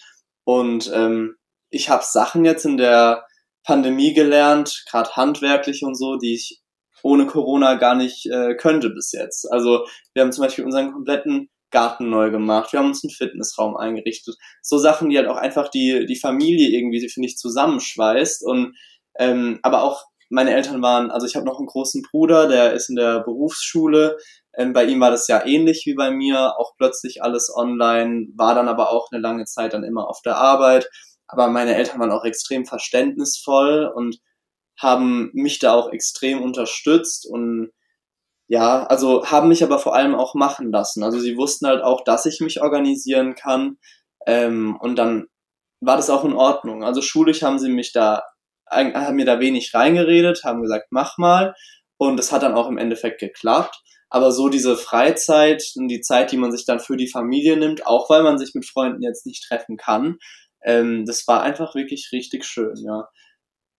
und 0.44 0.90
ähm, 0.94 1.36
ich 1.70 1.90
habe 1.90 2.04
Sachen 2.04 2.44
jetzt 2.44 2.64
in 2.64 2.76
der 2.76 3.26
Pandemie 3.64 4.14
gelernt, 4.14 4.84
gerade 4.88 5.10
handwerklich 5.10 5.82
und 5.82 5.96
so, 5.96 6.16
die 6.16 6.34
ich 6.34 6.62
ohne 7.02 7.26
Corona 7.26 7.74
gar 7.74 7.94
nicht 7.94 8.26
äh, 8.26 8.54
könnte 8.54 8.90
bis 8.90 9.12
jetzt. 9.12 9.50
Also 9.52 9.86
wir 10.14 10.22
haben 10.22 10.32
zum 10.32 10.44
Beispiel 10.44 10.64
unseren 10.64 10.92
kompletten 10.92 11.50
Garten 11.70 12.08
neu 12.08 12.30
gemacht, 12.30 12.72
wir 12.72 12.78
haben 12.78 12.86
uns 12.86 13.04
einen 13.04 13.10
Fitnessraum 13.10 13.76
eingerichtet. 13.76 14.36
So 14.62 14.78
Sachen, 14.78 15.10
die 15.10 15.18
halt 15.18 15.28
auch 15.28 15.36
einfach 15.36 15.68
die, 15.68 16.06
die 16.06 16.16
Familie 16.16 16.68
irgendwie, 16.68 17.06
finde 17.08 17.28
ich, 17.28 17.36
zusammenschweißt. 17.36 18.44
Und 18.44 18.76
ähm, 19.18 19.58
aber 19.62 19.82
auch 19.82 20.04
meine 20.28 20.54
Eltern 20.54 20.82
waren, 20.82 21.10
also 21.10 21.26
ich 21.26 21.36
habe 21.36 21.46
noch 21.46 21.58
einen 21.58 21.66
großen 21.66 22.02
Bruder, 22.02 22.48
der 22.48 22.72
ist 22.72 22.88
in 22.88 22.96
der 22.96 23.20
Berufsschule. 23.20 24.18
Ähm, 24.56 24.72
bei 24.72 24.84
ihm 24.84 25.00
war 25.00 25.10
das 25.10 25.28
ja 25.28 25.44
ähnlich 25.44 25.84
wie 25.86 25.94
bei 25.94 26.10
mir, 26.10 26.58
auch 26.58 26.72
plötzlich 26.76 27.22
alles 27.22 27.52
online, 27.54 28.28
war 28.36 28.54
dann 28.54 28.68
aber 28.68 28.90
auch 28.90 29.10
eine 29.10 29.20
lange 29.20 29.44
Zeit 29.44 29.72
dann 29.72 29.84
immer 29.84 30.08
auf 30.08 30.22
der 30.22 30.36
Arbeit. 30.36 30.88
Aber 31.28 31.48
meine 31.48 31.74
Eltern 31.74 32.00
waren 32.00 32.12
auch 32.12 32.24
extrem 32.24 32.66
verständnisvoll 32.66 33.90
und 33.94 34.18
haben 34.78 35.30
mich 35.32 35.58
da 35.58 35.74
auch 35.74 35.90
extrem 35.90 36.42
unterstützt 36.42 37.26
und 37.26 37.70
ja, 38.48 38.84
also 38.84 39.26
haben 39.26 39.48
mich 39.48 39.64
aber 39.64 39.78
vor 39.78 39.94
allem 39.94 40.14
auch 40.14 40.34
machen 40.34 40.70
lassen. 40.70 41.02
Also 41.02 41.18
sie 41.18 41.36
wussten 41.36 41.66
halt 41.66 41.82
auch, 41.82 42.04
dass 42.04 42.26
ich 42.26 42.40
mich 42.40 42.62
organisieren 42.62 43.34
kann. 43.34 43.78
Ähm, 44.26 44.76
und 44.80 44.96
dann 44.96 45.26
war 45.80 45.96
das 45.96 46.10
auch 46.10 46.24
in 46.24 46.32
Ordnung. 46.32 46.84
Also 46.84 47.02
schulisch 47.02 47.42
haben 47.42 47.58
sie 47.58 47.70
mich 47.70 47.92
da, 47.92 48.22
haben 48.70 49.16
mir 49.16 49.24
da 49.24 49.40
wenig 49.40 49.74
reingeredet, 49.74 50.42
haben 50.44 50.62
gesagt, 50.62 50.86
mach 50.90 51.18
mal. 51.18 51.54
Und 51.98 52.20
es 52.20 52.32
hat 52.32 52.42
dann 52.42 52.54
auch 52.54 52.68
im 52.68 52.78
Endeffekt 52.78 53.20
geklappt. 53.20 53.82
Aber 54.08 54.30
so 54.30 54.48
diese 54.48 54.76
Freizeit 54.76 55.64
und 55.76 55.88
die 55.88 56.00
Zeit, 56.00 56.30
die 56.30 56.36
man 56.36 56.52
sich 56.52 56.64
dann 56.64 56.80
für 56.80 56.96
die 56.96 57.08
Familie 57.08 57.56
nimmt, 57.56 57.86
auch 57.86 58.08
weil 58.08 58.22
man 58.22 58.38
sich 58.38 58.54
mit 58.54 58.64
Freunden 58.64 59.02
jetzt 59.02 59.26
nicht 59.26 59.44
treffen 59.46 59.76
kann, 59.76 60.18
ähm, 60.62 61.04
das 61.06 61.26
war 61.26 61.42
einfach 61.42 61.74
wirklich 61.74 62.10
richtig 62.12 62.44
schön, 62.44 62.76
ja. 62.84 63.08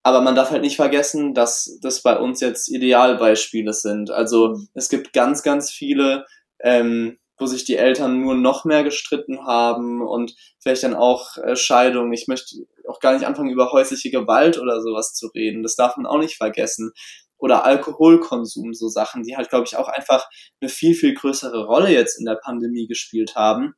Aber 0.02 0.20
man 0.20 0.36
darf 0.36 0.52
halt 0.52 0.62
nicht 0.62 0.76
vergessen, 0.76 1.34
dass 1.34 1.78
das 1.82 2.00
bei 2.02 2.16
uns 2.16 2.40
jetzt 2.40 2.68
Idealbeispiele 2.68 3.72
sind. 3.72 4.10
Also 4.10 4.50
mhm. 4.50 4.68
es 4.74 4.88
gibt 4.88 5.12
ganz, 5.12 5.42
ganz 5.42 5.70
viele, 5.70 6.26
ähm, 6.60 7.18
wo 7.38 7.46
sich 7.46 7.64
die 7.64 7.76
Eltern 7.76 8.20
nur 8.20 8.34
noch 8.34 8.64
mehr 8.64 8.82
gestritten 8.84 9.46
haben 9.46 10.02
und 10.02 10.34
vielleicht 10.60 10.82
dann 10.82 10.94
auch 10.94 11.36
äh, 11.38 11.56
Scheidung. 11.56 12.12
Ich 12.12 12.28
möchte 12.28 12.56
auch 12.88 13.00
gar 13.00 13.12
nicht 13.12 13.26
anfangen, 13.26 13.50
über 13.50 13.72
häusliche 13.72 14.10
Gewalt 14.10 14.58
oder 14.58 14.80
sowas 14.80 15.14
zu 15.14 15.28
reden. 15.28 15.62
Das 15.62 15.76
darf 15.76 15.96
man 15.96 16.06
auch 16.06 16.18
nicht 16.18 16.36
vergessen. 16.36 16.92
Oder 17.38 17.64
Alkoholkonsum, 17.64 18.72
so 18.72 18.88
Sachen, 18.88 19.22
die 19.22 19.36
halt, 19.36 19.50
glaube 19.50 19.66
ich, 19.66 19.76
auch 19.76 19.88
einfach 19.88 20.26
eine 20.60 20.70
viel, 20.70 20.94
viel 20.94 21.14
größere 21.14 21.66
Rolle 21.66 21.90
jetzt 21.90 22.18
in 22.18 22.24
der 22.24 22.36
Pandemie 22.36 22.86
gespielt 22.86 23.34
haben 23.36 23.74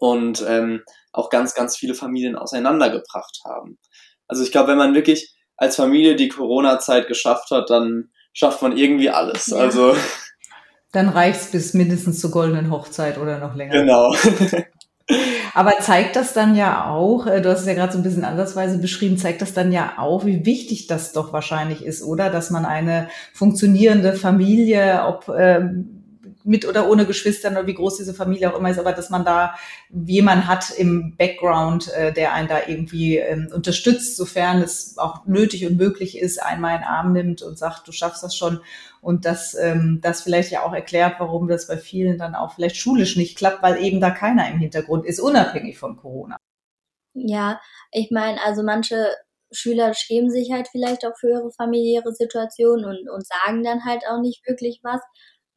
und 0.00 0.44
ähm, 0.48 0.82
auch 1.12 1.30
ganz, 1.30 1.54
ganz 1.54 1.76
viele 1.76 1.94
Familien 1.94 2.34
auseinandergebracht 2.34 3.40
haben. 3.44 3.78
Also 4.26 4.42
ich 4.42 4.50
glaube, 4.50 4.68
wenn 4.68 4.78
man 4.78 4.94
wirklich 4.94 5.36
als 5.56 5.76
Familie 5.76 6.16
die 6.16 6.28
Corona-Zeit 6.28 7.06
geschafft 7.06 7.50
hat, 7.50 7.70
dann 7.70 8.10
schafft 8.32 8.62
man 8.62 8.76
irgendwie 8.76 9.10
alles. 9.10 9.48
Ja. 9.48 9.58
Also 9.58 9.94
dann 10.92 11.08
reicht's 11.08 11.50
bis 11.50 11.74
mindestens 11.74 12.20
zur 12.20 12.30
goldenen 12.30 12.70
Hochzeit 12.70 13.18
oder 13.18 13.38
noch 13.38 13.54
länger. 13.54 13.72
Genau. 13.72 14.14
Aber 15.54 15.78
zeigt 15.80 16.14
das 16.16 16.32
dann 16.32 16.54
ja 16.54 16.88
auch, 16.88 17.26
äh, 17.26 17.40
du 17.40 17.50
hast 17.50 17.60
es 17.60 17.66
ja 17.66 17.74
gerade 17.74 17.92
so 17.92 17.98
ein 17.98 18.04
bisschen 18.04 18.24
andersweise 18.24 18.78
beschrieben, 18.78 19.18
zeigt 19.18 19.42
das 19.42 19.52
dann 19.52 19.72
ja 19.72 19.94
auch, 19.98 20.24
wie 20.24 20.46
wichtig 20.46 20.86
das 20.86 21.12
doch 21.12 21.32
wahrscheinlich 21.32 21.84
ist, 21.84 22.02
oder? 22.02 22.30
Dass 22.30 22.50
man 22.50 22.64
eine 22.64 23.08
funktionierende 23.34 24.12
Familie, 24.12 25.02
ob 25.06 25.28
ähm, 25.36 25.99
mit 26.50 26.66
oder 26.66 26.90
ohne 26.90 27.06
Geschwistern 27.06 27.56
oder 27.56 27.68
wie 27.68 27.74
groß 27.74 27.98
diese 27.98 28.12
Familie 28.12 28.52
auch 28.52 28.58
immer 28.58 28.70
ist, 28.70 28.80
aber 28.80 28.92
dass 28.92 29.08
man 29.08 29.24
da 29.24 29.54
jemand 29.88 30.48
hat 30.48 30.70
im 30.76 31.16
Background, 31.16 31.92
äh, 31.92 32.12
der 32.12 32.34
einen 32.34 32.48
da 32.48 32.58
irgendwie 32.66 33.18
ähm, 33.18 33.48
unterstützt, 33.54 34.16
sofern 34.16 34.60
es 34.60 34.98
auch 34.98 35.24
nötig 35.26 35.64
und 35.64 35.76
möglich 35.76 36.18
ist, 36.18 36.42
einmal 36.42 36.74
in 36.74 36.80
den 36.80 36.88
Arm 36.88 37.12
nimmt 37.12 37.42
und 37.42 37.56
sagt, 37.56 37.86
du 37.86 37.92
schaffst 37.92 38.24
das 38.24 38.34
schon. 38.34 38.60
Und 39.00 39.26
dass 39.26 39.54
ähm, 39.54 40.00
das 40.02 40.22
vielleicht 40.22 40.50
ja 40.50 40.64
auch 40.64 40.72
erklärt, 40.72 41.20
warum 41.20 41.46
das 41.46 41.68
bei 41.68 41.78
vielen 41.78 42.18
dann 42.18 42.34
auch 42.34 42.56
vielleicht 42.56 42.76
schulisch 42.76 43.16
nicht 43.16 43.38
klappt, 43.38 43.62
weil 43.62 43.80
eben 43.80 44.00
da 44.00 44.10
keiner 44.10 44.50
im 44.50 44.58
Hintergrund 44.58 45.06
ist, 45.06 45.20
unabhängig 45.20 45.78
von 45.78 45.96
Corona. 45.96 46.36
Ja, 47.14 47.60
ich 47.92 48.10
meine, 48.10 48.42
also 48.42 48.64
manche 48.64 49.06
Schüler 49.52 49.94
schämen 49.94 50.30
sich 50.30 50.50
halt 50.50 50.66
vielleicht 50.68 51.06
auch 51.06 51.16
für 51.16 51.30
ihre 51.30 51.52
familiäre 51.52 52.12
Situation 52.12 52.84
und, 52.84 53.08
und 53.08 53.24
sagen 53.24 53.62
dann 53.62 53.84
halt 53.84 54.02
auch 54.10 54.20
nicht 54.20 54.44
wirklich 54.48 54.80
was. 54.82 55.00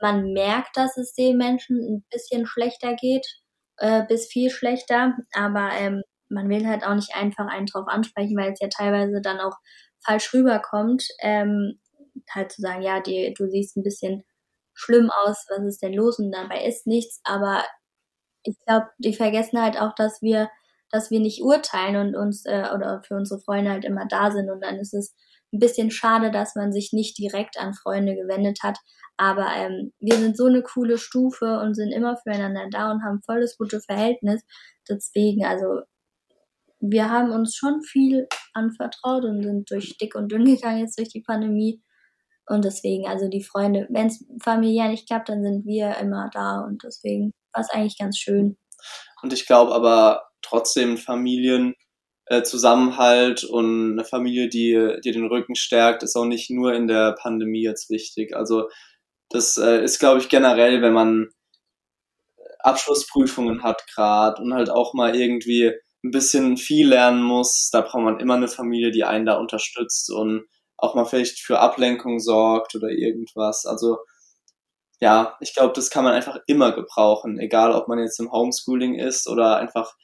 Man 0.03 0.33
merkt, 0.33 0.75
dass 0.75 0.97
es 0.97 1.13
den 1.13 1.37
Menschen 1.37 1.79
ein 1.79 2.05
bisschen 2.11 2.45
schlechter 2.45 2.93
geht, 2.93 3.25
äh, 3.77 4.03
bis 4.05 4.27
viel 4.27 4.49
schlechter, 4.49 5.15
aber 5.31 5.69
ähm, 5.79 6.03
man 6.27 6.49
will 6.49 6.67
halt 6.67 6.83
auch 6.85 6.93
nicht 6.93 7.15
einfach 7.15 7.47
einen 7.47 7.67
drauf 7.67 7.87
ansprechen, 7.87 8.35
weil 8.35 8.51
es 8.51 8.59
ja 8.59 8.67
teilweise 8.67 9.21
dann 9.21 9.39
auch 9.39 9.55
falsch 10.05 10.33
rüberkommt. 10.33 11.07
Ähm, 11.21 11.79
halt 12.29 12.51
zu 12.51 12.61
sagen, 12.61 12.81
ja, 12.81 12.99
die, 12.99 13.33
du 13.37 13.47
siehst 13.47 13.77
ein 13.77 13.83
bisschen 13.83 14.25
schlimm 14.73 15.09
aus, 15.23 15.45
was 15.49 15.63
ist 15.65 15.81
denn 15.81 15.93
los? 15.93 16.19
Und 16.19 16.33
dabei 16.33 16.65
ist 16.65 16.85
nichts, 16.85 17.21
aber 17.23 17.63
ich 18.43 18.57
glaube, 18.65 18.87
die 18.97 19.13
vergessen 19.13 19.61
halt 19.61 19.79
auch, 19.79 19.95
dass 19.95 20.21
wir, 20.21 20.49
dass 20.91 21.11
wir 21.11 21.21
nicht 21.21 21.41
urteilen 21.43 21.95
und 21.95 22.15
uns 22.17 22.45
äh, 22.45 22.67
oder 22.75 23.01
für 23.07 23.15
unsere 23.15 23.39
Freunde 23.39 23.71
halt 23.71 23.85
immer 23.85 24.05
da 24.05 24.31
sind. 24.31 24.51
Und 24.51 24.59
dann 24.61 24.79
ist 24.79 24.93
es 24.93 25.15
ein 25.53 25.59
bisschen 25.59 25.91
schade, 25.91 26.31
dass 26.31 26.55
man 26.55 26.73
sich 26.73 26.91
nicht 26.93 27.17
direkt 27.17 27.59
an 27.59 27.73
Freunde 27.73 28.15
gewendet 28.15 28.59
hat, 28.63 28.79
aber 29.17 29.47
ähm, 29.55 29.93
wir 29.99 30.15
sind 30.15 30.35
so 30.35 30.45
eine 30.47 30.63
coole 30.63 30.97
Stufe 30.97 31.59
und 31.59 31.75
sind 31.75 31.91
immer 31.91 32.17
füreinander 32.17 32.67
da 32.71 32.91
und 32.91 33.03
haben 33.03 33.21
voll 33.23 33.41
das 33.41 33.57
gute 33.57 33.79
Verhältnis. 33.79 34.41
Deswegen, 34.89 35.45
also 35.45 35.81
wir 36.79 37.09
haben 37.09 37.31
uns 37.31 37.55
schon 37.55 37.81
viel 37.83 38.27
anvertraut 38.53 39.23
und 39.23 39.43
sind 39.43 39.69
durch 39.69 39.97
dick 39.97 40.15
und 40.15 40.31
dünn 40.31 40.45
gegangen 40.55 40.79
jetzt 40.79 40.97
durch 40.97 41.09
die 41.09 41.21
Pandemie. 41.21 41.81
Und 42.47 42.65
deswegen, 42.65 43.07
also 43.07 43.29
die 43.29 43.43
Freunde, 43.43 43.87
wenn 43.89 44.07
es 44.07 44.25
familiär 44.43 44.89
nicht 44.89 45.07
klappt, 45.07 45.29
dann 45.29 45.43
sind 45.43 45.65
wir 45.65 45.95
immer 45.97 46.29
da 46.33 46.59
und 46.59 46.83
deswegen 46.83 47.31
war 47.53 47.61
es 47.61 47.69
eigentlich 47.69 47.97
ganz 47.97 48.17
schön. 48.17 48.57
Und 49.21 49.31
ich 49.31 49.45
glaube 49.45 49.73
aber 49.73 50.23
trotzdem 50.41 50.97
Familien, 50.97 51.73
äh, 52.25 52.43
Zusammenhalt 52.43 53.43
und 53.43 53.93
eine 53.93 54.05
Familie, 54.05 54.49
die 54.49 54.71
dir 55.03 55.11
den 55.11 55.27
Rücken 55.27 55.55
stärkt, 55.55 56.03
ist 56.03 56.15
auch 56.15 56.25
nicht 56.25 56.49
nur 56.49 56.73
in 56.73 56.87
der 56.87 57.13
Pandemie 57.13 57.63
jetzt 57.63 57.89
wichtig. 57.89 58.35
Also 58.35 58.69
das 59.29 59.57
äh, 59.57 59.83
ist, 59.83 59.99
glaube 59.99 60.19
ich, 60.19 60.29
generell, 60.29 60.81
wenn 60.81 60.93
man 60.93 61.29
Abschlussprüfungen 62.59 63.63
hat 63.63 63.85
gerade 63.93 64.41
und 64.41 64.53
halt 64.53 64.69
auch 64.69 64.93
mal 64.93 65.15
irgendwie 65.15 65.73
ein 66.03 66.11
bisschen 66.11 66.57
viel 66.57 66.87
lernen 66.89 67.23
muss, 67.23 67.69
da 67.71 67.81
braucht 67.81 68.03
man 68.03 68.19
immer 68.19 68.35
eine 68.35 68.47
Familie, 68.47 68.91
die 68.91 69.03
einen 69.03 69.25
da 69.25 69.37
unterstützt 69.37 70.11
und 70.11 70.45
auch 70.77 70.95
mal 70.95 71.05
vielleicht 71.05 71.39
für 71.39 71.59
Ablenkung 71.59 72.19
sorgt 72.19 72.75
oder 72.75 72.89
irgendwas. 72.89 73.65
Also 73.65 73.99
ja, 74.99 75.37
ich 75.41 75.53
glaube, 75.53 75.73
das 75.73 75.89
kann 75.89 76.03
man 76.03 76.13
einfach 76.13 76.39
immer 76.47 76.71
gebrauchen, 76.71 77.39
egal 77.39 77.73
ob 77.73 77.87
man 77.87 77.99
jetzt 77.99 78.19
im 78.19 78.31
Homeschooling 78.31 78.95
ist 78.95 79.27
oder 79.27 79.57
einfach 79.57 79.95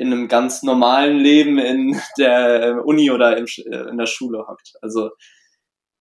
in 0.00 0.12
einem 0.12 0.28
ganz 0.28 0.62
normalen 0.62 1.18
Leben 1.18 1.58
in 1.58 2.00
der 2.18 2.82
Uni 2.84 3.10
oder 3.10 3.36
in 3.36 3.46
der 3.98 4.06
Schule 4.06 4.46
hockt. 4.48 4.72
Also 4.80 5.10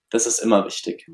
das 0.10 0.26
ist 0.26 0.40
immer 0.40 0.66
wichtig. 0.66 1.06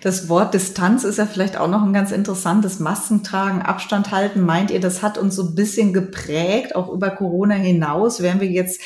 Das 0.00 0.30
Wort 0.30 0.54
Distanz 0.54 1.04
ist 1.04 1.18
ja 1.18 1.26
vielleicht 1.26 1.58
auch 1.58 1.68
noch 1.68 1.82
ein 1.82 1.92
ganz 1.92 2.12
interessantes. 2.12 2.80
Maskentragen, 2.80 3.60
Abstand 3.60 4.10
halten. 4.10 4.40
Meint 4.40 4.70
ihr, 4.70 4.80
das 4.80 5.02
hat 5.02 5.18
uns 5.18 5.36
so 5.36 5.42
ein 5.42 5.54
bisschen 5.54 5.92
geprägt, 5.92 6.74
auch 6.74 6.90
über 6.90 7.10
Corona 7.10 7.56
hinaus? 7.56 8.22
Wären 8.22 8.40
wir 8.40 8.48
jetzt 8.48 8.80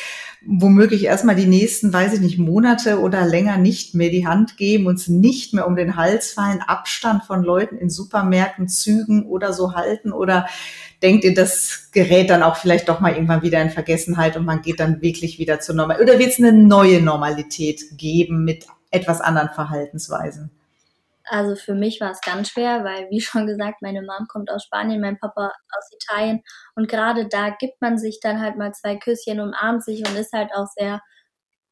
womöglich 0.45 1.05
erstmal 1.05 1.37
die 1.37 1.47
nächsten, 1.47 1.93
weiß 1.93 2.15
ich 2.15 2.21
nicht, 2.21 2.39
Monate 2.39 3.01
oder 3.01 3.25
länger 3.25 3.57
nicht 3.57 3.95
mehr 3.95 4.11
die 4.11 4.27
Hand 4.27 4.57
geben, 4.57 4.87
uns 4.87 5.07
nicht 5.09 5.55
mehr 5.55 5.67
um 5.67 5.77
den 5.77 5.97
Hals 5.97 6.33
fallen, 6.33 6.61
Abstand 6.61 7.25
von 7.25 7.45
Leuten 7.45 7.79
in 7.79 7.89
Supermärkten, 7.89 8.69
Zügen 8.69 9.27
oder 9.27 9.53
so 9.53 9.75
halten? 9.75 10.13
Oder 10.13 10.47
denkt 11.05 11.25
ihr, 11.25 11.35
das 11.35 11.91
gerät 11.93 12.31
dann 12.31 12.43
auch 12.43 12.57
vielleicht 12.57 12.89
doch 12.89 12.99
mal 12.99 13.13
irgendwann 13.13 13.43
wieder 13.43 13.61
in 13.61 13.71
Vergessenheit 13.71 14.37
und 14.37 14.47
man 14.47 14.63
geht 14.63 14.81
dann 14.81 15.03
wirklich 15.03 15.39
wieder 15.39 15.61
zur 15.61 15.75
Normal? 15.75 16.01
Oder 16.01 16.19
wird 16.19 16.31
es 16.31 16.39
eine 16.39 16.53
neue 16.53 17.03
Normalität 17.03 17.83
geben 17.99 18.43
mit 18.45 18.67
etwas 18.91 19.21
anderen 19.21 19.51
Verhaltensweisen? 19.51 20.51
Also 21.27 21.57
für 21.57 21.75
mich 21.75 22.01
war 22.01 22.11
es 22.11 22.21
ganz 22.21 22.51
schwer, 22.51 22.85
weil 22.85 23.09
wie 23.11 23.21
schon 23.21 23.47
gesagt, 23.47 23.83
meine 23.83 24.03
Mom 24.03 24.27
kommt 24.29 24.51
aus 24.51 24.65
Spanien, 24.65 25.01
mein 25.01 25.19
Papa 25.19 25.53
aus 25.77 25.91
Italien 26.03 26.43
und 26.75 26.89
gerade 26.89 27.29
da 27.29 27.51
gibt 27.51 27.81
man 27.81 27.99
sich 27.99 28.21
dann 28.21 28.41
halt 28.41 28.57
mal 28.57 28.73
zwei 28.73 28.97
Küsschen, 28.97 29.41
umarmt 29.41 29.85
sich 29.85 30.07
und 30.07 30.17
ist 30.17 30.33
halt 30.33 30.51
auch 30.55 30.67
sehr 30.77 31.01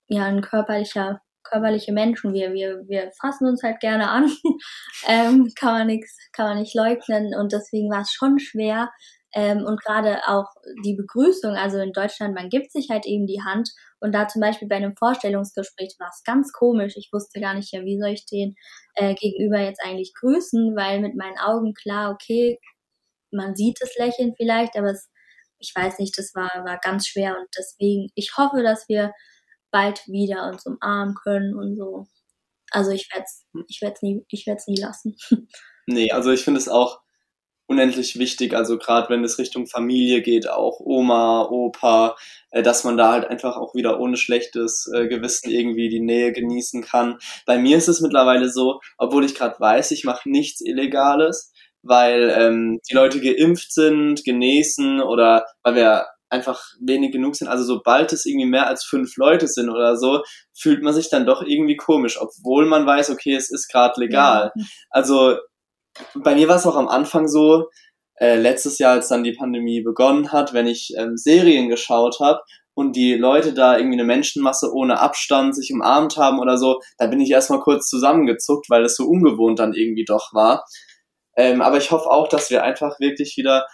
ja 0.09 0.25
ein 0.25 0.41
körperlicher 0.41 1.21
körperliche 1.43 1.93
Menschen. 1.93 2.33
Wir 2.33 2.53
wir 2.53 2.89
wir 2.89 3.13
fassen 3.21 3.47
uns 3.47 3.63
halt 3.63 3.81
gerne 3.81 4.09
an, 4.09 4.31
ähm, 5.07 5.53
kann 5.55 5.73
man 5.73 5.87
nichts 5.87 6.17
kann 6.33 6.47
man 6.47 6.59
nicht 6.59 6.75
leugnen 6.75 7.35
und 7.35 7.53
deswegen 7.53 7.91
war 7.91 8.03
es 8.03 8.13
schon 8.13 8.39
schwer 8.39 8.91
ähm, 9.35 9.65
und 9.65 9.81
gerade 9.81 10.21
auch 10.27 10.47
die 10.85 10.95
Begrüßung, 10.95 11.55
also 11.55 11.79
in 11.79 11.93
Deutschland, 11.93 12.35
man 12.35 12.51
gibt 12.51 12.71
sich 12.71 12.89
halt 12.91 13.07
eben 13.07 13.27
die 13.27 13.43
Hand 13.43 13.71
und 14.01 14.13
da 14.13 14.29
zum 14.29 14.41
Beispiel 14.41 14.69
bei 14.69 14.77
einem 14.77 14.95
Vorstellungsgespräch 14.97 15.97
war 15.99 16.09
es 16.09 16.23
ganz 16.25 16.53
komisch. 16.53 16.95
Ich 16.97 17.09
wusste 17.13 17.41
gar 17.41 17.55
nicht, 17.55 17.73
ja, 17.73 17.83
wie 17.85 17.99
soll 17.99 18.11
ich 18.11 18.27
den 18.27 18.57
äh, 18.95 19.15
gegenüber 19.15 19.59
jetzt 19.59 19.81
eigentlich 19.83 20.13
grüßen, 20.21 20.77
weil 20.77 21.01
mit 21.01 21.17
meinen 21.17 21.39
Augen 21.39 21.73
klar, 21.73 22.13
okay, 22.13 22.59
man 23.31 23.57
sieht 23.57 23.79
das 23.81 23.97
Lächeln 23.97 24.35
vielleicht, 24.37 24.77
aber 24.77 24.91
es, 24.91 25.09
ich 25.59 25.73
weiß 25.75 25.99
nicht, 25.99 26.17
das 26.19 26.35
war, 26.35 26.51
war 26.65 26.79
ganz 26.83 27.07
schwer 27.07 27.37
und 27.39 27.49
deswegen, 27.57 28.09
ich 28.15 28.33
hoffe, 28.37 28.63
dass 28.63 28.89
wir 28.89 29.13
bald 29.71 30.07
wieder 30.07 30.49
uns 30.49 30.67
umarmen 30.67 31.15
können 31.15 31.55
und 31.55 31.77
so. 31.77 32.07
Also 32.71 32.91
ich 32.91 33.09
werde 33.13 33.25
es 33.25 33.47
ich 33.69 33.81
werd's 33.81 34.03
nie, 34.03 34.25
ich 34.29 34.47
werd's 34.47 34.67
nie 34.67 34.81
lassen. 34.81 35.17
Nee, 35.89 36.13
also 36.13 36.31
ich 36.31 36.45
finde 36.45 36.61
es 36.61 36.69
auch 36.69 37.01
unendlich 37.67 38.19
wichtig, 38.19 38.55
also 38.55 38.79
gerade 38.79 39.09
wenn 39.09 39.25
es 39.25 39.39
Richtung 39.39 39.67
Familie 39.67 40.23
geht, 40.23 40.49
auch 40.49 40.81
Oma, 40.81 41.49
Opa, 41.51 42.17
äh, 42.51 42.63
dass 42.63 42.85
man 42.85 42.97
da 42.97 43.13
halt 43.13 43.27
einfach 43.27 43.57
auch 43.57 43.75
wieder 43.75 43.99
ohne 44.01 44.17
schlechtes 44.17 44.91
äh, 44.95 45.07
Gewissen 45.09 45.51
irgendwie 45.51 45.89
die 45.89 46.01
Nähe 46.01 46.33
genießen 46.33 46.83
kann. 46.83 47.19
Bei 47.47 47.59
mir 47.59 47.79
ist 47.79 47.89
es 47.89 48.01
mittlerweile 48.01 48.51
so, 48.51 48.81
obwohl 48.99 49.25
ich 49.25 49.35
gerade 49.35 49.59
weiß, 49.59 49.91
ich 49.93 50.05
mache 50.05 50.29
nichts 50.29 50.61
Illegales, 50.61 51.53
weil 51.83 52.33
ähm, 52.37 52.81
die 52.89 52.95
Leute 52.95 53.21
geimpft 53.21 53.73
sind, 53.73 54.25
genesen 54.25 55.01
oder 55.01 55.47
weil 55.63 55.75
wir 55.75 56.07
einfach 56.33 56.65
wenig 56.81 57.13
genug 57.13 57.37
sind. 57.37 57.49
Also 57.49 57.65
sobald 57.65 58.13
es 58.13 58.25
irgendwie 58.25 58.47
mehr 58.47 58.67
als 58.67 58.85
fünf 58.85 59.17
Leute 59.17 59.47
sind 59.49 59.69
oder 59.69 59.97
so, 59.97 60.23
fühlt 60.55 60.83
man 60.83 60.95
sich 60.95 61.11
dann 61.11 61.27
doch 61.27 61.43
irgendwie 61.43 61.77
komisch, 61.77 62.19
obwohl 62.21 62.67
man 62.67 62.87
weiß, 62.87 63.11
okay, 63.11 63.35
es 63.35 63.51
ist 63.51 63.69
gerade 63.69 64.01
legal. 64.01 64.51
Ja. 64.55 64.65
Also 64.91 65.37
bei 66.15 66.35
mir 66.35 66.49
war 66.49 66.57
es 66.57 66.67
auch 66.67 66.77
am 66.77 66.89
Anfang 66.89 67.29
so, 67.29 67.69
äh, 68.17 68.37
letztes 68.37 68.79
Jahr, 68.79 68.93
als 68.93 69.09
dann 69.09 69.25
die 69.25 69.33
Pandemie 69.33 69.83
begonnen 69.83 70.33
hat, 70.33 70.53
wenn 70.53 70.67
ich 70.67 70.93
ähm, 70.97 71.17
Serien 71.17 71.69
geschaut 71.69 72.21
habe 72.21 72.41
und 72.75 72.95
die 72.97 73.15
Leute 73.15 73.53
da 73.53 73.77
irgendwie 73.77 73.97
eine 73.97 74.05
Menschenmasse 74.05 74.73
ohne 74.73 75.01
Abstand 75.01 75.57
sich 75.57 75.73
umarmt 75.73 76.17
haben 76.17 76.39
oder 76.39 76.57
so, 76.57 76.81
da 76.99 77.07
bin 77.07 77.21
ich 77.21 77.31
erstmal 77.31 77.61
kurz 77.61 77.89
zusammengezuckt, 77.89 78.71
weil 78.71 78.85
es 78.85 78.97
so 78.97 79.07
ungewohnt 79.07 79.59
dann 79.59 79.75
irgendwie 79.75 80.05
doch 80.05 80.33
war. 80.33 80.65
Ähm, 81.37 81.63
aber 81.63 81.79
ich 81.79 81.91
hoffe 81.91 82.11
auch, 82.11 82.29
dass 82.29 82.51
wir 82.51 82.63
einfach 82.63 83.01
wirklich 83.01 83.37
wieder, 83.37 83.67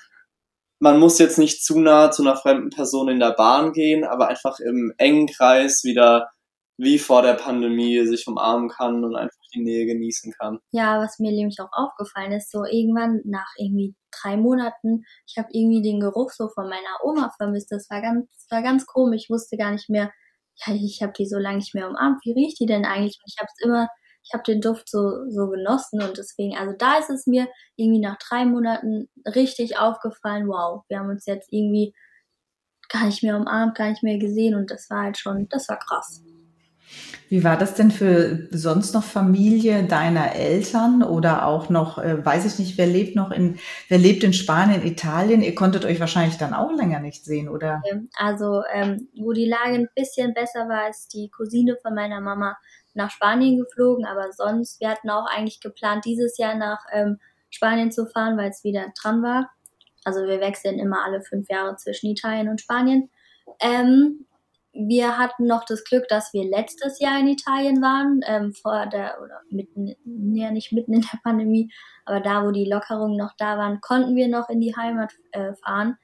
man 0.80 0.98
muss 0.98 1.18
jetzt 1.18 1.38
nicht 1.38 1.64
zu 1.64 1.78
nah 1.80 2.10
zu 2.10 2.22
einer 2.22 2.36
fremden 2.36 2.70
Person 2.70 3.08
in 3.08 3.20
der 3.20 3.32
Bahn 3.32 3.72
gehen, 3.72 4.04
aber 4.04 4.28
einfach 4.28 4.60
im 4.60 4.92
engen 4.98 5.26
Kreis 5.26 5.82
wieder 5.84 6.30
wie 6.78 6.98
vor 6.98 7.22
der 7.22 7.34
Pandemie 7.34 8.06
sich 8.06 8.26
umarmen 8.28 8.68
kann 8.68 9.04
und 9.04 9.16
einfach 9.16 9.37
die 9.54 9.62
Nähe 9.62 9.86
genießen 9.86 10.32
kann. 10.38 10.58
Ja, 10.72 11.00
was 11.00 11.18
mir 11.18 11.32
nämlich 11.32 11.58
auch 11.60 11.72
aufgefallen 11.72 12.32
ist, 12.32 12.50
so 12.50 12.64
irgendwann 12.64 13.20
nach 13.24 13.48
irgendwie 13.58 13.94
drei 14.10 14.36
Monaten, 14.36 15.04
ich 15.26 15.36
habe 15.38 15.48
irgendwie 15.52 15.82
den 15.82 16.00
Geruch 16.00 16.30
so 16.32 16.48
von 16.48 16.68
meiner 16.68 17.02
Oma 17.02 17.32
vermisst. 17.36 17.70
Das 17.70 17.88
war 17.90 18.00
ganz, 18.00 18.26
das 18.34 18.46
war 18.50 18.62
ganz 18.62 18.86
komisch. 18.86 19.24
Ich 19.24 19.30
wusste 19.30 19.56
gar 19.56 19.72
nicht 19.72 19.88
mehr, 19.88 20.12
ja, 20.66 20.74
ich 20.74 21.00
habe 21.02 21.12
die 21.16 21.26
so 21.26 21.38
lange 21.38 21.58
nicht 21.58 21.74
mehr 21.74 21.88
umarmt. 21.88 22.24
Wie 22.24 22.32
riecht 22.32 22.60
die 22.60 22.66
denn 22.66 22.84
eigentlich? 22.84 23.18
Und 23.22 23.32
ich 23.32 23.36
habe 23.38 23.48
es 23.54 23.64
immer, 23.64 23.88
ich 24.24 24.34
habe 24.34 24.42
den 24.42 24.60
Duft 24.60 24.88
so, 24.90 25.28
so 25.30 25.48
genossen 25.48 26.02
und 26.02 26.18
deswegen, 26.18 26.56
also 26.56 26.74
da 26.76 26.98
ist 26.98 27.10
es 27.10 27.26
mir 27.26 27.48
irgendwie 27.76 28.00
nach 28.00 28.18
drei 28.18 28.44
Monaten 28.44 29.08
richtig 29.24 29.78
aufgefallen, 29.78 30.48
wow, 30.48 30.82
wir 30.88 30.98
haben 30.98 31.10
uns 31.10 31.26
jetzt 31.26 31.48
irgendwie 31.52 31.94
gar 32.88 33.06
nicht 33.06 33.22
mehr 33.22 33.36
umarmt, 33.36 33.76
gar 33.76 33.90
nicht 33.90 34.02
mehr 34.02 34.18
gesehen 34.18 34.54
und 34.54 34.70
das 34.70 34.88
war 34.90 35.04
halt 35.04 35.18
schon, 35.18 35.48
das 35.48 35.68
war 35.68 35.78
krass. 35.78 36.22
Wie 37.28 37.44
war 37.44 37.58
das 37.58 37.74
denn 37.74 37.90
für 37.90 38.48
sonst 38.50 38.94
noch 38.94 39.04
Familie 39.04 39.84
deiner 39.84 40.34
Eltern 40.34 41.02
oder 41.02 41.46
auch 41.46 41.68
noch, 41.68 41.98
äh, 41.98 42.24
weiß 42.24 42.46
ich 42.46 42.58
nicht, 42.58 42.78
wer 42.78 42.86
lebt 42.86 43.16
noch 43.16 43.30
in, 43.30 43.58
wer 43.88 43.98
lebt 43.98 44.24
in 44.24 44.32
Spanien, 44.32 44.86
Italien? 44.86 45.42
Ihr 45.42 45.54
konntet 45.54 45.84
euch 45.84 46.00
wahrscheinlich 46.00 46.38
dann 46.38 46.54
auch 46.54 46.72
länger 46.72 47.00
nicht 47.00 47.24
sehen, 47.24 47.48
oder? 47.48 47.82
Also, 48.16 48.62
ähm, 48.72 49.08
wo 49.18 49.32
die 49.32 49.48
Lage 49.48 49.74
ein 49.74 49.88
bisschen 49.94 50.32
besser 50.32 50.68
war, 50.68 50.88
ist 50.88 51.12
die 51.12 51.28
Cousine 51.28 51.76
von 51.82 51.94
meiner 51.94 52.20
Mama 52.20 52.56
nach 52.94 53.10
Spanien 53.10 53.58
geflogen, 53.58 54.06
aber 54.06 54.32
sonst, 54.32 54.80
wir 54.80 54.88
hatten 54.88 55.10
auch 55.10 55.26
eigentlich 55.26 55.60
geplant, 55.60 56.06
dieses 56.06 56.38
Jahr 56.38 56.54
nach 56.54 56.80
ähm, 56.92 57.18
Spanien 57.50 57.92
zu 57.92 58.06
fahren, 58.06 58.38
weil 58.38 58.50
es 58.50 58.64
wieder 58.64 58.86
dran 59.00 59.22
war. 59.22 59.50
Also 60.04 60.20
wir 60.26 60.40
wechseln 60.40 60.78
immer 60.78 61.04
alle 61.04 61.20
fünf 61.20 61.48
Jahre 61.50 61.76
zwischen 61.76 62.10
Italien 62.10 62.48
und 62.48 62.60
Spanien. 62.60 63.10
Ähm, 63.60 64.26
wir 64.78 65.18
hatten 65.18 65.46
noch 65.46 65.64
das 65.64 65.82
Glück, 65.82 66.06
dass 66.08 66.32
wir 66.32 66.44
letztes 66.44 67.00
Jahr 67.00 67.18
in 67.18 67.26
Italien 67.26 67.82
waren, 67.82 68.20
ähm, 68.24 68.52
vor 68.52 68.86
der, 68.86 69.20
oder 69.20 69.40
mitten, 69.50 69.96
ja 70.36 70.52
nicht 70.52 70.72
mitten 70.72 70.92
in 70.92 71.00
der 71.00 71.18
Pandemie, 71.24 71.72
aber 72.04 72.20
da, 72.20 72.44
wo 72.44 72.52
die 72.52 72.64
Lockerungen 72.64 73.16
noch 73.16 73.34
da 73.36 73.58
waren, 73.58 73.80
konnten 73.80 74.14
wir 74.14 74.28
noch 74.28 74.48
in 74.48 74.60
die 74.60 74.76
Heimat 74.76 75.12
äh, 75.32 75.52
fahren. 75.64 75.96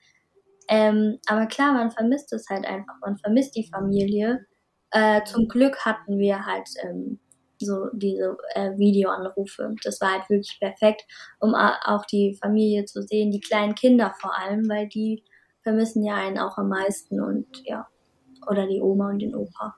Ähm, 0.69 1.19
aber 1.27 1.47
klar, 1.47 1.73
man 1.73 1.93
vermisst 1.93 2.33
es 2.33 2.49
halt 2.49 2.67
einfach, 2.67 2.95
man 3.01 3.17
vermisst 3.17 3.55
die 3.55 3.69
Familie. 3.69 4.45
Äh, 4.91 5.23
zum 5.25 5.47
Glück 5.47 5.85
hatten 5.85 6.19
wir 6.19 6.45
halt 6.45 6.69
ähm, 6.83 7.21
so 7.59 7.87
diese 7.93 8.37
äh, 8.55 8.77
Videoanrufe. 8.77 9.75
Das 9.85 10.01
war 10.01 10.13
halt 10.13 10.29
wirklich 10.29 10.59
perfekt, 10.59 11.05
um 11.39 11.55
auch 11.55 12.05
die 12.07 12.37
Familie 12.43 12.87
zu 12.87 13.03
sehen, 13.03 13.31
die 13.31 13.41
kleinen 13.41 13.77
Kinder 13.77 14.15
vor 14.21 14.37
allem, 14.37 14.69
weil 14.69 14.89
die 14.89 15.23
vermissen 15.63 16.03
ja 16.03 16.15
einen 16.15 16.39
auch 16.39 16.59
am 16.59 16.69
meisten 16.69 17.21
und 17.21 17.47
ja 17.65 17.87
oder 18.49 18.67
die 18.67 18.81
Oma 18.81 19.11
und 19.11 19.21
den 19.21 19.35
Opa. 19.35 19.77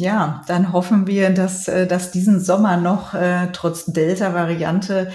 Ja, 0.00 0.40
dann 0.48 0.72
hoffen 0.72 1.06
wir, 1.06 1.28
dass, 1.28 1.68
äh, 1.68 1.86
dass 1.86 2.10
diesen 2.10 2.40
Sommer 2.40 2.78
noch 2.78 3.12
äh, 3.12 3.48
trotz 3.52 3.84
Delta-Variante 3.84 5.10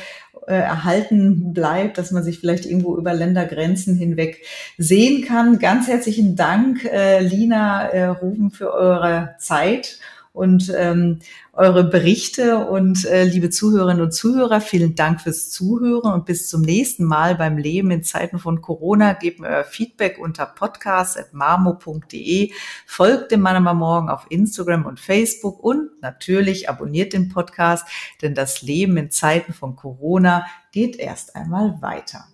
äh, 0.47 0.53
erhalten 0.53 1.53
bleibt, 1.53 1.97
dass 1.97 2.11
man 2.11 2.23
sich 2.23 2.39
vielleicht 2.39 2.67
irgendwo 2.67 2.95
über 2.95 3.13
Ländergrenzen 3.13 3.95
hinweg 3.95 4.45
sehen 4.77 5.25
kann. 5.25 5.57
Ganz 5.57 5.87
herzlichen 5.87 6.35
Dank, 6.35 6.85
äh, 6.85 7.19
Lina 7.21 8.11
Ruben, 8.11 8.51
für 8.51 8.73
eure 8.73 9.35
Zeit 9.39 9.97
und 10.35 10.71
ähm, 10.75 11.19
eure 11.53 11.85
Berichte. 11.85 12.57
Und 12.57 13.05
äh, 13.05 13.23
liebe 13.23 13.49
Zuhörerinnen 13.49 14.03
und 14.03 14.11
Zuhörer, 14.11 14.59
vielen 14.61 14.93
Dank 14.95 15.21
fürs 15.21 15.49
Zuhören 15.49 16.13
und 16.13 16.25
bis 16.25 16.49
zum 16.49 16.61
nächsten 16.61 17.05
Mal 17.05 17.35
beim 17.35 17.57
Leben 17.57 17.89
in 17.91 18.03
Zeiten 18.03 18.37
von 18.37 18.61
Corona. 18.61 19.13
Gebt 19.13 19.39
mir 19.39 19.47
euer 19.47 19.63
Feedback 19.63 20.19
unter 20.19 20.45
podcast.marmo.de. 20.45 22.51
Folgt 22.85 23.31
dem 23.31 23.39
Mann 23.41 23.55
Morgen 23.77 24.09
auf 24.09 24.25
Instagram 24.29 24.85
und 24.85 24.99
Facebook 24.99 25.63
und 25.63 25.89
natürlich 26.01 26.69
abonniert 26.69 27.13
den 27.13 27.29
Podcast, 27.29 27.87
denn 28.21 28.35
das 28.35 28.61
Leben 28.61 28.97
in 28.97 29.09
Zeiten 29.11 29.53
von 29.53 29.77
Corona 29.77 30.45
geht 30.71 30.97
erst 30.97 31.35
einmal 31.35 31.81
weiter. 31.81 32.25